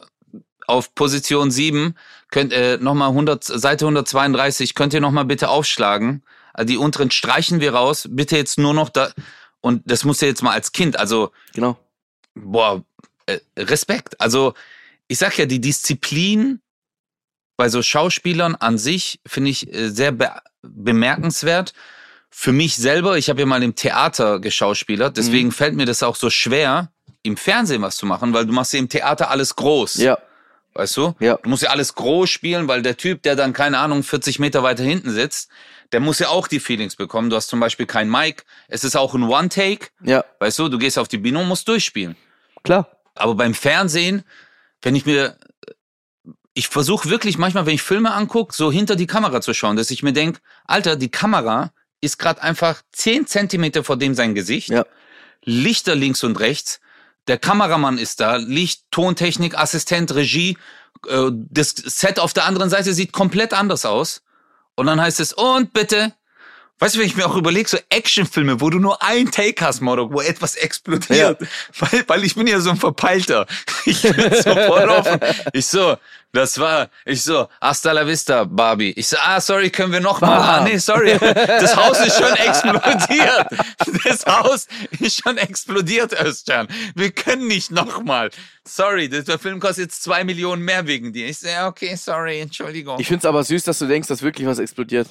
auf 0.66 0.94
Position 0.94 1.50
7, 1.50 1.96
könnt 2.30 2.52
äh, 2.52 2.78
nochmal 2.78 3.08
100, 3.08 3.44
Seite 3.44 3.84
132, 3.86 4.74
könnt 4.74 4.94
ihr 4.94 5.00
nochmal 5.00 5.24
bitte 5.24 5.48
aufschlagen. 5.48 6.22
Also 6.52 6.66
die 6.66 6.76
unteren 6.76 7.10
streichen 7.10 7.60
wir 7.60 7.74
raus, 7.74 8.08
bitte 8.10 8.36
jetzt 8.36 8.58
nur 8.58 8.74
noch 8.74 8.88
da. 8.88 9.12
Und 9.60 9.82
das 9.84 10.04
muss 10.04 10.20
ja 10.20 10.28
jetzt 10.28 10.42
mal 10.42 10.52
als 10.52 10.72
Kind, 10.72 10.98
also, 10.98 11.32
Genau. 11.52 11.78
boah, 12.34 12.82
äh, 13.26 13.38
Respekt. 13.56 14.20
Also, 14.20 14.54
ich 15.06 15.18
sag 15.18 15.36
ja, 15.38 15.46
die 15.46 15.60
Disziplin 15.60 16.60
bei 17.56 17.68
so 17.68 17.82
Schauspielern 17.82 18.54
an 18.54 18.78
sich 18.78 19.20
finde 19.26 19.50
ich 19.50 19.72
äh, 19.72 19.90
sehr 19.90 20.12
be 20.12 20.30
bemerkenswert. 20.62 21.74
Für 22.30 22.52
mich 22.52 22.76
selber, 22.76 23.18
ich 23.18 23.28
habe 23.28 23.40
ja 23.40 23.46
mal 23.46 23.62
im 23.62 23.74
Theater 23.74 24.38
geschauspielert, 24.38 25.16
deswegen 25.16 25.48
Mhm. 25.48 25.52
fällt 25.52 25.74
mir 25.74 25.84
das 25.86 26.02
auch 26.02 26.16
so 26.16 26.30
schwer, 26.30 26.90
im 27.22 27.36
Fernsehen 27.36 27.82
was 27.82 27.96
zu 27.96 28.06
machen, 28.06 28.32
weil 28.32 28.46
du 28.46 28.52
machst 28.52 28.72
ja 28.72 28.78
im 28.78 28.88
Theater 28.88 29.30
alles 29.30 29.56
groß. 29.56 29.96
Ja. 29.96 30.18
Weißt 30.72 30.96
du? 30.96 31.14
Ja. 31.18 31.36
Du 31.42 31.48
musst 31.50 31.64
ja 31.64 31.70
alles 31.70 31.94
groß 31.96 32.30
spielen, 32.30 32.68
weil 32.68 32.82
der 32.82 32.96
Typ, 32.96 33.22
der 33.24 33.34
dann, 33.36 33.52
keine 33.52 33.78
Ahnung, 33.78 34.02
40 34.04 34.38
Meter 34.38 34.62
weiter 34.62 34.84
hinten 34.84 35.10
sitzt, 35.10 35.50
der 35.92 35.98
muss 35.98 36.20
ja 36.20 36.28
auch 36.28 36.46
die 36.46 36.60
Feelings 36.60 36.94
bekommen. 36.94 37.28
Du 37.28 37.36
hast 37.36 37.48
zum 37.48 37.58
Beispiel 37.58 37.84
kein 37.86 38.08
Mic. 38.08 38.44
Es 38.68 38.84
ist 38.84 38.94
auch 38.96 39.12
ein 39.14 39.24
One-Take. 39.24 39.88
Ja. 40.04 40.24
Weißt 40.38 40.58
du, 40.60 40.68
du 40.68 40.78
gehst 40.78 40.96
auf 40.98 41.08
die 41.08 41.18
Bühne 41.18 41.40
und 41.40 41.48
musst 41.48 41.66
durchspielen. 41.66 42.14
Klar. 42.62 42.86
Aber 43.16 43.34
beim 43.34 43.52
Fernsehen, 43.54 44.22
wenn 44.82 44.94
ich 44.94 45.04
mir, 45.04 45.36
ich 46.54 46.68
versuche 46.68 47.10
wirklich 47.10 47.36
manchmal, 47.38 47.66
wenn 47.66 47.74
ich 47.74 47.82
Filme 47.82 48.12
angucke, 48.12 48.54
so 48.54 48.70
hinter 48.70 48.94
die 48.94 49.08
Kamera 49.08 49.40
zu 49.40 49.52
schauen, 49.52 49.76
dass 49.76 49.90
ich 49.90 50.04
mir 50.04 50.12
denk, 50.12 50.40
Alter, 50.66 50.94
die 50.94 51.10
Kamera 51.10 51.72
ist 52.00 52.18
gerade 52.18 52.42
einfach 52.42 52.82
10 52.92 53.26
Zentimeter 53.26 53.84
vor 53.84 53.96
dem 53.96 54.14
sein 54.14 54.34
Gesicht, 54.34 54.70
Ja. 54.70 54.84
Lichter 55.44 55.94
links 55.94 56.22
und 56.22 56.38
rechts, 56.38 56.80
der 57.28 57.38
Kameramann 57.38 57.98
ist 57.98 58.20
da, 58.20 58.36
Licht, 58.36 58.84
Tontechnik, 58.90 59.56
Assistent, 59.56 60.14
Regie, 60.14 60.58
äh, 61.08 61.30
das 61.32 61.70
Set 61.70 62.18
auf 62.18 62.32
der 62.32 62.44
anderen 62.44 62.70
Seite 62.70 62.92
sieht 62.92 63.12
komplett 63.12 63.52
anders 63.52 63.84
aus. 63.84 64.22
Und 64.74 64.86
dann 64.86 65.00
heißt 65.00 65.20
es, 65.20 65.32
und 65.32 65.72
bitte, 65.72 66.12
Weißt 66.80 66.94
du, 66.94 66.98
wenn 67.00 67.06
ich 67.06 67.14
mir 67.14 67.26
auch 67.26 67.36
überlege, 67.36 67.68
so 67.68 67.76
Actionfilme, 67.90 68.62
wo 68.62 68.70
du 68.70 68.78
nur 68.78 69.02
ein 69.02 69.30
Take 69.30 69.62
hast, 69.64 69.82
Modok, 69.82 70.14
wo 70.14 70.22
etwas 70.22 70.56
explodiert. 70.56 71.38
Weil, 71.78 72.04
weil 72.06 72.24
ich 72.24 72.34
bin 72.34 72.46
ja 72.46 72.58
so 72.60 72.70
ein 72.70 72.76
Verpeilter. 72.76 73.46
Ich 73.86 74.02
bin 74.02 74.34
sofort 74.34 74.88
offen. 74.88 75.20
Ich 75.52 75.66
so, 75.66 75.96
das 76.32 76.58
war, 76.58 76.90
ich 77.06 77.22
so, 77.22 77.48
hasta 77.60 77.92
la 77.92 78.06
vista, 78.06 78.44
Barbie. 78.44 78.92
Ich 78.96 79.08
so, 79.08 79.16
ah, 79.24 79.40
sorry, 79.40 79.70
können 79.70 79.92
wir 79.92 80.00
noch 80.00 80.20
mal? 80.20 80.38
Ah, 80.38 80.64
nee, 80.64 80.76
sorry. 80.78 81.18
Das 81.18 81.74
Haus 81.74 81.98
ist 82.00 82.18
schon 82.18 82.34
explodiert. 82.36 83.46
Das 84.04 84.26
Haus 84.26 84.66
ist 85.00 85.22
schon 85.22 85.38
explodiert, 85.38 86.12
Özcan. 86.12 86.68
Wir 86.94 87.10
können 87.10 87.46
nicht 87.46 87.70
noch 87.70 88.02
mal. 88.02 88.30
Sorry, 88.64 89.08
der 89.08 89.38
Film 89.38 89.60
kostet 89.60 89.86
jetzt 89.86 90.02
zwei 90.02 90.22
Millionen 90.24 90.62
mehr 90.62 90.86
wegen 90.86 91.12
dir. 91.12 91.28
Ich 91.28 91.38
so, 91.38 91.48
ja, 91.48 91.66
okay, 91.66 91.96
sorry, 91.96 92.40
Entschuldigung. 92.40 93.00
Ich 93.00 93.08
find's 93.08 93.24
aber 93.24 93.42
süß, 93.42 93.64
dass 93.64 93.78
du 93.78 93.86
denkst, 93.86 94.08
dass 94.08 94.22
wirklich 94.22 94.46
was 94.46 94.58
explodiert. 94.58 95.08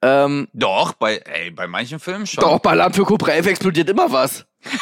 Ähm, 0.00 0.48
Doch, 0.52 0.94
bei, 0.94 1.18
ey, 1.18 1.50
bei 1.50 1.66
manchen 1.68 2.00
Filmen 2.00 2.26
schon. 2.26 2.42
doch, 2.42 2.58
bei 2.58 2.70
Alarm 2.70 2.92
für 2.92 3.04
Cobra 3.04 3.32
11 3.32 3.46
explodiert 3.46 3.88
immer 3.88 4.10
was. 4.10 4.44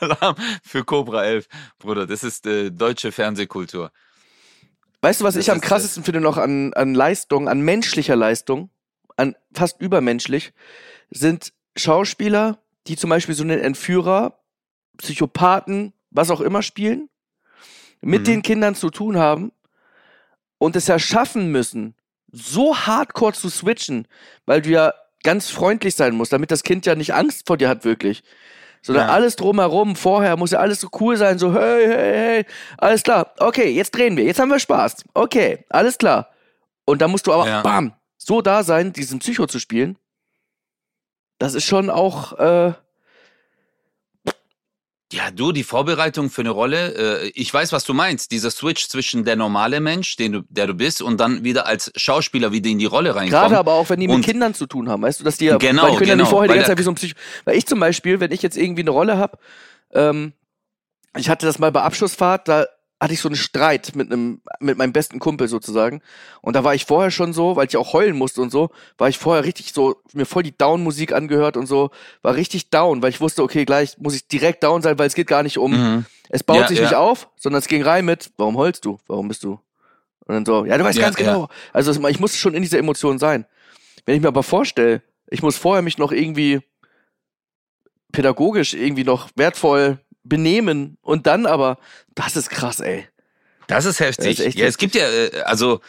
Alarm 0.00 0.36
für 0.62 0.84
Cobra 0.84 1.24
11. 1.24 1.46
Bruder, 1.78 2.06
das 2.06 2.24
ist 2.24 2.46
äh, 2.46 2.70
deutsche 2.70 3.12
Fernsehkultur. 3.12 3.90
Weißt 5.02 5.20
du, 5.20 5.24
was 5.24 5.34
Das 5.34 5.44
ich 5.44 5.50
am 5.50 5.58
äh, 5.58 5.60
krassesten 5.60 6.04
finde 6.04 6.20
noch 6.20 6.36
an, 6.36 6.74
an 6.74 6.94
Leistung, 6.94 7.48
an 7.48 7.60
menschlicher 7.60 8.16
Leistung, 8.16 8.70
an 9.16 9.34
fast 9.54 9.80
übermenschlich, 9.80 10.52
sind 11.10 11.52
Schauspieler, 11.76 12.58
die 12.86 12.96
zum 12.96 13.10
Beispiel 13.10 13.34
so 13.34 13.42
einen 13.42 13.60
Entführer, 13.60 14.38
Psychopathen, 14.98 15.94
was 16.10 16.30
auch 16.30 16.40
immer 16.42 16.62
spielen, 16.62 17.08
mit 18.02 18.22
Mhm. 18.22 18.24
den 18.24 18.42
Kindern 18.42 18.74
zu 18.74 18.90
tun 18.90 19.16
haben 19.16 19.52
und 20.58 20.76
es 20.76 20.86
ja 20.86 20.98
schaffen 20.98 21.50
müssen, 21.50 21.94
so 22.32 22.76
hardcore 22.76 23.32
zu 23.32 23.48
switchen, 23.48 24.06
weil 24.46 24.62
du 24.62 24.70
ja 24.70 24.94
ganz 25.22 25.50
freundlich 25.50 25.94
sein 25.94 26.14
musst, 26.14 26.32
damit 26.32 26.50
das 26.50 26.62
Kind 26.62 26.86
ja 26.86 26.94
nicht 26.94 27.14
Angst 27.14 27.46
vor 27.46 27.56
dir 27.56 27.68
hat 27.68 27.84
wirklich. 27.84 28.22
Sondern 28.82 29.08
Ja. 29.08 29.14
alles 29.14 29.36
drumherum, 29.36 29.94
vorher 29.94 30.36
muss 30.38 30.52
ja 30.52 30.58
alles 30.60 30.80
so 30.80 30.88
cool 31.00 31.16
sein, 31.16 31.38
so 31.38 31.52
hey, 31.52 31.86
hey, 31.86 32.12
hey, 32.14 32.46
alles 32.78 33.02
klar, 33.02 33.34
okay, 33.38 33.68
jetzt 33.70 33.90
drehen 33.94 34.16
wir, 34.16 34.24
jetzt 34.24 34.40
haben 34.40 34.48
wir 34.48 34.58
Spaß, 34.58 35.04
okay, 35.12 35.64
alles 35.68 35.98
klar. 35.98 36.30
Und 36.86 37.02
dann 37.02 37.10
musst 37.10 37.26
du 37.26 37.32
aber, 37.34 37.46
Ja. 37.46 37.60
bam, 37.62 37.92
so 38.16 38.40
da 38.40 38.62
sein, 38.64 38.94
diesen 38.94 39.18
Psycho 39.18 39.46
zu 39.46 39.58
spielen. 39.58 39.98
Das 41.38 41.54
ist 41.54 41.64
schon 41.64 41.90
auch, 41.90 42.32
äh, 42.38 42.72
Ja, 45.12 45.32
du, 45.32 45.50
die 45.50 45.64
Vorbereitung 45.64 46.30
für 46.30 46.42
eine 46.42 46.50
Rolle, 46.50 47.22
äh, 47.24 47.32
ich 47.34 47.52
weiß, 47.52 47.72
was 47.72 47.82
du 47.82 47.94
meinst. 47.94 48.30
Dieser 48.30 48.50
Switch 48.50 48.86
zwischen 48.88 49.24
der 49.24 49.34
normale 49.34 49.80
Mensch, 49.80 50.14
den 50.14 50.32
du, 50.32 50.40
der 50.48 50.68
du 50.68 50.74
bist, 50.74 51.02
und 51.02 51.18
dann 51.18 51.42
wieder 51.42 51.66
als 51.66 51.90
Schauspieler 51.96 52.52
wieder 52.52 52.70
in 52.70 52.78
die 52.78 52.86
Rolle 52.86 53.10
reinkommen. 53.16 53.30
Gerade 53.30 53.58
aber 53.58 53.72
auch, 53.72 53.88
wenn 53.90 53.98
die 53.98 54.06
mit 54.06 54.14
Und- 54.16 54.24
Kindern 54.24 54.54
zu 54.54 54.66
tun 54.66 54.88
haben, 54.88 55.02
weißt 55.02 55.18
du, 55.20 55.24
dass 55.24 55.36
die 55.36 55.46
ja, 55.46 55.56
Genau, 55.56 55.82
weil 55.82 55.90
die 55.92 55.96
können 55.96 56.08
ja 56.10 56.14
genau, 56.14 56.24
nicht 56.24 56.30
vorher 56.30 56.46
die 56.46 56.50
weil 56.50 56.56
ganze 56.58 56.70
Zeit 56.70 56.78
wie 56.78 56.82
so 56.84 56.90
ein 56.92 56.94
Psycho, 56.94 57.14
weil 57.44 57.56
ich 57.56 57.66
zum 57.66 57.80
Beispiel, 57.80 58.20
wenn 58.20 58.30
ich 58.30 58.42
jetzt 58.42 58.56
irgendwie 58.56 58.82
eine 58.82 58.90
Rolle 58.90 59.18
habe, 59.18 59.36
ähm, 59.92 60.32
ich 61.16 61.28
hatte 61.28 61.44
das 61.44 61.58
mal 61.58 61.72
bei 61.72 61.82
Abschlussfahrt, 61.82 62.46
da 62.46 62.66
hatte 63.00 63.14
ich 63.14 63.20
so 63.20 63.28
einen 63.28 63.36
Streit 63.36 63.96
mit 63.96 64.12
einem, 64.12 64.42
mit 64.60 64.76
meinem 64.76 64.92
besten 64.92 65.18
Kumpel 65.20 65.48
sozusagen. 65.48 66.02
Und 66.42 66.54
da 66.54 66.64
war 66.64 66.74
ich 66.74 66.84
vorher 66.84 67.10
schon 67.10 67.32
so, 67.32 67.56
weil 67.56 67.66
ich 67.66 67.76
auch 67.78 67.94
heulen 67.94 68.16
musste 68.16 68.42
und 68.42 68.50
so, 68.50 68.70
war 68.98 69.08
ich 69.08 69.16
vorher 69.18 69.44
richtig 69.44 69.72
so, 69.72 69.96
mir 70.12 70.26
voll 70.26 70.42
die 70.42 70.56
Down-Musik 70.56 71.12
angehört 71.12 71.56
und 71.56 71.66
so, 71.66 71.90
war 72.22 72.34
richtig 72.34 72.68
down, 72.68 73.02
weil 73.02 73.08
ich 73.10 73.20
wusste, 73.20 73.42
okay, 73.42 73.64
gleich 73.64 73.96
muss 73.98 74.14
ich 74.14 74.28
direkt 74.28 74.62
down 74.62 74.82
sein, 74.82 74.98
weil 74.98 75.06
es 75.06 75.14
geht 75.14 75.28
gar 75.28 75.42
nicht 75.42 75.56
um, 75.56 75.72
Mhm. 75.72 76.04
es 76.28 76.42
baut 76.42 76.58
Ja, 76.58 76.68
sich 76.68 76.76
ja. 76.78 76.84
nicht 76.84 76.94
auf, 76.94 77.30
sondern 77.36 77.60
es 77.60 77.68
ging 77.68 77.82
rein 77.82 78.04
mit, 78.04 78.32
warum 78.36 78.58
heulst 78.58 78.84
du? 78.84 78.98
Warum 79.06 79.28
bist 79.28 79.44
du? 79.44 79.58
Und 80.26 80.34
dann 80.34 80.44
so, 80.44 80.66
ja, 80.66 80.76
du 80.76 80.84
weißt 80.84 80.98
Ja, 80.98 81.06
ganz 81.06 81.16
genau. 81.16 81.48
Also 81.72 81.90
ich 82.08 82.20
muss 82.20 82.36
schon 82.36 82.54
in 82.54 82.62
dieser 82.62 82.78
Emotion 82.78 83.18
sein. 83.18 83.46
Wenn 84.04 84.16
ich 84.16 84.22
mir 84.22 84.28
aber 84.28 84.42
vorstelle, 84.42 85.02
ich 85.30 85.42
muss 85.42 85.56
vorher 85.56 85.82
mich 85.82 85.96
noch 85.96 86.12
irgendwie 86.12 86.60
pädagogisch 88.12 88.74
irgendwie 88.74 89.04
noch 89.04 89.28
wertvoll 89.36 90.00
benehmen 90.24 90.96
und 91.02 91.26
dann 91.26 91.46
aber, 91.46 91.78
das 92.14 92.36
ist 92.36 92.50
krass, 92.50 92.80
ey. 92.80 93.06
Das 93.66 93.84
ist 93.84 94.00
heftig. 94.00 94.36
Das 94.38 94.46
ist 94.46 94.58
ja, 94.58 94.66
es 94.66 94.78
gibt 94.78 94.94
ja, 94.94 95.04
äh, 95.08 95.42
also 95.44 95.80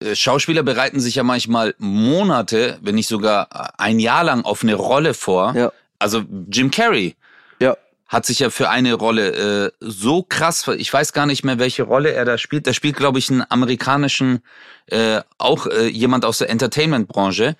äh, 0.00 0.14
Schauspieler 0.14 0.62
bereiten 0.62 1.00
sich 1.00 1.14
ja 1.14 1.22
manchmal 1.22 1.74
Monate, 1.78 2.78
wenn 2.82 2.94
nicht 2.94 3.08
sogar 3.08 3.48
äh, 3.52 3.68
ein 3.82 3.98
Jahr 3.98 4.24
lang 4.24 4.44
auf 4.44 4.62
eine 4.62 4.74
Rolle 4.74 5.14
vor. 5.14 5.54
Ja. 5.56 5.72
Also 5.98 6.24
Jim 6.50 6.70
Carrey 6.70 7.16
Ja. 7.58 7.76
hat 8.06 8.26
sich 8.26 8.38
ja 8.38 8.50
für 8.50 8.68
eine 8.70 8.94
Rolle 8.94 9.66
äh, 9.66 9.70
so 9.80 10.22
krass, 10.22 10.68
ich 10.68 10.92
weiß 10.92 11.12
gar 11.12 11.26
nicht 11.26 11.44
mehr, 11.44 11.58
welche 11.58 11.82
Rolle 11.82 12.12
er 12.12 12.24
da 12.24 12.38
spielt. 12.38 12.66
Der 12.66 12.72
spielt, 12.74 12.96
glaube 12.96 13.18
ich, 13.18 13.30
einen 13.30 13.44
amerikanischen, 13.48 14.42
äh, 14.86 15.20
auch 15.38 15.66
äh, 15.66 15.86
jemand 15.88 16.24
aus 16.24 16.38
der 16.38 16.50
Entertainment-Branche. 16.50 17.56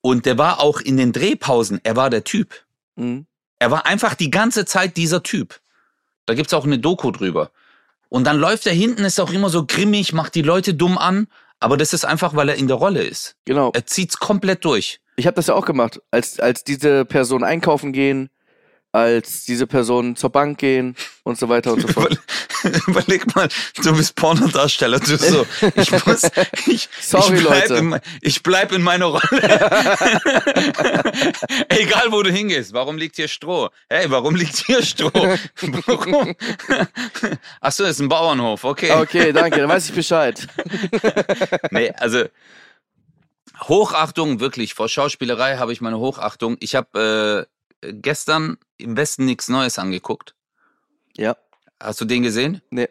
Und 0.00 0.26
der 0.26 0.38
war 0.38 0.60
auch 0.60 0.80
in 0.80 0.96
den 0.96 1.12
Drehpausen, 1.12 1.80
er 1.84 1.94
war 1.94 2.10
der 2.10 2.24
Typ. 2.24 2.54
Mhm. 2.96 3.26
Er 3.62 3.70
war 3.70 3.86
einfach 3.86 4.16
die 4.16 4.32
ganze 4.32 4.64
Zeit 4.64 4.96
dieser 4.96 5.22
Typ. 5.22 5.60
Da 6.26 6.34
gibt's 6.34 6.52
auch 6.52 6.64
eine 6.64 6.80
Doku 6.80 7.12
drüber. 7.12 7.52
Und 8.08 8.24
dann 8.24 8.36
läuft 8.36 8.66
er 8.66 8.72
hinten, 8.72 9.04
ist 9.04 9.20
auch 9.20 9.32
immer 9.32 9.50
so 9.50 9.66
grimmig, 9.66 10.12
macht 10.12 10.34
die 10.34 10.42
Leute 10.42 10.74
dumm 10.74 10.98
an. 10.98 11.28
Aber 11.60 11.76
das 11.76 11.92
ist 11.92 12.04
einfach, 12.04 12.34
weil 12.34 12.48
er 12.48 12.56
in 12.56 12.66
der 12.66 12.76
Rolle 12.76 13.04
ist. 13.04 13.36
Genau. 13.44 13.70
Er 13.72 13.86
zieht's 13.86 14.16
komplett 14.18 14.64
durch. 14.64 14.98
Ich 15.14 15.28
habe 15.28 15.36
das 15.36 15.46
ja 15.46 15.54
auch 15.54 15.64
gemacht, 15.64 16.00
als, 16.10 16.40
als 16.40 16.64
diese 16.64 17.04
Personen 17.04 17.44
einkaufen 17.44 17.92
gehen, 17.92 18.30
als 18.90 19.44
diese 19.44 19.68
Personen 19.68 20.16
zur 20.16 20.30
Bank 20.30 20.58
gehen 20.58 20.96
und 21.22 21.38
so 21.38 21.48
weiter 21.48 21.72
und 21.72 21.82
so 21.82 21.86
fort. 22.00 22.18
Überleg 22.86 23.34
mal, 23.34 23.48
du 23.82 23.96
bist 23.96 24.14
Pornodarsteller, 24.14 25.00
du 25.00 25.16
so, 25.16 25.46
ich 25.74 25.90
muss, 26.06 26.22
ich, 26.66 26.88
Sorry, 27.00 27.36
ich 27.36 27.42
bleib, 27.44 27.68
Leute. 27.68 27.74
in, 27.80 28.00
ich 28.20 28.42
bleib 28.42 28.72
in 28.72 28.82
meiner 28.82 29.06
Rolle. 29.06 29.22
Egal, 31.68 32.10
wo 32.10 32.22
du 32.22 32.30
hingehst. 32.30 32.72
Warum 32.72 32.98
liegt 32.98 33.16
hier 33.16 33.28
Stroh? 33.28 33.70
Hey, 33.88 34.10
warum 34.10 34.34
liegt 34.34 34.66
hier 34.66 34.82
Stroh? 34.82 35.36
Warum? 35.86 36.34
Ach 37.60 37.72
so, 37.72 37.84
ist 37.84 38.00
ein 38.00 38.08
Bauernhof, 38.08 38.64
okay. 38.64 38.92
Okay, 38.92 39.32
danke, 39.32 39.60
dann 39.60 39.68
weiß 39.68 39.88
ich 39.88 39.94
Bescheid. 39.94 40.46
Nee, 41.70 41.90
also 41.98 42.24
Hochachtung, 43.68 44.40
wirklich. 44.40 44.74
Vor 44.74 44.88
Schauspielerei 44.88 45.56
habe 45.56 45.72
ich 45.72 45.80
meine 45.80 45.98
Hochachtung. 45.98 46.56
Ich 46.60 46.74
habe 46.74 47.48
äh, 47.82 47.92
gestern 47.92 48.58
im 48.78 48.96
Westen 48.96 49.24
nichts 49.24 49.48
Neues 49.48 49.78
angeguckt. 49.78 50.34
Ja, 51.16 51.36
Hast 51.82 52.00
du 52.00 52.04
den 52.04 52.22
gesehen? 52.22 52.62
nee. 52.70 52.88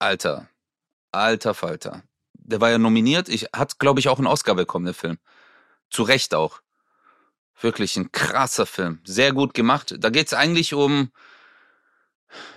Alter. 0.00 0.48
Alter 1.12 1.54
Falter. 1.54 2.02
Der 2.32 2.60
war 2.60 2.70
ja 2.70 2.78
nominiert. 2.78 3.28
Ich 3.28 3.44
hat, 3.54 3.78
glaube 3.78 4.00
ich, 4.00 4.08
auch 4.08 4.18
einen 4.18 4.26
Oscar 4.26 4.54
bekommen, 4.56 4.84
der 4.84 4.94
Film. 4.94 5.18
Zu 5.88 6.02
Recht 6.02 6.34
auch. 6.34 6.60
Wirklich 7.60 7.96
ein 7.96 8.10
krasser 8.10 8.66
Film. 8.66 9.00
Sehr 9.04 9.32
gut 9.32 9.54
gemacht. 9.54 9.94
Da 9.98 10.10
geht's 10.10 10.34
eigentlich 10.34 10.74
um, 10.74 11.12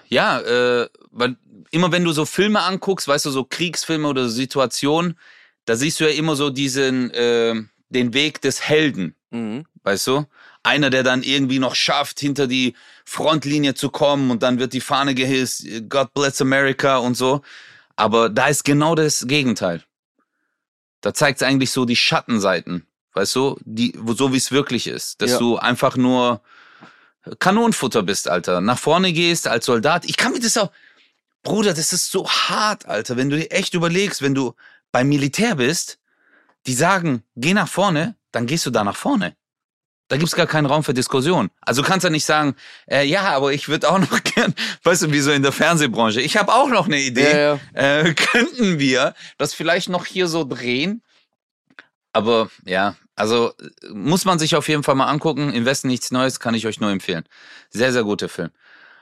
ja, 0.08 0.40
äh, 0.42 0.90
weil 1.12 1.38
immer 1.70 1.92
wenn 1.92 2.04
du 2.04 2.12
so 2.12 2.26
Filme 2.26 2.64
anguckst, 2.64 3.08
weißt 3.08 3.28
du, 3.28 3.30
so 3.30 3.44
Kriegsfilme 3.44 4.08
oder 4.08 4.24
so 4.24 4.30
Situationen, 4.30 5.18
da 5.66 5.76
siehst 5.76 6.00
du 6.00 6.06
ja 6.06 6.18
immer 6.18 6.36
so 6.36 6.50
diesen, 6.50 7.12
äh, 7.12 7.54
den 7.90 8.14
Weg 8.16 8.42
des 8.42 8.68
Helden. 8.68 9.16
Mhm. 9.32 9.66
Weißt 9.84 10.08
du? 10.08 10.26
Einer, 10.64 10.90
der 10.90 11.04
dann 11.04 11.24
irgendwie 11.24 11.60
noch 11.60 11.76
schafft, 11.76 12.20
hinter 12.20 12.48
die 12.48 12.76
Frontlinie 13.06 13.74
zu 13.74 13.90
kommen 13.90 14.32
und 14.32 14.44
dann 14.44 14.60
wird 14.60 14.74
die 14.74 14.82
Fahne 14.82 15.16
gehisst, 15.16 15.66
God 15.90 16.14
bless 16.14 16.42
America 16.42 16.98
und 16.98 17.16
so. 17.16 17.42
Aber 17.96 18.30
da 18.30 18.48
ist 18.48 18.64
genau 18.64 18.96
das 18.96 19.26
Gegenteil. 19.28 19.84
Da 21.02 21.14
zeigt 21.14 21.42
es 21.42 21.48
eigentlich 21.48 21.72
so 21.72 21.86
die 21.86 21.96
Schattenseiten, 21.96 22.86
weißt 23.14 23.36
du, 23.36 23.58
die, 23.64 23.98
so 24.16 24.34
wie 24.34 24.38
es 24.38 24.52
wirklich 24.52 24.88
ist. 24.88 25.22
Dass 25.22 25.32
Ja. 25.32 25.40
du 25.40 25.58
einfach 25.58 25.96
nur 25.96 26.42
Kanonenfutter 27.40 28.04
bist, 28.04 28.28
Alter. 28.28 28.62
Nach 28.62 28.80
vorne 28.80 29.14
gehst 29.14 29.48
als 29.48 29.66
Soldat. 29.66 30.06
Ich 30.06 30.18
kann 30.18 30.32
mir 30.34 30.40
das 30.40 30.58
auch, 30.58 30.72
Bruder, 31.44 31.74
das 31.74 31.94
ist 31.94 32.12
so 32.12 32.28
hart, 32.30 32.86
Alter, 32.88 33.16
wenn 33.18 33.30
du 33.30 33.38
dir 33.38 33.52
echt 33.52 33.74
überlegst, 33.74 34.22
wenn 34.22 34.36
du 34.36 34.54
beim 34.92 35.08
Militär 35.10 35.56
bist, 35.56 36.00
die 36.66 36.74
sagen, 36.74 37.24
geh 37.36 37.54
nach 37.54 37.68
vorne, 37.68 38.16
dann 38.38 38.46
gehst 38.46 38.68
du 38.68 38.70
da 38.70 38.84
nach 38.84 38.96
vorne. 38.96 39.36
Da 40.10 40.18
gibt's 40.18 40.36
gar 40.36 40.46
keinen 40.46 40.68
Raum 40.68 40.84
für 40.84 40.94
Diskussion. 40.94 41.50
Also 41.60 41.82
du 41.82 41.88
kannst 41.88 42.04
ja 42.04 42.12
nicht 42.12 42.24
sagen, 42.24 42.56
äh, 42.86 43.04
ja, 43.04 43.24
aber 43.24 43.52
ich 43.52 43.68
würde 43.68 43.90
auch 43.90 43.98
noch 44.12 44.24
gern, 44.24 44.54
weißt 44.84 45.02
du, 45.02 45.12
wie 45.12 45.22
so 45.22 45.32
in 45.32 45.42
der 45.42 45.52
Fernsehbranche, 45.52 46.22
ich 46.22 46.38
habe 46.38 46.54
auch 46.54 46.70
noch 46.70 46.86
eine 46.86 47.00
Idee. 47.00 47.32
Ja, 47.32 47.60
ja. 47.74 48.02
Äh, 48.02 48.14
könnten 48.14 48.78
wir 48.78 49.16
das 49.40 49.56
vielleicht 49.56 49.90
noch 49.90 50.06
hier 50.06 50.28
so 50.28 50.44
drehen? 50.44 51.02
Aber 52.14 52.52
ja, 52.64 52.96
also 53.16 53.54
muss 53.92 54.24
man 54.24 54.38
sich 54.38 54.56
auf 54.56 54.70
jeden 54.70 54.84
Fall 54.84 54.96
mal 54.96 55.08
angucken. 55.08 55.52
Im 55.52 55.66
Westen 55.66 55.88
nichts 55.88 56.12
Neues, 56.12 56.40
kann 56.40 56.54
ich 56.54 56.68
euch 56.68 56.80
nur 56.80 56.92
empfehlen. 56.92 57.28
Sehr, 57.72 57.92
sehr 57.92 58.04
guter 58.04 58.30
Film. 58.30 58.52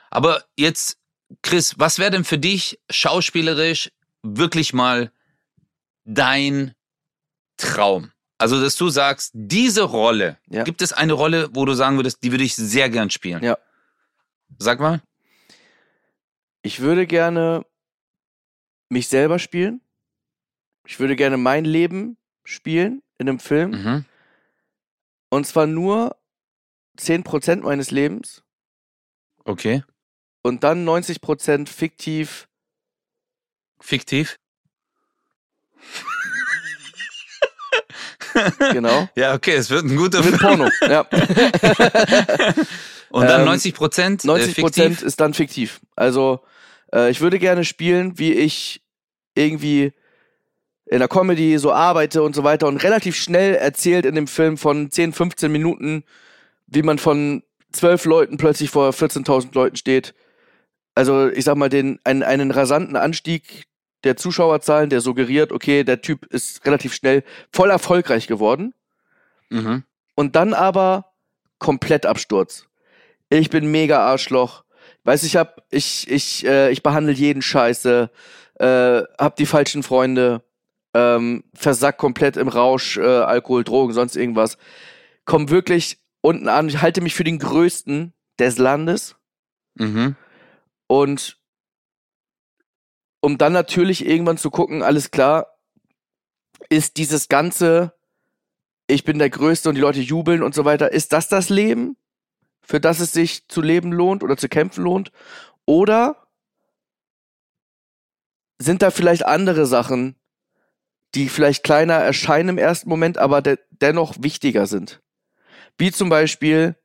Aber 0.08 0.44
jetzt, 0.56 0.96
Chris, 1.42 1.74
was 1.76 1.98
wäre 1.98 2.10
denn 2.10 2.24
für 2.24 2.38
dich 2.38 2.80
schauspielerisch 2.88 3.92
wirklich 4.22 4.72
mal 4.72 5.12
dein 6.04 6.72
Traum? 7.58 8.12
Also, 8.38 8.60
dass 8.60 8.76
du 8.76 8.88
sagst, 8.90 9.30
diese 9.34 9.82
Rolle, 9.82 10.38
Ja. 10.48 10.62
gibt 10.64 10.82
es 10.82 10.92
eine 10.92 11.14
Rolle, 11.14 11.48
wo 11.54 11.64
du 11.64 11.74
sagen 11.74 11.96
würdest, 11.96 12.22
die 12.22 12.30
würde 12.30 12.44
ich 12.44 12.54
sehr 12.54 12.90
gern 12.90 13.10
spielen? 13.10 13.42
Ja. 13.42 13.56
Sag 14.58 14.78
mal. 14.80 15.02
Ich 16.62 16.80
würde 16.80 17.06
gerne 17.06 17.64
mich 18.88 19.08
selber 19.08 19.38
spielen. 19.38 19.80
Ich 20.86 21.00
würde 21.00 21.16
gerne 21.16 21.36
mein 21.36 21.64
Leben 21.64 22.16
spielen 22.44 23.02
in 23.18 23.28
einem 23.28 23.40
Film. 23.40 23.70
Mhm. 23.70 24.04
Und 25.30 25.46
zwar 25.46 25.66
nur 25.66 26.16
10% 26.98 27.62
meines 27.64 27.90
Lebens 27.90 28.42
Okay. 29.44 29.82
und 30.42 30.62
dann 30.62 30.84
90% 30.84 31.68
fiktiv. 31.68 32.48
Fiktiv? 33.80 34.38
Genau. 38.72 39.08
Ja, 39.16 39.34
okay, 39.34 39.54
es 39.54 39.70
wird 39.70 39.84
ein 39.84 39.96
guter 39.96 40.22
Film. 40.22 40.38
Porno. 40.38 40.68
Ja. 40.82 41.00
Und 43.10 43.26
dann 43.26 43.40
Ähm, 43.40 43.46
90 43.46 43.74
Prozent 43.74 44.24
90 44.24 44.58
äh, 44.58 44.60
Prozent 44.60 45.02
ist 45.02 45.20
dann 45.20 45.32
fiktiv. 45.32 45.80
Also 45.94 46.40
äh, 46.92 47.10
ich 47.10 47.20
würde 47.20 47.38
gerne 47.38 47.64
spielen, 47.64 48.18
wie 48.18 48.32
ich 48.32 48.82
irgendwie 49.34 49.92
in 50.86 50.98
der 50.98 51.08
Comedy 51.08 51.58
so 51.58 51.72
arbeite 51.72 52.22
und 52.22 52.34
so 52.34 52.44
weiter 52.44 52.66
und 52.68 52.82
relativ 52.82 53.16
schnell 53.16 53.54
erzählt 53.54 54.06
in 54.06 54.14
dem 54.14 54.26
Film 54.26 54.56
von 54.56 54.90
10, 54.90 55.12
15 55.12 55.50
Minuten, 55.50 56.04
wie 56.66 56.82
man 56.82 56.98
von 56.98 57.42
12 57.72 58.04
Leuten 58.04 58.36
plötzlich 58.36 58.70
vor 58.70 58.90
14.000 58.90 59.54
Leuten 59.54 59.76
steht. 59.76 60.14
Also 60.94 61.28
ich 61.28 61.44
sag 61.44 61.56
mal, 61.56 61.68
den, 61.68 61.98
einen, 62.04 62.22
einen 62.22 62.50
rasanten 62.50 62.96
Anstieg 62.96 63.64
der 64.06 64.16
Zuschauerzahlen, 64.16 64.88
der 64.90 65.00
suggeriert, 65.00 65.52
okay, 65.52 65.84
der 65.84 66.00
Typ 66.00 66.24
ist 66.32 66.64
relativ 66.64 66.94
schnell 66.94 67.22
voll 67.52 67.70
erfolgreich 67.70 68.26
geworden 68.26 68.74
Mhm. 69.50 69.84
und 70.14 70.34
dann 70.36 70.54
aber 70.54 71.12
komplett 71.58 72.06
Absturz. 72.06 72.66
Ich 73.28 73.50
bin 73.50 73.70
mega 73.70 74.00
Arschloch. 74.00 74.64
Weiß 75.04 75.22
ich 75.24 75.36
hab 75.36 75.62
ich 75.70 76.08
ich 76.10 76.44
äh, 76.46 76.70
ich 76.70 76.82
behandle 76.82 77.12
jeden 77.12 77.42
Scheiße, 77.42 78.10
äh, 78.58 79.02
hab 79.18 79.36
die 79.36 79.46
falschen 79.46 79.82
Freunde, 79.82 80.42
ähm, 80.94 81.44
versack 81.54 81.98
komplett 81.98 82.36
im 82.36 82.48
Rausch, 82.48 82.96
äh, 82.96 83.02
Alkohol, 83.02 83.62
Drogen, 83.64 83.92
sonst 83.92 84.16
irgendwas. 84.16 84.58
Komm 85.24 85.50
wirklich 85.50 85.98
unten 86.22 86.48
an, 86.48 86.68
ich 86.68 86.82
halte 86.82 87.00
mich 87.00 87.14
für 87.14 87.24
den 87.24 87.38
größten 87.38 88.12
des 88.38 88.58
Landes 88.58 89.16
Mhm. 89.74 90.16
und 90.88 91.38
um 93.20 93.38
dann 93.38 93.52
natürlich 93.52 94.06
irgendwann 94.06 94.38
zu 94.38 94.50
gucken, 94.50 94.82
alles 94.82 95.10
klar, 95.10 95.58
ist 96.68 96.96
dieses 96.96 97.28
ganze, 97.28 97.94
ich 98.86 99.04
bin 99.04 99.18
der 99.18 99.30
Größte 99.30 99.68
und 99.68 99.74
die 99.74 99.80
Leute 99.80 100.00
jubeln 100.00 100.42
und 100.42 100.54
so 100.54 100.64
weiter, 100.64 100.92
ist 100.92 101.12
das 101.12 101.28
das 101.28 101.48
Leben, 101.48 101.96
für 102.62 102.80
das 102.80 103.00
es 103.00 103.12
sich 103.12 103.48
zu 103.48 103.62
leben 103.62 103.92
lohnt 103.92 104.22
oder 104.22 104.36
zu 104.36 104.48
kämpfen 104.48 104.84
lohnt? 104.84 105.12
Oder 105.64 106.26
sind 108.58 108.82
da 108.82 108.90
vielleicht 108.90 109.26
andere 109.26 109.66
Sachen, 109.66 110.16
die 111.14 111.28
vielleicht 111.28 111.62
kleiner 111.62 111.94
erscheinen 111.94 112.50
im 112.50 112.58
ersten 112.58 112.88
Moment, 112.88 113.18
aber 113.18 113.42
de 113.42 113.58
dennoch 113.70 114.14
wichtiger 114.18 114.66
sind? 114.66 115.02
Wie 115.78 115.92
zum 115.92 116.08
Beispiel 116.08 116.76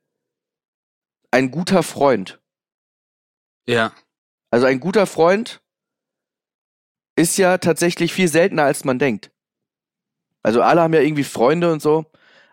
ein 1.30 1.50
guter 1.50 1.82
Freund. 1.82 2.40
Ja. 3.66 3.92
Also 4.50 4.66
ein 4.66 4.80
guter 4.80 5.06
Freund 5.06 5.61
ist 7.16 7.36
ja 7.38 7.58
tatsächlich 7.58 8.12
viel 8.12 8.28
seltener, 8.28 8.64
als 8.64 8.84
man 8.84 8.98
denkt. 8.98 9.30
Also 10.42 10.62
alle 10.62 10.80
haben 10.80 10.94
ja 10.94 11.00
irgendwie 11.00 11.24
Freunde 11.24 11.72
und 11.72 11.82
so. 11.82 12.06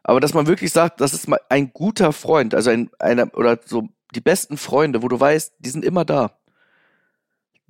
Aber 0.04 0.20
dass 0.20 0.34
man 0.34 0.48
wirklich 0.48 0.72
sagt, 0.72 1.02
das 1.02 1.14
ist 1.14 1.28
mal 1.28 1.40
ein 1.50 1.72
guter 1.74 2.14
Freund, 2.14 2.56
also 2.56 2.70
ein, 2.70 2.90
einer, 3.00 3.34
oder 3.36 3.60
so 3.66 3.90
die 4.16 4.22
besten 4.22 4.58
Freunde, 4.58 5.04
wo 5.04 5.08
du 5.08 5.20
weißt, 5.20 5.54
die 5.60 5.70
sind 5.70 5.86
immer 5.86 6.06
da. 6.06 6.32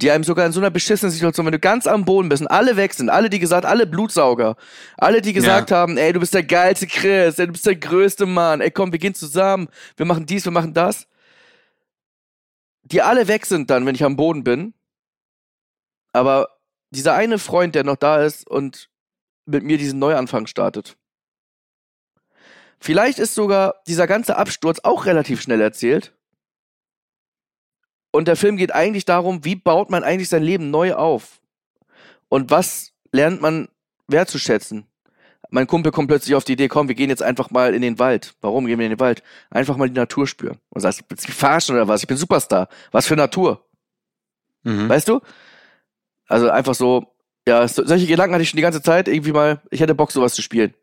die 0.01 0.11
einem 0.11 0.23
sogar 0.23 0.45
in 0.45 0.53
so 0.53 0.61
einer 0.61 0.69
beschissenen 0.69 1.11
Situation, 1.11 1.45
wenn 1.45 1.51
du 1.51 1.59
ganz 1.59 1.85
am 1.85 2.05
Boden 2.05 2.29
bist 2.29 2.41
und 2.41 2.47
alle 2.47 2.77
weg 2.77 2.93
sind, 2.93 3.09
alle, 3.09 3.29
die 3.29 3.39
gesagt, 3.39 3.65
alle 3.65 3.85
Blutsauger, 3.85 4.55
alle, 4.97 5.21
die 5.21 5.33
gesagt 5.33 5.71
haben, 5.71 5.97
ey, 5.97 6.13
du 6.13 6.21
bist 6.21 6.33
der 6.33 6.43
geilste 6.43 6.87
Chris, 6.87 7.37
ey, 7.37 7.47
du 7.47 7.51
bist 7.51 7.65
der 7.65 7.75
größte 7.75 8.25
Mann, 8.25 8.61
ey, 8.61 8.71
komm, 8.71 8.91
wir 8.93 8.99
gehen 8.99 9.13
zusammen, 9.13 9.67
wir 9.97 10.05
machen 10.05 10.25
dies, 10.25 10.45
wir 10.45 10.53
machen 10.53 10.73
das. 10.73 11.07
Die 12.83 13.01
alle 13.01 13.27
weg 13.27 13.45
sind 13.45 13.69
dann, 13.69 13.85
wenn 13.85 13.95
ich 13.95 14.03
am 14.03 14.15
Boden 14.15 14.43
bin. 14.43 14.73
Aber 16.13 16.47
dieser 16.91 17.13
eine 17.13 17.39
Freund, 17.39 17.75
der 17.75 17.83
noch 17.83 17.95
da 17.95 18.23
ist 18.23 18.47
und 18.49 18.89
mit 19.45 19.63
mir 19.63 19.77
diesen 19.77 19.99
Neuanfang 19.99 20.47
startet. 20.47 20.97
Vielleicht 22.79 23.19
ist 23.19 23.35
sogar 23.35 23.75
dieser 23.87 24.07
ganze 24.07 24.37
Absturz 24.37 24.79
auch 24.83 25.05
relativ 25.05 25.41
schnell 25.41 25.59
erzählt. 25.59 26.13
Und 28.11 28.27
der 28.27 28.35
Film 28.35 28.57
geht 28.57 28.73
eigentlich 28.73 29.05
darum, 29.05 29.43
wie 29.45 29.55
baut 29.55 29.89
man 29.89 30.03
eigentlich 30.03 30.29
sein 30.29 30.43
Leben 30.43 30.71
neu 30.71 30.93
auf? 30.93 31.41
Und 32.29 32.49
was 32.51 32.93
lernt 33.11 33.41
man 33.41 33.67
wertzuschätzen? 34.07 34.87
Mein 35.51 35.67
Kumpel 35.67 35.91
kommt 35.91 36.07
plötzlich 36.07 36.35
auf 36.35 36.43
die 36.43 36.53
Idee, 36.53 36.67
komm, 36.67 36.87
wir 36.87 36.95
gehen 36.95 37.09
jetzt 37.09 37.23
einfach 37.23 37.49
mal 37.49 37.73
in 37.73 37.81
den 37.81 37.97
Wald. 37.97 38.35
Warum 38.41 38.65
gehen 38.65 38.77
wir 38.77 38.85
in 38.85 38.91
den 38.91 38.99
Wald? 38.99 39.23
Einfach 39.49 39.77
mal 39.77 39.89
die 39.89 39.95
Natur 39.95 40.27
spüren. 40.27 40.59
Und 40.69 40.81
sagst, 40.81 41.03
mich 41.09 41.33
verarschen 41.33 41.75
oder 41.75 41.87
was? 41.87 42.01
Ich 42.01 42.07
bin 42.07 42.17
Superstar. 42.17 42.69
Was 42.91 43.07
für 43.07 43.15
Natur? 43.15 43.65
Mhm. 44.63 44.89
Weißt 44.89 45.07
du? 45.07 45.21
Also 46.29 46.49
einfach 46.49 46.75
so, 46.75 47.07
ja, 47.47 47.67
so, 47.67 47.85
solche 47.85 48.05
Gedanken 48.05 48.35
hatte 48.35 48.43
ich 48.43 48.49
schon 48.49 48.57
die 48.57 48.63
ganze 48.63 48.81
Zeit. 48.81 49.07
Irgendwie 49.07 49.31
mal, 49.31 49.61
ich 49.71 49.81
hätte 49.81 49.95
Bock, 49.95 50.11
sowas 50.11 50.35
zu 50.35 50.41
spielen. 50.41 50.73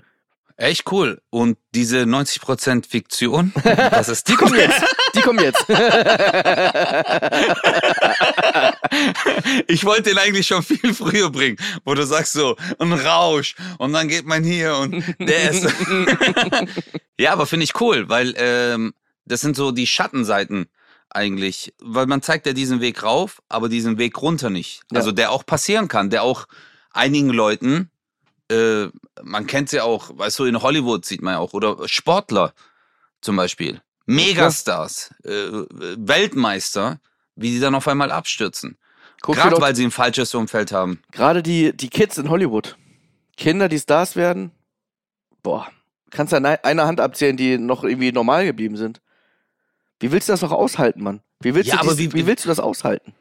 Echt 0.59 0.91
cool. 0.91 1.21
Und 1.31 1.59
diese 1.75 1.99
90% 2.01 2.89
Fiktion, 2.89 3.53
was 3.91 4.09
ist 4.09 4.27
die? 4.27 4.33
Die 4.33 4.39
kommen 4.39 4.59
jetzt. 4.59 4.83
Die 5.15 5.21
kommen 5.21 5.39
jetzt. 5.39 5.65
ich 9.69 9.85
wollte 9.85 10.05
den 10.05 10.17
eigentlich 10.19 10.47
schon 10.47 10.63
viel 10.63 10.95
früher 10.95 11.31
bringen, 11.31 11.59
wo 11.85 11.95
du 11.95 12.07
sagst 12.07 12.33
so, 12.33 12.57
ein 12.79 12.93
Rausch 12.93 13.55
und 13.79 13.93
dann 13.93 14.09
geht 14.09 14.25
man 14.25 14.45
hier 14.45 14.77
und 14.77 15.05
der 15.19 15.51
ist. 15.51 15.67
ja, 17.19 17.33
aber 17.33 17.47
finde 17.47 17.65
ich 17.65 17.79
cool, 17.81 18.09
weil 18.09 18.35
ähm, 18.39 18.95
das 19.27 19.43
sind 19.43 19.57
so 19.57 19.73
die 19.73 19.87
Schattenseiten 19.87 20.69
eigentlich, 21.17 21.75
weil 21.83 22.07
man 22.07 22.23
zeigt 22.23 22.47
ja 22.47 22.53
diesen 22.53 22.81
Weg 22.81 23.03
rauf, 23.03 23.43
aber 23.49 23.69
diesen 23.69 23.99
Weg 23.99 24.21
runter 24.23 24.51
nicht. 24.51 24.83
Ja. 24.93 24.99
Also 24.99 25.11
der 25.13 25.33
auch 25.33 25.45
passieren 25.45 25.89
kann, 25.89 26.11
der 26.11 26.23
auch 26.23 26.47
einigen 26.93 27.31
Leuten, 27.31 27.91
äh, 28.51 28.87
man 29.23 29.47
kennt 29.47 29.73
ja 29.73 29.83
auch, 29.83 30.11
weißt 30.17 30.39
du, 30.39 30.45
in 30.45 30.63
Hollywood 30.63 31.05
sieht 31.05 31.23
man 31.23 31.35
ja 31.35 31.39
auch, 31.41 31.53
oder 31.55 31.89
Sportler 31.89 32.53
zum 33.21 33.35
Beispiel, 33.37 33.81
Megastars, 34.05 35.13
äh, 35.25 35.49
Weltmeister, 36.17 37.01
wie 37.35 37.51
die 37.51 37.61
dann 37.61 37.75
auf 37.75 37.89
einmal 37.89 38.11
abstürzen. 38.13 38.79
Gerade 39.23 39.61
weil 39.61 39.75
sie 39.75 39.85
ein 39.85 39.91
falsches 39.91 40.35
Umfeld 40.35 40.71
haben. 40.73 41.01
gerade 41.11 41.43
die, 41.43 41.77
die 41.77 41.89
Kids 41.89 42.19
in 42.19 42.29
Hollywood. 42.31 42.77
Kinder, 43.37 43.69
die 43.69 43.79
Stars 43.79 44.15
werden. 44.17 44.53
Boah. 45.43 45.67
Kannst 46.11 46.33
du 46.33 46.37
an 46.37 46.47
ei- 46.47 46.63
einer 46.65 46.87
Hand 46.87 47.01
abzählen, 47.01 47.37
die 47.37 47.59
noch 47.59 47.83
irgendwie 47.83 48.13
normal 48.13 48.45
geblieben 48.47 48.77
sind. 48.77 49.01
Wie 50.01 50.13
willst 50.13 50.29
du 50.29 50.33
das 50.33 50.43
noch 50.43 50.53
aushalten, 50.53 51.03
Mann? 51.03 51.23
Wie 51.41 51.55
willst, 51.55 51.69
Ja, 51.69 51.77
du, 51.77 51.81
aber 51.83 51.95
dies, 51.95 52.13
wie- 52.13 52.13
wie 52.19 52.27
willst 52.27 52.45
du 52.45 52.49
das 52.49 52.61
aushalten? 52.61 53.15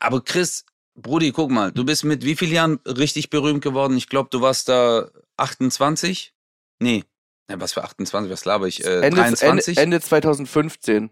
Aber 0.00 0.22
Chris, 0.24 0.64
Brudi, 0.96 1.30
guck 1.32 1.50
mal, 1.50 1.70
du 1.70 1.84
bist 1.84 2.04
mit 2.04 2.24
wie 2.24 2.34
vielen 2.36 2.52
Jahren 2.52 2.80
richtig 2.84 3.30
berühmt 3.30 3.62
geworden? 3.62 3.96
Ich 3.96 4.08
glaube, 4.08 4.28
du 4.30 4.40
warst 4.40 4.68
da 4.68 5.08
28? 5.36 6.34
Nee. 6.80 7.04
Ja, 7.50 7.60
was 7.60 7.72
für 7.72 7.84
28, 7.84 8.30
was 8.30 8.44
laber 8.44 8.66
ich? 8.66 8.84
Äh, 8.84 9.00
Ende, 9.00 9.10
23? 9.20 9.78
Ende, 9.78 9.96
Ende 9.96 10.00
2015. 10.04 11.10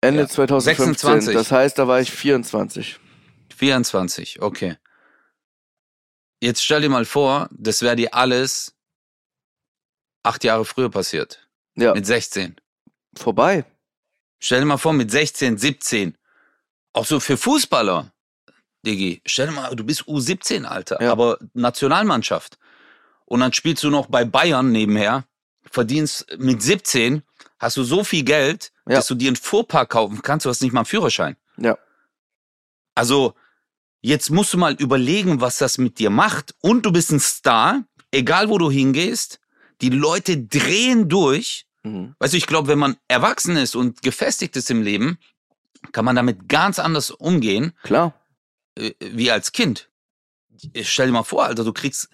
Ende 0.00 0.20
Ja. 0.22 0.28
2015. 0.28 0.86
26. 0.86 1.34
Das 1.34 1.50
heißt, 1.50 1.76
da 1.78 1.88
war 1.88 2.00
ich 2.00 2.10
24. 2.12 2.98
24, 3.56 4.40
okay. 4.40 4.76
Jetzt 6.40 6.62
stell 6.62 6.82
dir 6.82 6.88
mal 6.88 7.04
vor, 7.04 7.48
das 7.50 7.82
wäre 7.82 7.96
dir 7.96 8.14
alles 8.14 8.76
acht 10.22 10.44
Jahre 10.44 10.64
früher 10.64 10.88
passiert. 10.90 11.47
Ja, 11.78 11.94
Mit 11.94 12.06
16. 12.06 12.56
vorbei. 13.16 13.64
Stell 14.40 14.60
dir 14.60 14.66
mal 14.66 14.78
vor, 14.78 14.92
mit 14.92 15.10
16, 15.10 15.58
17. 15.58 16.16
Auch 16.92 17.04
so 17.06 17.20
für 17.20 17.36
Fußballer, 17.36 18.12
Digi. 18.84 19.22
Stell 19.26 19.46
dir 19.46 19.52
mal, 19.52 19.74
du 19.76 19.84
bist 19.84 20.02
U17, 20.08 20.64
Alter, 20.64 21.00
Ja. 21.02 21.12
aber 21.12 21.38
Nationalmannschaft. 21.54 22.58
Und 23.26 23.40
dann 23.40 23.52
spielst 23.52 23.84
du 23.84 23.90
noch 23.90 24.06
bei 24.06 24.24
Bayern 24.24 24.72
nebenher, 24.72 25.24
verdienst 25.70 26.26
mit 26.38 26.62
17, 26.62 27.22
hast 27.58 27.76
du 27.76 27.84
so 27.84 28.02
viel 28.02 28.24
Geld, 28.24 28.72
Ja. 28.88 28.96
dass 28.96 29.06
du 29.06 29.14
dir 29.14 29.28
einen 29.28 29.36
Fuhrpark 29.36 29.90
kaufen 29.90 30.20
kannst, 30.22 30.46
du 30.46 30.50
hast 30.50 30.62
nicht 30.62 30.72
mal 30.72 30.80
einen 30.80 30.86
Führerschein. 30.86 31.36
Ja. 31.58 31.76
Also, 32.96 33.34
jetzt 34.00 34.30
musst 34.30 34.52
du 34.54 34.58
mal 34.58 34.74
überlegen, 34.74 35.40
was 35.40 35.58
das 35.58 35.78
mit 35.78 35.98
dir 36.00 36.10
macht. 36.10 36.54
Und 36.60 36.86
du 36.86 36.90
bist 36.92 37.12
ein 37.12 37.20
Star, 37.20 37.84
egal 38.10 38.48
wo 38.48 38.58
du 38.58 38.68
hingehst. 38.70 39.38
Die 39.80 39.90
Leute 39.90 40.38
drehen 40.38 41.08
durch. 41.08 41.66
Mhm. 41.82 42.14
Weißt 42.18 42.32
du, 42.32 42.36
ich 42.36 42.46
glaube, 42.46 42.68
wenn 42.68 42.78
man 42.78 42.96
erwachsen 43.08 43.56
ist 43.56 43.76
und 43.76 44.02
gefestigt 44.02 44.56
ist 44.56 44.70
im 44.70 44.82
Leben, 44.82 45.18
kann 45.92 46.04
man 46.04 46.16
damit 46.16 46.48
ganz 46.48 46.78
anders 46.78 47.10
umgehen 47.10 47.72
Klar. 47.82 48.14
äh, 48.76 48.92
wie 49.00 49.30
als 49.30 49.52
Kind. 49.52 49.88
Ich 50.72 50.90
Stell 50.90 51.06
dir 51.06 51.12
mal 51.12 51.22
vor, 51.22 51.44
Alter, 51.44 51.64
du 51.64 51.72
kriegst. 51.72 52.10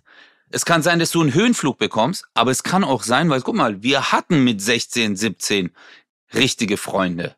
Es 0.50 0.64
kann 0.64 0.82
sein, 0.82 0.98
dass 0.98 1.10
du 1.10 1.20
einen 1.20 1.34
Höhenflug 1.34 1.78
bekommst, 1.78 2.26
aber 2.34 2.50
es 2.50 2.62
kann 2.62 2.84
auch 2.84 3.02
sein, 3.02 3.28
weil 3.30 3.40
guck 3.40 3.56
mal, 3.56 3.82
wir 3.82 4.12
hatten 4.12 4.44
mit 4.44 4.60
16, 4.60 5.16
17 5.16 5.70
richtige 6.34 6.76
Freunde. 6.76 7.34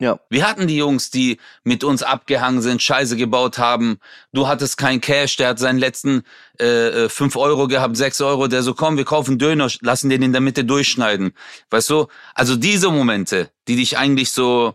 Ja. 0.00 0.20
Wir 0.30 0.48
hatten 0.48 0.68
die 0.68 0.76
Jungs, 0.76 1.10
die 1.10 1.38
mit 1.64 1.82
uns 1.82 2.04
abgehangen 2.04 2.62
sind, 2.62 2.80
Scheiße 2.82 3.16
gebaut 3.16 3.58
haben. 3.58 3.98
Du 4.32 4.46
hattest 4.46 4.78
kein 4.78 5.00
Cash, 5.00 5.36
der 5.36 5.48
hat 5.48 5.58
seinen 5.58 5.78
letzten 5.78 6.22
äh, 6.60 7.04
äh, 7.04 7.08
5 7.08 7.34
Euro 7.36 7.66
gehabt, 7.66 7.96
6 7.96 8.20
Euro, 8.20 8.46
der 8.46 8.62
so, 8.62 8.74
komm, 8.74 8.96
wir 8.96 9.04
kaufen 9.04 9.38
Döner, 9.38 9.68
lassen 9.80 10.08
den 10.08 10.22
in 10.22 10.32
der 10.32 10.40
Mitte 10.40 10.64
durchschneiden. 10.64 11.32
Weißt 11.70 11.90
du? 11.90 12.06
Also 12.34 12.54
diese 12.54 12.90
Momente, 12.90 13.50
die 13.66 13.74
dich 13.74 13.98
eigentlich 13.98 14.30
so, 14.30 14.74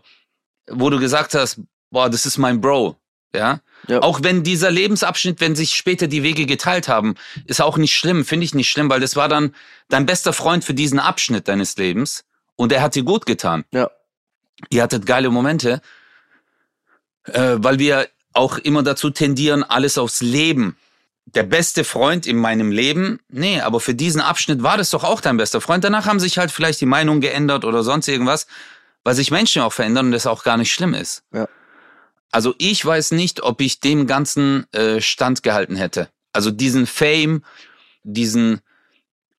wo 0.70 0.90
du 0.90 0.98
gesagt 0.98 1.34
hast, 1.34 1.60
boah, 1.90 2.10
das 2.10 2.26
ist 2.26 2.36
mein 2.36 2.60
Bro. 2.60 2.96
Ja? 3.34 3.60
Ja. 3.88 4.02
Auch 4.02 4.20
wenn 4.22 4.42
dieser 4.42 4.70
Lebensabschnitt, 4.70 5.40
wenn 5.40 5.56
sich 5.56 5.74
später 5.74 6.06
die 6.06 6.22
Wege 6.22 6.44
geteilt 6.44 6.88
haben, 6.88 7.14
ist 7.46 7.62
auch 7.62 7.78
nicht 7.78 7.96
schlimm, 7.96 8.24
finde 8.24 8.44
ich 8.44 8.54
nicht 8.54 8.70
schlimm, 8.70 8.90
weil 8.90 9.00
das 9.00 9.16
war 9.16 9.28
dann 9.28 9.54
dein 9.88 10.04
bester 10.04 10.34
Freund 10.34 10.64
für 10.64 10.74
diesen 10.74 10.98
Abschnitt 10.98 11.48
deines 11.48 11.76
Lebens 11.76 12.24
und 12.56 12.72
er 12.72 12.82
hat 12.82 12.94
dir 12.94 13.02
gut 13.02 13.26
getan. 13.26 13.64
Ja. 13.72 13.90
Ihr 14.70 14.82
hattet 14.82 15.06
geile 15.06 15.30
Momente, 15.30 15.80
äh, 17.24 17.56
weil 17.58 17.78
wir 17.78 18.08
auch 18.32 18.58
immer 18.58 18.82
dazu 18.82 19.10
tendieren, 19.10 19.62
alles 19.62 19.98
aufs 19.98 20.20
Leben. 20.20 20.76
Der 21.26 21.42
beste 21.42 21.84
Freund 21.84 22.26
in 22.26 22.36
meinem 22.36 22.70
Leben, 22.70 23.18
nee, 23.28 23.60
aber 23.60 23.80
für 23.80 23.94
diesen 23.94 24.20
Abschnitt 24.20 24.62
war 24.62 24.76
das 24.76 24.90
doch 24.90 25.04
auch 25.04 25.20
dein 25.20 25.38
bester 25.38 25.60
Freund. 25.60 25.82
Danach 25.82 26.06
haben 26.06 26.20
sich 26.20 26.36
halt 26.38 26.50
vielleicht 26.50 26.80
die 26.80 26.86
Meinungen 26.86 27.20
geändert 27.20 27.64
oder 27.64 27.82
sonst 27.82 28.08
irgendwas, 28.08 28.46
weil 29.04 29.14
sich 29.14 29.30
Menschen 29.30 29.62
auch 29.62 29.72
verändern 29.72 30.06
und 30.06 30.12
das 30.12 30.26
auch 30.26 30.44
gar 30.44 30.56
nicht 30.56 30.72
schlimm 30.72 30.92
ist. 30.92 31.22
Ja. 31.32 31.48
Also 32.30 32.54
ich 32.58 32.84
weiß 32.84 33.12
nicht, 33.12 33.42
ob 33.42 33.60
ich 33.60 33.80
dem 33.80 34.06
Ganzen 34.06 34.66
äh, 34.72 35.00
standgehalten 35.00 35.76
hätte. 35.76 36.08
Also 36.32 36.50
diesen 36.50 36.86
Fame, 36.86 37.44
diesen, 38.02 38.60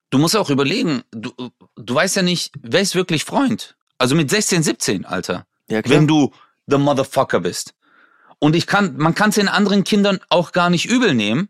du 0.10 0.18
musst 0.18 0.36
auch 0.38 0.50
überlegen, 0.50 1.04
du, 1.12 1.34
du 1.76 1.94
weißt 1.94 2.16
ja 2.16 2.22
nicht, 2.22 2.54
wer 2.62 2.82
ist 2.82 2.96
wirklich 2.96 3.26
Freund? 3.26 3.76
Also 3.98 4.16
mit 4.16 4.30
16, 4.30 4.64
17, 4.64 5.06
Alter 5.06 5.46
Ja, 5.70 5.82
klar. 5.82 5.98
wenn 5.98 6.08
du 6.08 6.32
the 6.68 6.78
motherfucker 6.78 7.40
bist. 7.40 7.74
Und 8.40 8.56
ich 8.56 8.68
kann, 8.68 8.98
man 8.98 9.16
kann 9.16 9.30
es 9.30 9.36
den 9.36 9.48
anderen 9.48 9.84
Kindern 9.84 10.20
auch 10.30 10.52
gar 10.52 10.70
nicht 10.70 10.86
übel 10.86 11.14
nehmen, 11.14 11.50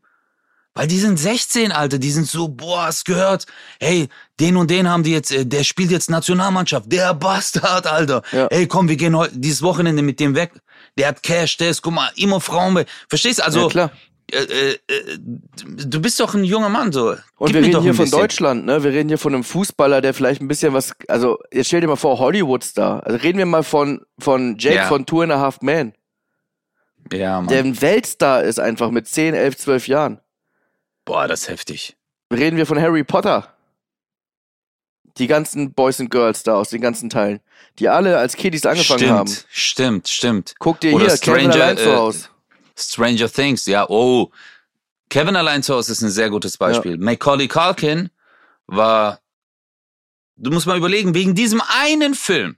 weil 0.76 0.88
die 0.88 1.00
sind 1.00 1.18
16, 1.18 1.72
Alter, 1.72 1.98
die 1.98 2.12
sind 2.12 2.28
so, 2.28 2.50
boah, 2.50 2.84
hast 2.88 3.06
gehört, 3.06 3.46
hey, 3.80 4.10
den 4.40 4.58
und 4.58 4.70
den 4.70 4.90
haben 4.90 5.04
die 5.04 5.12
jetzt, 5.12 5.32
äh, 5.32 5.46
der 5.46 5.64
spielt 5.64 5.90
jetzt 5.90 6.10
Nationalmannschaft, 6.10 6.92
der 6.92 7.14
Bastard, 7.14 7.88
Alter. 7.88 8.22
Ja. 8.32 8.48
Hey, 8.52 8.68
komm, 8.68 8.90
wir 8.90 8.98
gehen 8.98 9.16
heute 9.16 9.38
dieses 9.40 9.62
Wochenende 9.62 10.02
mit 10.02 10.20
dem 10.20 10.36
weg. 10.36 10.52
Der 10.98 11.08
hat 11.08 11.24
Cash, 11.24 11.58
der 11.58 11.70
ist, 11.70 11.82
guck 11.82 11.94
mal, 11.94 12.12
immer 12.18 12.42
Frauen. 12.42 12.84
Verstehst 13.10 13.40
du? 13.40 13.46
Also, 13.46 13.62
ja, 13.62 13.68
klar. 13.70 13.92
Äh, 14.32 14.38
äh, 14.38 14.72
äh, 14.88 15.18
du 15.20 16.02
bist 16.02 16.20
doch 16.20 16.34
ein 16.34 16.44
junger 16.44 16.70
Mann, 16.70 16.92
so. 16.92 17.12
Und 17.38 17.48
Gib 17.48 17.54
wir 17.56 17.62
mir 17.62 17.68
reden 17.68 17.82
hier 17.82 17.94
von 17.94 18.06
bisschen. 18.06 18.20
Deutschland, 18.20 18.66
ne? 18.66 18.84
Wir 18.84 18.92
reden 18.92 19.08
hier 19.10 19.18
von 19.18 19.34
einem 19.34 19.44
Fußballer, 19.44 20.02
der 20.02 20.14
vielleicht 20.14 20.42
ein 20.42 20.48
bisschen 20.48 20.74
was, 20.74 20.94
also 21.08 21.38
jetzt 21.52 21.68
stell 21.68 21.82
dir 21.82 21.88
mal 21.88 21.96
vor, 21.96 22.18
Hollywood-Star. 22.20 23.06
Also 23.06 23.18
reden 23.20 23.38
wir 23.38 23.46
mal 23.46 23.64
von, 23.64 24.06
von 24.20 24.58
Jake 24.58 24.76
Ja. 24.78 24.88
von 24.88 25.06
Two 25.06 25.22
and 25.22 25.32
a 25.32 25.40
Half 25.40 25.62
Men, 25.62 25.94
Ja, 27.12 27.40
Mann. 27.42 27.48
der 27.50 27.60
ein 27.64 27.82
Weltstar 27.82 28.44
ist 28.44 28.60
einfach 28.60 28.90
mit 28.92 29.08
10, 29.08 29.34
11, 29.36 29.58
12 29.58 29.88
Jahren. 29.88 30.20
Boah, 31.06 31.28
das 31.28 31.42
ist 31.42 31.50
heftig. 31.50 31.96
Reden 32.34 32.58
wir 32.58 32.66
von 32.66 32.80
Harry 32.82 33.04
Potter. 33.04 33.52
Die 35.18 35.28
ganzen 35.28 35.72
Boys 35.74 36.00
and 36.02 36.10
Girls 36.10 36.44
da 36.44 36.56
aus 36.56 36.72
den 36.72 36.82
ganzen 36.82 37.10
Teilen, 37.10 37.40
die 37.80 37.88
alle 37.88 38.18
als 38.18 38.36
Kiddies 38.36 38.66
angefangen 38.66 39.00
stimmt, 39.00 39.12
haben. 39.14 39.32
stimmt, 39.50 40.08
stimmt. 40.10 40.56
Guck 40.60 40.82
dir 40.82 40.94
Oder 40.94 41.06
hier, 41.06 41.18
Kevin 41.18 41.40
Stranger, 41.52 41.64
allein 41.64 41.78
zu 41.78 41.90
äh, 41.90 41.96
Hause. 41.96 42.26
Stranger 42.78 43.30
Things, 43.32 43.66
ja, 43.66 43.88
oh. 43.90 44.32
Kevin 45.10 45.36
allein 45.36 45.64
zu 45.64 45.74
Hause 45.76 45.92
ist 45.92 46.02
ein 46.02 46.10
sehr 46.10 46.30
gutes 46.30 46.58
Beispiel. 46.58 46.98
Macaulay 46.98 47.48
Culkin 47.48 48.10
war, 48.68 49.20
du 50.36 50.52
musst 50.52 50.66
mal 50.68 50.78
überlegen, 50.78 51.14
wegen 51.14 51.36
diesem 51.36 51.62
einen 51.84 52.16
Film, 52.16 52.58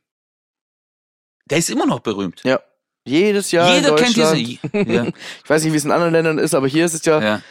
der 1.49 1.57
ist 1.59 1.70
immer 1.70 1.86
noch 1.86 1.99
berühmt. 1.99 2.41
Ja. 2.43 2.59
Jedes 3.05 3.51
Jahr 3.51 3.74
Jeder 3.76 3.89
in 3.89 3.95
kennt 3.95 4.15
diese. 4.15 4.36
Ja, 4.91 5.05
Ich 5.43 5.49
weiß 5.49 5.63
nicht, 5.63 5.74
wie 5.74 5.78
es 5.78 5.86
in 5.86 5.91
anderen 5.91 6.13
Ländern 6.13 6.38
ist, 6.39 6.53
aber 6.55 6.68
hier 6.68 6.86
ist 6.86 6.93
es 6.93 7.05
ja, 7.05 7.22
ja, 7.22 7.41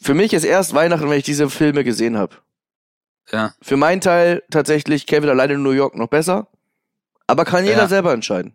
für 0.00 0.14
mich 0.14 0.32
ist 0.32 0.44
erst 0.44 0.74
Weihnachten, 0.74 1.08
wenn 1.10 1.18
ich 1.18 1.24
diese 1.24 1.48
Filme 1.50 1.82
gesehen 1.84 2.16
habe. 2.16 2.36
ja. 3.30 3.54
Für 3.60 3.76
meinen 3.76 4.00
Teil 4.00 4.42
tatsächlich 4.50 5.06
Kevin 5.06 5.28
alleine 5.30 5.54
in 5.54 5.62
New 5.62 5.70
York 5.72 5.96
noch 5.96 6.08
besser. 6.08 6.46
Aber 7.26 7.44
kann 7.44 7.64
jeder 7.64 7.82
Ja. 7.82 7.88
selber 7.88 8.12
entscheiden. 8.12 8.54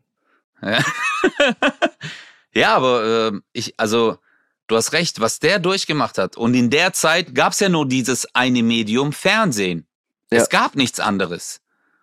Ja, 0.61 0.84
ja 2.58 2.76
aber 2.76 3.28
ähm, 3.30 3.43
ich, 3.53 3.74
also, 3.80 4.18
du 4.68 4.76
hast 4.76 4.93
recht, 4.93 5.20
was 5.20 5.39
der 5.39 5.60
durchgemacht 5.60 6.18
hat. 6.18 6.36
Und 6.38 6.53
in 6.53 6.70
der 6.70 6.93
Zeit 6.93 7.34
gab's 7.36 7.60
ja 7.60 7.70
nur 7.70 7.88
dieses 7.88 8.34
eine 8.36 8.64
Medium 8.64 9.14
Fernsehen. 9.14 9.88
Ja. 10.32 10.39
Es 10.41 10.49
gab 10.49 10.76
nichts 10.76 10.99
anderes. 10.99 11.62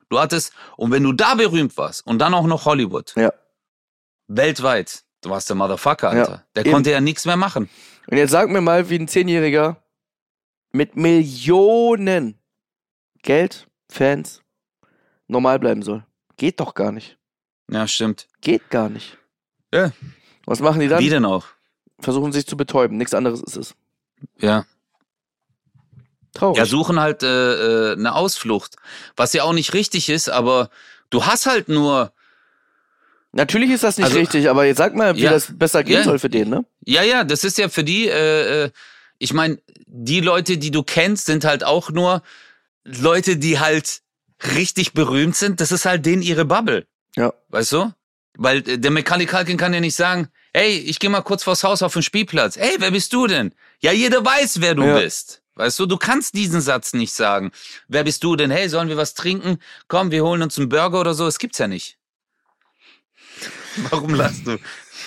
Du 0.09 0.18
hattest, 0.18 0.52
und 0.76 0.90
wenn 0.92 1.02
du 1.02 1.12
da 1.12 1.34
berühmt 1.34 1.76
warst 1.76 2.07
und 2.07 2.18
dann 2.18 2.34
auch 2.34 2.46
noch 2.46 2.64
Hollywood, 2.66 3.12
Ja. 3.16 3.32
weltweit, 4.28 5.05
du 5.22 5.30
warst 5.30 5.48
der 5.48 5.57
Motherfucker, 5.57 6.11
Alter. 6.11 6.32
Ja, 6.32 6.44
Der 6.55 6.64
eben. 6.66 6.72
konnte 6.72 6.90
ja 6.90 7.00
nichts 7.00 7.24
mehr 7.24 7.36
machen. 7.36 7.68
Und 8.07 8.16
jetzt 8.16 8.30
sag 8.30 8.48
mir 8.50 8.61
mal, 8.61 8.88
wie 8.90 8.98
ein 8.98 9.09
Zehnjähriger 9.09 9.82
mit 10.72 10.96
Millionen 10.96 12.38
Geld, 13.22 13.66
Fans, 13.90 14.42
normal 15.28 15.59
bleiben 15.59 15.82
soll. 15.82 16.05
Geht 16.36 16.61
doch 16.61 16.74
gar 16.74 16.92
nicht. 16.92 17.18
Ja, 17.70 17.86
stimmt. 17.88 18.28
Geht 18.42 18.68
gar 18.70 18.88
nicht. 18.90 19.16
Ja. 19.72 19.92
Was 20.47 20.61
machen 20.61 20.80
die 20.80 20.88
dann? 20.88 21.01
Wie 21.01 21.09
denn 21.09 21.24
auch? 21.24 21.47
Versuchen 22.01 22.32
sich 22.32 22.47
zu 22.47 22.57
betäuben. 22.57 22.97
Nichts 22.97 23.14
anderes 23.14 23.40
ist 23.42 23.57
es. 23.57 23.74
Ja. 24.38 24.64
Traurig. 26.32 26.59
Ja, 26.59 26.66
suchen 26.66 26.99
halt 27.01 27.22
äh, 27.22 27.92
äh, 27.92 27.92
eine 27.92 28.14
Ausflucht. 28.14 28.76
Was 29.16 29.32
ja 29.32 29.45
auch 29.45 29.53
nicht 29.53 29.72
richtig 29.74 30.09
ist, 30.09 30.28
aber 30.28 30.70
du 31.11 31.24
hast 31.26 31.47
halt 31.47 31.68
nur 31.68 32.12
Natürlich 33.36 33.70
ist 33.70 33.82
das 33.82 33.97
nicht 33.99 34.05
Also- 34.07 34.18
richtig, 34.18 34.49
aber 34.49 34.64
jetzt 34.64 34.76
sag 34.78 34.95
mal, 34.95 35.16
wie 35.16 35.22
Ja. 35.22 35.32
das 35.32 35.49
besser 35.59 35.82
gehen 35.82 35.97
Ja. 35.99 36.05
soll 36.05 36.20
für 36.20 36.30
den, 36.30 36.51
ne? 36.51 36.64
Ja, 36.84 37.03
ja, 37.03 37.24
das 37.24 37.42
ist 37.42 37.59
ja 37.59 37.68
für 37.68 37.82
die, 37.82 38.07
äh, 38.09 38.66
äh, 38.66 38.70
ich 39.18 39.32
meine, 39.32 39.59
die 39.88 40.20
Leute, 40.20 40.57
die 40.57 40.70
du 40.70 40.84
kennst, 40.84 41.26
sind 41.26 41.45
halt 41.45 41.64
auch 41.64 41.90
nur 41.90 42.22
Leute, 42.84 43.36
die 43.36 43.59
halt 43.59 44.03
richtig 44.55 44.92
berühmt 44.92 45.34
sind. 45.34 45.61
Das 45.61 45.72
ist 45.72 45.84
halt 45.84 46.07
denen 46.07 46.22
ihre 46.22 46.45
Bubble. 46.45 46.86
Ja. 47.16 47.32
Weißt 47.49 47.72
du? 47.72 47.92
Weil 48.37 48.68
äh, 48.68 48.78
der 48.78 49.03
Culkin 49.03 49.57
kann 49.57 49.74
ja 49.74 49.80
nicht 49.80 49.95
sagen, 49.95 50.28
hey, 50.53 50.76
ich 50.78 50.99
gehe 50.99 51.11
mal 51.11 51.22
kurz 51.22 51.45
vors 51.45 51.64
Haus 51.64 51.82
auf 51.82 51.93
den 51.93 52.03
Spielplatz. 52.03 52.57
Hey, 52.57 52.76
wer 52.78 52.91
bist 52.91 53.12
du 53.12 53.26
denn? 53.26 53.55
Ja, 53.80 53.93
jeder 53.93 54.24
weiß, 54.24 54.61
wer 54.61 54.74
du 54.74 54.85
Ja. 54.85 54.99
bist. 54.99 55.43
Weißt 55.57 55.78
du, 55.78 55.87
du 55.87 55.97
kannst 55.97 56.35
diesen 56.35 56.61
Satz 56.61 56.95
nicht 56.95 57.12
sagen. 57.12 57.53
Wer 57.87 58.03
bist 58.03 58.24
du 58.24 58.35
denn? 58.35 58.51
Hey, 58.51 58.68
sollen 58.68 58.89
wir 58.89 58.97
was 58.97 59.14
trinken? 59.14 59.59
Komm, 59.87 60.11
wir 60.11 60.24
holen 60.24 60.43
uns 60.43 60.59
einen 60.59 60.68
Burger 60.68 61.01
oder 61.01 61.14
so. 61.14 61.26
Das 61.26 61.39
gibt's 61.39 61.59
ja 61.59 61.68
nicht. 61.68 61.97
Warum 63.91 64.14
lachst 64.14 64.47
du? 64.47 64.59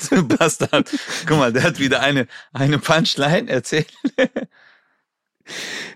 Du 0.10 0.28
Bastard. 0.28 0.90
Guck 1.26 1.38
mal, 1.38 1.52
der 1.52 1.64
hat 1.64 1.80
wieder 1.80 2.00
eine, 2.02 2.28
eine 2.54 2.80
Punchline 2.80 3.50
erzählt. 3.50 3.92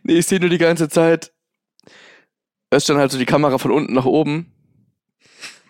Nee, 0.03 0.17
ich 0.17 0.27
sehe 0.27 0.39
nur 0.39 0.49
die 0.49 0.57
ganze 0.57 0.89
Zeit. 0.89 1.31
Erst 2.71 2.89
dann 2.89 2.97
halt 2.97 3.11
so 3.11 3.17
die 3.17 3.25
Kamera 3.25 3.57
von 3.57 3.71
unten 3.71 3.93
nach 3.93 4.05
oben. 4.05 4.51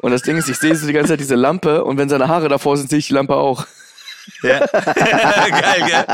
Und 0.02 0.12
das 0.12 0.24
Ding 0.24 0.36
ist, 0.38 0.50
ich 0.50 0.58
sehe 0.58 0.76
so 0.76 0.88
die 0.88 0.94
ganze 0.94 1.10
Zeit 1.10 1.20
diese 1.20 1.36
Lampe 1.36 1.84
und 1.84 1.98
wenn 1.98 2.10
seine 2.10 2.28
Haare 2.28 2.50
davor 2.50 2.76
sind, 2.76 2.90
sehe 2.90 2.98
ich 3.00 3.08
die 3.08 3.14
Lampe 3.14 3.36
auch. 3.36 3.68
Ja. 4.42 4.66
Geil, 4.68 6.06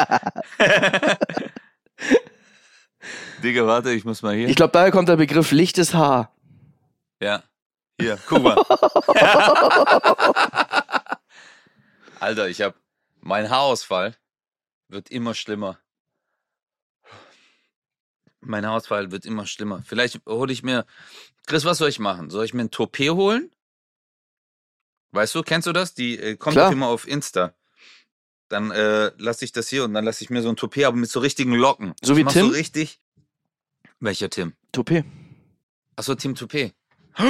gell? 0.59 1.37
Digga, 3.43 3.65
warte, 3.65 3.91
ich 3.91 4.03
muss 4.03 4.21
mal 4.21 4.35
hier. 4.35 4.49
Ich 4.49 4.57
glaube, 4.57 4.73
daher 4.73 4.91
kommt 4.91 5.07
der 5.07 5.15
Begriff 5.15 5.51
lichtes 5.51 5.93
Haar. 5.93 6.35
Ja. 7.21 7.43
Hier, 7.99 8.19
guck 8.27 8.43
mal. 8.43 8.57
Alter, 12.19 12.49
ich 12.49 12.61
hab 12.61 12.75
mein 13.21 13.49
Haarausfall 13.49 14.15
wird 14.89 15.09
immer 15.09 15.33
schlimmer. 15.33 15.79
Mein 18.41 18.65
Haarausfall 18.65 19.11
wird 19.11 19.25
immer 19.25 19.45
schlimmer. 19.45 19.81
Vielleicht 19.85 20.21
hole 20.25 20.51
ich 20.51 20.63
mir. 20.63 20.85
Chris, 21.45 21.63
was 21.65 21.77
soll 21.77 21.89
ich 21.89 21.99
machen? 21.99 22.29
Soll 22.29 22.45
ich 22.45 22.53
mir 22.53 22.63
ein 22.63 22.71
Toupet 22.71 23.11
holen? 23.11 23.51
Weißt 25.11 25.33
du, 25.35 25.41
kennst 25.43 25.67
du 25.67 25.73
das? 25.73 25.93
Die 25.93 26.17
äh, 26.19 26.35
kommt 26.35 26.55
Klar. 26.55 26.71
immer 26.71 26.87
auf 26.87 27.07
Insta. 27.07 27.53
Dann 28.49 28.71
äh, 28.71 29.11
lasse 29.17 29.43
ich 29.45 29.51
das 29.51 29.67
hier 29.67 29.83
und 29.83 29.93
dann 29.93 30.05
lasse 30.05 30.23
ich 30.23 30.29
mir 30.29 30.41
so 30.41 30.49
ein 30.49 30.55
Toupet, 30.55 30.85
aber 30.85 30.95
mit 30.97 31.09
so 31.09 31.19
richtigen 31.19 31.53
Locken. 31.53 31.93
So 32.01 32.15
wie 32.15 32.23
Tim? 32.23 32.47
So 32.47 32.53
richtig. 32.53 32.99
Welcher 33.99 34.29
Tim? 34.29 34.53
Toupet. 34.71 35.03
Achso, 35.95 36.15
Tim 36.15 36.35
Toupet. 36.35 36.73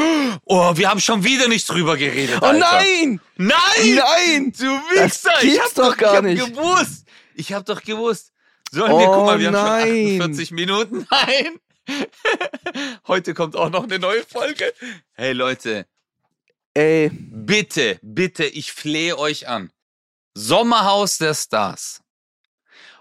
Oh, 0.49 0.75
wir 0.77 0.89
haben 0.89 0.99
schon 0.99 1.23
wieder 1.23 1.47
nicht 1.47 1.67
drüber 1.69 1.97
geredet. 1.97 2.39
Oh 2.41 2.45
Alter. 2.45 2.59
nein! 2.59 3.19
Nein! 3.37 3.95
Nein! 3.95 4.53
Du 4.57 4.65
Wichser! 4.65 5.31
Das 5.33 5.43
ich 5.43 5.59
hab 5.59 5.73
doch 5.73 5.97
gar 5.97 6.11
ich 6.11 6.17
hab 6.17 6.23
nicht. 6.49 6.55
gewusst! 6.55 7.05
Ich 7.35 7.53
hab 7.53 7.65
doch 7.65 7.81
gewusst. 7.81 8.31
Wir, 8.71 8.85
Oh 8.85 8.97
guck 9.13 9.25
mal, 9.25 9.39
wir 9.39 9.47
haben 9.47 9.53
nein. 9.53 9.87
schon 9.87 10.21
48 10.21 10.51
Minuten. 10.51 11.07
Nein! 11.11 11.59
Heute 13.07 13.33
kommt 13.33 13.55
auch 13.55 13.69
noch 13.69 13.83
eine 13.85 13.99
neue 13.99 14.23
Folge. 14.25 14.73
Hey 15.13 15.31
Leute, 15.33 15.85
Ey, 16.77 17.09
bitte, 17.11 17.97
bitte, 18.03 18.45
ich 18.45 18.71
flehe 18.71 19.17
euch 19.17 19.47
an. 19.47 19.71
Sommerhaus 20.35 21.17
der 21.17 21.33
Stars. 21.33 22.03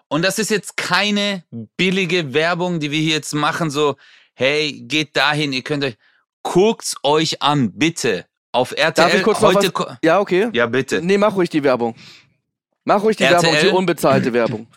Und 0.09 0.23
das 0.23 0.39
ist 0.39 0.49
jetzt 0.49 0.79
keine 0.79 1.45
billige 1.77 2.33
Werbung, 2.33 2.81
die 2.81 2.91
wir 2.91 3.01
hier 3.01 3.17
jetzt 3.17 3.35
machen, 3.35 3.69
so, 3.71 3.97
hey, 4.33 4.81
geht 4.81 5.15
dahin, 5.15 5.53
ihr 5.53 5.61
könnt 5.61 5.85
euch, 5.85 5.99
guckt's 6.43 6.97
euch 7.03 7.43
an, 7.43 7.71
bitte. 7.75 8.25
Auf 8.51 8.73
RTL. 8.73 8.93
darf 8.95 9.15
ich 9.15 9.23
kurz 9.23 9.43
heute 9.43 9.71
was? 9.75 9.99
Ja, 10.03 10.21
okay. 10.21 10.49
Ja, 10.55 10.65
bitte. 10.65 11.03
Nee, 11.03 11.19
mach 11.19 11.37
ruhig 11.37 11.51
die 11.51 11.63
Werbung. 11.63 11.95
Mach 12.85 13.03
ruhig 13.03 13.19
die 13.19 13.25
RTL? 13.25 13.43
Werbung, 13.43 13.61
die 13.61 13.77
unbezahlte 13.77 14.33
Werbung. 14.33 14.67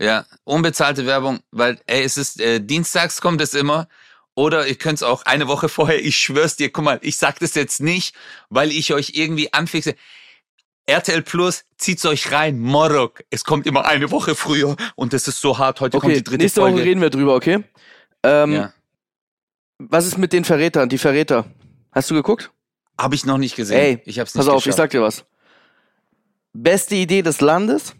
Ja, 0.00 0.24
unbezahlte 0.44 1.04
Werbung, 1.04 1.40
weil, 1.50 1.78
ey, 1.86 2.04
es 2.04 2.16
ist, 2.16 2.40
äh, 2.40 2.58
dienstags 2.58 3.20
kommt 3.20 3.42
es 3.42 3.52
immer. 3.52 3.86
Oder 4.34 4.66
ihr 4.66 4.74
könnt's 4.74 5.02
auch 5.02 5.22
eine 5.22 5.46
Woche 5.46 5.68
vorher, 5.68 6.04
ich 6.04 6.16
schwör's 6.16 6.56
dir, 6.56 6.70
guck 6.70 6.84
mal, 6.84 6.98
ich 7.02 7.16
sag 7.16 7.38
das 7.38 7.54
jetzt 7.54 7.80
nicht, 7.80 8.16
weil 8.48 8.72
ich 8.72 8.92
euch 8.92 9.12
irgendwie 9.14 9.52
anfixe. 9.52 9.94
RTL 10.86 11.22
Plus, 11.22 11.64
zieht's 11.78 12.04
euch 12.04 12.30
rein, 12.32 12.58
Morok. 12.58 13.22
Es 13.30 13.44
kommt 13.44 13.66
immer 13.66 13.86
eine 13.86 14.10
Woche 14.10 14.34
früher 14.34 14.76
und 14.96 15.14
es 15.14 15.28
ist 15.28 15.40
so 15.40 15.56
hart. 15.58 15.80
Heute 15.80 15.98
kommt 15.98 16.10
Okay, 16.10 16.18
die 16.18 16.24
dritte 16.24 16.42
nächste 16.42 16.60
Folge. 16.60 16.78
Woche 16.78 16.84
reden 16.84 17.00
wir 17.00 17.10
drüber, 17.10 17.34
okay? 17.34 17.62
Ähm, 18.22 18.52
ja. 18.52 18.72
Was 19.78 20.06
ist 20.06 20.18
mit 20.18 20.32
den 20.32 20.44
Verrätern, 20.44 20.88
die 20.88 20.98
Verräter? 20.98 21.46
Hast 21.92 22.10
du 22.10 22.14
geguckt? 22.14 22.50
Habe 22.98 23.14
ich 23.14 23.24
noch 23.24 23.38
nicht 23.38 23.56
gesehen. 23.56 23.76
Ey, 23.78 24.02
ich 24.04 24.18
hab's 24.18 24.32
Pass 24.32 24.46
nicht 24.46 24.54
auf, 24.54 24.66
ich 24.66 24.74
sag 24.74 24.90
dir 24.90 25.02
was. 25.02 25.24
Beste 26.52 26.96
Idee 26.96 27.22
des 27.22 27.40
Landes. 27.40 27.94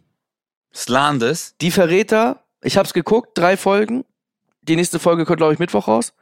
Slandes. 0.74 1.54
Die 1.60 1.70
Verräter, 1.70 2.44
ich 2.62 2.76
hab's 2.76 2.92
geguckt, 2.92 3.30
drei 3.34 3.56
Folgen. 3.56 4.04
Die 4.62 4.76
nächste 4.76 4.98
Folge 4.98 5.24
kommt, 5.24 5.38
glaube 5.38 5.52
ich, 5.52 5.58
Mittwoch 5.58 5.88
raus. 5.88 6.12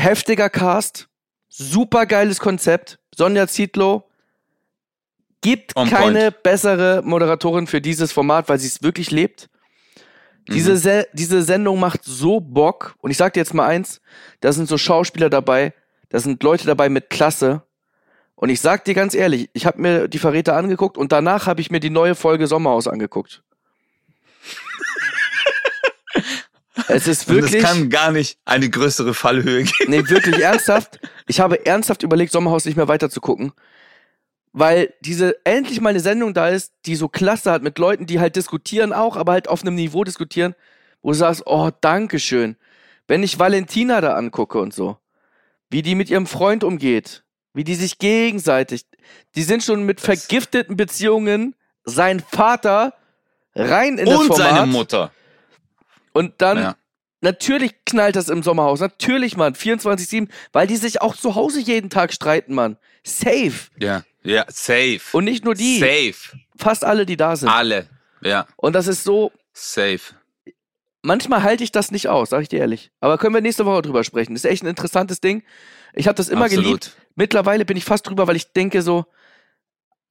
Heftiger 0.00 0.48
Cast, 0.48 1.08
super 1.48 2.06
geiles 2.06 2.40
Konzept. 2.40 2.98
Sonja 3.14 3.46
Zietlow 3.46 4.04
gibt 5.42 5.76
On 5.76 5.88
keine 5.88 6.32
bessere 6.32 7.02
Moderatorin 7.04 7.66
für 7.66 7.80
dieses 7.80 8.12
Format, 8.12 8.48
weil 8.48 8.58
sie 8.58 8.68
es 8.68 8.82
wirklich 8.82 9.10
lebt. 9.10 9.48
Diese, 10.48 10.72
Mhm. 10.72 10.76
Se 10.76 11.06
diese 11.12 11.42
Sendung 11.42 11.78
macht 11.78 12.04
so 12.04 12.40
Bock. 12.40 12.94
Und 12.98 13.10
ich 13.10 13.16
sag 13.16 13.34
dir 13.34 13.40
jetzt 13.40 13.54
mal 13.54 13.66
eins, 13.66 14.00
da 14.40 14.52
sind 14.52 14.68
so 14.68 14.78
Schauspieler 14.78 15.30
dabei, 15.30 15.74
da 16.08 16.18
sind 16.18 16.42
Leute 16.42 16.66
dabei 16.66 16.88
mit 16.88 17.10
Klasse. 17.10 17.62
Und 18.34 18.48
ich 18.48 18.60
sag 18.60 18.84
dir 18.86 18.94
ganz 18.94 19.14
ehrlich, 19.14 19.50
ich 19.52 19.66
habe 19.66 19.80
mir 19.80 20.08
die 20.08 20.18
Verräter 20.18 20.56
angeguckt 20.56 20.96
und 20.96 21.12
danach 21.12 21.46
habe 21.46 21.60
ich 21.60 21.70
mir 21.70 21.80
die 21.80 21.90
neue 21.90 22.14
Folge 22.14 22.46
Sommerhaus 22.46 22.88
angeguckt. 22.88 23.42
Es 26.88 27.06
ist 27.08 27.28
Und 27.28 27.36
es 27.38 27.42
wirklich, 27.42 27.62
kann 27.62 27.90
gar 27.90 28.12
nicht 28.12 28.38
eine 28.44 28.68
größere 28.70 29.14
Fallhöhe 29.14 29.64
geben. 29.64 29.90
nee, 29.90 30.08
wirklich 30.08 30.38
ernsthaft. 30.42 31.00
Ich 31.26 31.40
habe 31.40 31.64
ernsthaft 31.66 32.02
überlegt, 32.02 32.32
Sommerhaus 32.32 32.64
nicht 32.64 32.76
mehr 32.76 32.88
weiter 32.88 33.10
zu 33.10 33.20
gucken. 33.20 33.52
Weil 34.52 34.92
diese 35.00 35.36
endlich 35.44 35.80
mal 35.80 35.90
eine 35.90 36.00
Sendung 36.00 36.34
da 36.34 36.48
ist, 36.48 36.72
die 36.86 36.96
so 36.96 37.08
klasse 37.08 37.52
hat 37.52 37.62
mit 37.62 37.78
Leuten, 37.78 38.06
die 38.06 38.18
halt 38.18 38.34
diskutieren 38.36 38.92
auch, 38.92 39.16
aber 39.16 39.32
halt 39.32 39.48
auf 39.48 39.62
einem 39.62 39.76
Niveau 39.76 40.02
diskutieren, 40.02 40.54
wo 41.02 41.10
du 41.10 41.14
sagst, 41.16 41.42
oh, 41.46 41.70
Dankeschön. 41.80 42.56
Wenn 43.06 43.22
ich 43.22 43.38
Valentina 43.38 44.00
da 44.00 44.14
angucke 44.14 44.58
und 44.60 44.74
so, 44.74 44.96
wie 45.70 45.82
die 45.82 45.94
mit 45.94 46.10
ihrem 46.10 46.26
Freund 46.26 46.64
umgeht, 46.64 47.22
wie 47.54 47.62
die 47.64 47.74
sich 47.76 47.98
gegenseitig, 47.98 48.86
die 49.36 49.42
sind 49.44 49.62
schon 49.62 49.84
mit 49.84 49.98
Das- 49.98 50.04
vergifteten 50.06 50.76
Beziehungen, 50.76 51.54
sein 51.84 52.20
Vater 52.20 52.94
rein 53.54 53.98
in 53.98 54.06
das 54.06 54.18
Und 54.18 54.26
Format 54.28 54.50
seine 54.54 54.66
Mutter. 54.66 55.12
Und 56.12 56.34
dann 56.38 56.58
Ja. 56.58 56.76
Natürlich 57.22 57.74
knallt 57.84 58.16
das 58.16 58.30
im 58.30 58.42
Sommerhaus. 58.42 58.80
Natürlich, 58.80 59.36
Mann. 59.36 59.52
24-7, 59.54 60.28
weil 60.52 60.66
die 60.66 60.76
sich 60.78 61.02
auch 61.02 61.14
zu 61.14 61.34
Hause 61.34 61.60
jeden 61.60 61.90
Tag 61.90 62.14
streiten, 62.14 62.54
Mann. 62.54 62.78
Safe. 63.04 63.52
Ja. 63.78 64.04
Ja, 64.22 64.46
safe. 64.48 65.00
Und 65.12 65.24
nicht 65.24 65.44
nur 65.44 65.54
die. 65.54 65.78
Safe. 65.80 66.38
Fast 66.56 66.82
alle, 66.82 67.04
die 67.04 67.18
da 67.18 67.36
sind. 67.36 67.50
Alle. 67.50 67.86
Ja, 68.22 68.46
Und 68.56 68.72
das 68.74 68.86
ist 68.86 69.04
so, 69.04 69.32
safe. 69.52 70.00
manchmal 71.02 71.42
halte 71.42 71.62
ich 71.62 71.72
das 71.72 71.90
nicht 71.90 72.08
aus, 72.08 72.30
sag 72.30 72.40
ich 72.40 72.48
dir 72.48 72.60
ehrlich. 72.60 72.90
Aber 73.00 73.18
können 73.18 73.34
wir 73.34 73.40
nächste 73.42 73.66
Woche 73.66 73.82
drüber 73.82 74.02
sprechen. 74.02 74.32
Das 74.34 74.44
ist 74.44 74.50
echt 74.50 74.62
ein 74.62 74.66
interessantes 74.68 75.20
Ding. 75.20 75.42
Ich 75.92 76.06
habe 76.08 76.16
das 76.16 76.28
immer 76.30 76.46
Absolut. 76.46 76.64
geliebt. 76.64 76.96
Mittlerweile 77.16 77.64
bin 77.66 77.76
ich 77.76 77.84
fast 77.84 78.06
drüber, 78.08 78.26
weil 78.28 78.36
ich 78.36 78.52
denke 78.52 78.80
so, 78.82 79.04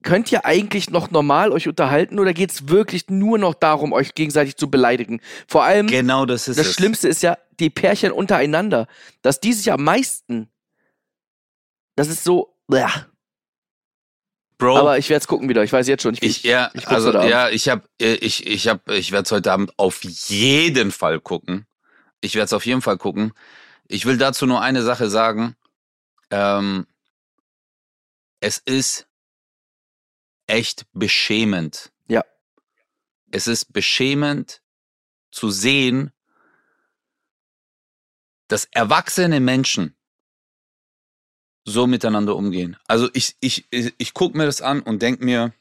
könnt 0.03 0.31
ihr 0.31 0.45
eigentlich 0.45 0.89
noch 0.89 1.11
normal 1.11 1.51
euch 1.51 1.67
unterhalten 1.67 2.19
oder 2.19 2.33
geht's 2.33 2.69
wirklich 2.69 3.09
nur 3.09 3.37
noch 3.37 3.53
darum, 3.53 3.91
euch 3.91 4.13
gegenseitig 4.13 4.55
zu 4.55 4.69
beleidigen? 4.69 5.21
Vor 5.47 5.63
allem, 5.63 5.87
Genau 5.87 6.25
das 6.25 6.47
ist 6.47 6.57
das 6.57 6.67
es. 6.67 6.73
Schlimmste 6.73 7.07
ist 7.07 7.21
ja 7.21 7.37
die 7.59 7.69
Pärchen 7.69 8.11
untereinander, 8.11 8.87
dass 9.21 9.39
die 9.39 9.53
sich 9.53 9.71
am 9.71 9.83
meisten, 9.83 10.49
das 11.95 12.07
ist 12.07 12.23
so, 12.23 12.55
bleh. 12.67 12.85
Bro, 14.57 14.77
aber 14.77 14.97
ich 14.97 15.09
werde 15.09 15.21
es 15.21 15.27
gucken 15.27 15.47
wieder, 15.47 15.63
ich 15.63 15.71
weiß 15.71 15.87
jetzt 15.87 16.03
schon. 16.03 16.15
Ich, 16.15 16.21
ich, 16.21 16.43
ja, 16.43 16.69
ich 16.73 16.85
also, 16.87 17.13
ja, 17.13 17.49
ich 17.49 17.69
hab, 17.69 17.87
äh, 18.01 18.15
ich, 18.15 18.45
ich 18.45 18.67
hab, 18.67 18.89
ich 18.89 19.13
werde 19.13 19.23
es 19.23 19.31
heute 19.31 19.51
Abend 19.51 19.71
auf 19.77 20.03
jeden 20.03 20.91
Fall 20.91 21.21
gucken. 21.21 21.65
Ich 22.19 22.35
werde 22.35 22.45
es 22.45 22.53
auf 22.53 22.65
jeden 22.65 22.81
Fall 22.81 22.97
gucken. 22.97 23.31
Ich 23.87 24.05
will 24.05 24.17
dazu 24.17 24.45
nur 24.45 24.61
eine 24.61 24.81
Sache 24.83 25.09
sagen. 25.09 25.55
Ähm, 26.29 26.87
es 28.41 28.57
ist 28.57 29.08
echt 30.49 30.85
beschämend. 30.93 31.91
Ja. 32.07 32.23
Es 33.31 33.47
ist 33.47 33.71
beschämend 33.73 34.61
zu 35.31 35.51
sehen, 35.51 36.11
dass 38.47 38.65
erwachsene 38.65 39.39
Menschen 39.39 39.95
so 41.65 41.85
miteinander 41.85 42.35
umgehen. 42.35 42.77
Also 42.87 43.09
ich, 43.13 43.35
ich, 43.41 43.67
ich, 43.69 43.93
ich 43.97 44.13
gucke 44.15 44.35
mir 44.35 44.45
das 44.47 44.61
an 44.61 44.81
und 44.81 45.01
denk 45.03 45.21
mir, 45.21 45.53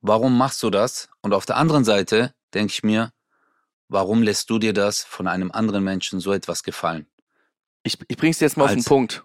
warum 0.00 0.36
machst 0.36 0.62
du 0.64 0.70
das? 0.70 1.08
Und 1.20 1.32
auf 1.32 1.46
der 1.46 1.56
anderen 1.56 1.84
Seite 1.84 2.34
denke 2.52 2.72
ich 2.72 2.82
mir, 2.82 3.12
warum 3.86 4.22
lässt 4.22 4.50
du 4.50 4.58
dir 4.58 4.72
das 4.72 5.04
von 5.04 5.28
einem 5.28 5.52
anderen 5.52 5.84
Menschen 5.84 6.18
so 6.18 6.32
etwas 6.32 6.64
gefallen? 6.64 7.06
Ich, 7.84 7.96
ich 8.08 8.16
bring's 8.16 8.38
dir 8.38 8.46
jetzt 8.46 8.56
mal 8.56 8.64
auf 8.64 8.70
den 8.70 8.78
Als- 8.78 8.86
Punkt. 8.86 9.24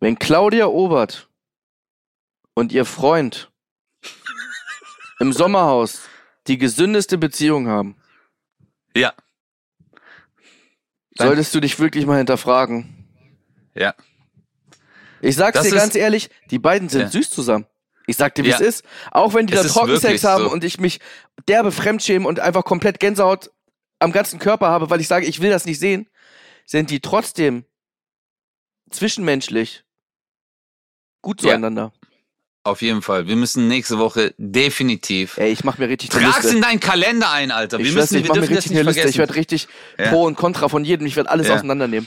Wenn 0.00 0.18
Claudia 0.18 0.66
Obert 0.66 1.27
und 2.58 2.72
ihr 2.72 2.84
Freund 2.84 3.50
im 5.20 5.32
Sommerhaus 5.32 6.02
die 6.46 6.58
gesündeste 6.58 7.18
Beziehung 7.18 7.68
haben, 7.68 7.96
Ja. 8.94 9.12
Dann- 11.16 11.28
solltest 11.28 11.54
du 11.54 11.60
dich 11.60 11.78
wirklich 11.78 12.06
mal 12.06 12.18
hinterfragen. 12.18 13.08
Ja. 13.74 13.94
Ich 15.20 15.34
sag's 15.36 15.54
Das 15.54 15.64
dir 15.64 15.74
ist- 15.74 15.80
ganz 15.80 15.94
ehrlich, 15.96 16.30
die 16.50 16.58
beiden 16.60 16.88
sind 16.88 17.00
Ja. 17.02 17.08
süß 17.10 17.30
zusammen. 17.30 17.66
Ich 18.06 18.16
sag 18.16 18.34
dir, 18.36 18.44
wie 18.44 18.48
Ja. 18.50 18.56
es 18.56 18.60
ist. 18.60 18.84
Auch 19.10 19.34
wenn 19.34 19.46
die 19.46 19.52
Es 19.54 19.60
da 19.60 19.66
ist 19.66 19.72
Trockensex 19.74 20.02
wirklich 20.04 20.24
haben 20.24 20.44
so. 20.44 20.50
und 20.52 20.64
ich 20.64 20.78
mich 20.80 21.00
derbe 21.48 21.72
fremdschämen 21.72 22.26
und 22.26 22.40
einfach 22.40 22.64
komplett 22.64 23.00
Gänsehaut 23.00 23.50
am 23.98 24.12
ganzen 24.12 24.38
Körper 24.38 24.68
habe, 24.68 24.90
weil 24.90 25.00
ich 25.00 25.08
sage, 25.08 25.26
ich 25.26 25.40
will 25.40 25.50
das 25.50 25.64
nicht 25.64 25.78
sehen, 25.80 26.08
sind 26.66 26.90
die 26.90 27.00
trotzdem 27.00 27.64
zwischenmenschlich 28.90 29.84
gut 31.20 31.42
Ja. 31.42 31.50
zueinander. 31.50 31.92
Auf 32.68 32.82
jeden 32.82 33.00
Fall. 33.02 33.26
Wir 33.26 33.36
müssen 33.36 33.66
nächste 33.66 33.98
Woche 33.98 34.34
definitiv. 34.36 35.38
Ey, 35.38 35.50
ich 35.52 35.64
mach 35.64 35.78
mir 35.78 35.88
richtig 35.88 36.10
Trag's 36.10 36.44
in 36.44 36.60
deinen 36.60 36.80
Kalender 36.80 37.30
ein, 37.30 37.50
Alter. 37.50 37.78
Wir 37.78 37.86
ich 37.86 37.94
müssen, 37.94 38.08
schwör's, 38.08 38.12
ich 38.20 38.24
wir 38.24 38.28
mach 38.28 38.34
mir 38.34 38.40
dürfen 38.42 38.54
das 38.54 38.64
richtig 38.64 38.72
nicht 38.76 38.84
vergessen. 38.84 39.08
Ich 39.08 39.18
werde 39.18 39.34
richtig 39.34 39.68
Ja. 39.98 40.08
Pro 40.10 40.24
und 40.24 40.34
Contra 40.36 40.68
von 40.68 40.84
jedem. 40.84 41.06
Ich 41.06 41.16
werde 41.16 41.30
alles 41.30 41.48
Ja. 41.48 41.54
auseinandernehmen. 41.54 42.06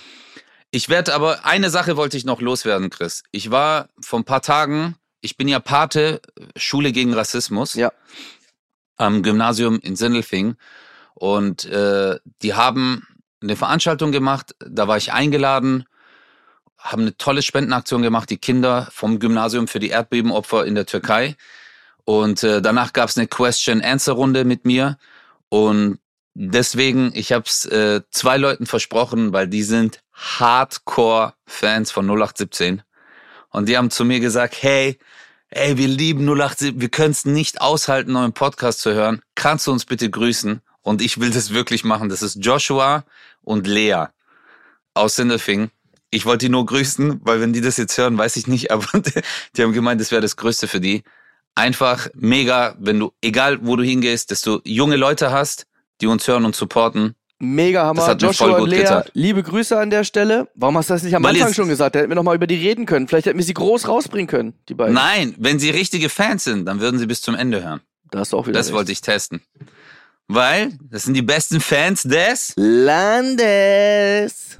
Ich 0.70 0.88
werde 0.88 1.14
aber, 1.16 1.45
eine 1.45 1.70
Sache 1.70 1.97
wollte 1.97 2.16
ich 2.16 2.26
noch 2.26 2.39
loswerden, 2.41 2.89
Chris. 2.89 3.24
Ich 3.32 3.49
war 3.51 3.89
vor 3.99 4.20
ein 4.20 4.24
paar 4.24 4.41
Tagen, 4.41 4.95
ich 5.20 5.36
bin 5.36 5.47
ja 5.47 5.59
Pate, 5.59 6.22
Schule 6.55 6.91
gegen 6.91 7.14
Rassismus. 7.14 7.74
Ja. 7.74 7.91
Am 8.97 9.24
Gymnasium 9.24 9.80
in 9.80 9.95
Sindelfing. 9.95 10.55
Und 11.16 11.66
äh, 11.66 12.20
die 12.41 12.53
haben 12.53 13.05
eine 13.41 13.55
Veranstaltung 13.55 14.12
gemacht, 14.12 14.55
da 14.59 14.88
war 14.88 14.97
ich 14.97 15.12
eingeladen, 15.12 15.86
haben 16.82 17.03
eine 17.03 17.15
tolle 17.17 17.41
Spendenaktion 17.41 18.01
gemacht, 18.01 18.29
die 18.29 18.38
Kinder 18.38 18.88
vom 18.91 19.19
Gymnasium 19.19 19.67
für 19.67 19.79
die 19.79 19.89
Erdbebenopfer 19.89 20.65
in 20.65 20.75
der 20.75 20.86
Türkei. 20.86 21.36
Und 22.03 22.43
äh, 22.43 22.61
danach 22.61 22.93
gab 22.93 23.09
es 23.09 23.17
eine 23.17 23.27
Question-Answer-Runde 23.27 24.43
mit 24.43 24.65
mir. 24.65 24.97
Und 25.49 25.99
deswegen, 26.34 27.11
ich 27.13 27.32
habe 27.32 27.45
es 27.45 27.65
äh, 27.65 28.01
zwei 28.09 28.38
Leuten 28.38 28.65
versprochen, 28.65 29.32
weil 29.32 29.47
die 29.47 29.63
sind 29.63 30.01
Hardcore-Fans 30.13 31.91
von 31.91 32.05
0817. 32.05 32.82
Und 33.49 33.69
die 33.69 33.77
haben 33.77 33.91
zu 33.91 34.03
mir 34.03 34.19
gesagt, 34.19 34.57
hey, 34.61 34.97
ey, 35.49 35.77
wir 35.77 35.88
lieben 35.88 36.25
0817, 36.25 36.82
wir 36.82 36.89
können 36.89 37.11
es 37.11 37.25
nicht 37.25 37.61
aushalten, 37.61 38.13
neuen 38.13 38.34
Podcast 38.34 38.79
zu 38.79 38.93
hören. 38.93 39.21
Kannst 39.36 39.67
du 39.67 39.71
uns 39.71 39.86
bitte 39.86 40.09
grüßen? 40.09 40.61
Und 40.82 41.01
ich 41.01 41.19
will 41.19 41.29
das 41.29 41.53
wirklich 41.53 41.84
machen. 41.84 42.09
Das 42.09 42.23
ist 42.23 42.43
Joshua 42.43 43.03
und 43.43 43.67
Lea 43.67 44.05
aus 44.93 45.15
Sindelfing. 45.15 45.69
Ich 46.14 46.26
wollte 46.26 46.45
die 46.45 46.49
nur 46.49 46.66
grüßen, 46.66 47.22
weil 47.24 47.39
wenn 47.41 47.53
die 47.53 47.62
das 47.62 47.78
jetzt 47.78 47.97
hören, 47.97 48.18
weiß 48.18 48.36
ich 48.36 48.47
nicht, 48.47 48.72
aber 48.72 48.86
die 49.55 49.64
haben 49.64 49.74
gemeint, 49.74 50.01
das 50.01 50.12
wäre 50.12 50.22
das 50.22 50.36
Größte 50.36 50.68
für 50.68 50.80
die. 50.80 51.03
Einfach 51.55 52.07
mega, 52.14 52.76
wenn 52.80 52.99
du, 52.99 53.12
egal 53.22 53.59
wo 53.66 53.76
du 53.76 53.84
hingehst, 53.84 54.32
dass 54.32 54.41
du 54.41 54.62
junge 54.64 54.95
Leute 54.95 55.32
hast, 55.32 55.66
die 55.99 56.07
uns 56.07 56.28
hören 56.28 56.45
und 56.45 56.55
supporten. 56.55 57.16
Mega 57.39 57.84
Hammer. 57.86 58.01
Das 58.01 58.09
hat 58.09 58.22
Joshua 58.22 58.47
voll 58.47 58.51
und 58.53 58.59
gut 58.62 58.70
Lea, 58.70 58.78
getan. 58.84 59.03
liebe 59.14 59.41
Grüße 59.41 59.78
an 59.78 59.89
der 59.89 60.03
Stelle. 60.03 60.47
Warum 60.53 60.78
hast 60.78 60.89
du 60.89 60.93
das 60.93 61.03
nicht 61.03 61.16
am 61.16 61.24
Weil 61.24 61.36
Anfang 61.36 61.53
schon 61.55 61.70
gesagt? 61.70 61.95
Da 61.95 61.99
hätten 61.99 62.09
wir 62.12 62.16
noch 62.16 62.24
mal 62.24 62.36
über 62.36 62.45
die 62.45 62.55
reden 62.55 62.86
können. 62.86 63.07
Vielleicht 63.07 63.26
hätten 63.26 63.39
wir 63.39 63.45
sie 63.45 63.55
groß 63.55 63.88
rausbringen 63.88 64.28
können, 64.28 64.53
die 64.70 64.76
beiden. 64.76 64.93
Nein, 64.93 65.34
wenn 65.39 65.57
sie 65.59 65.72
richtige 65.72 66.09
Fans 66.09 66.43
sind, 66.43 66.66
dann 66.66 66.80
würden 66.80 66.99
sie 66.99 67.07
bis 67.07 67.22
zum 67.22 67.34
Ende 67.36 67.64
hören. 67.64 67.82
Da 68.12 68.20
hast 68.20 68.34
du 68.34 68.38
auch 68.38 68.45
wieder 68.45 68.59
Das 68.59 68.68
recht. 68.68 68.76
wollte 68.76 68.91
ich 68.91 69.01
testen. 69.01 69.41
Weil, 70.28 70.78
das 70.89 71.03
sind 71.03 71.16
die 71.16 71.22
besten 71.24 71.59
Fans 71.62 72.03
des. 72.03 72.53
Landes. 72.55 74.59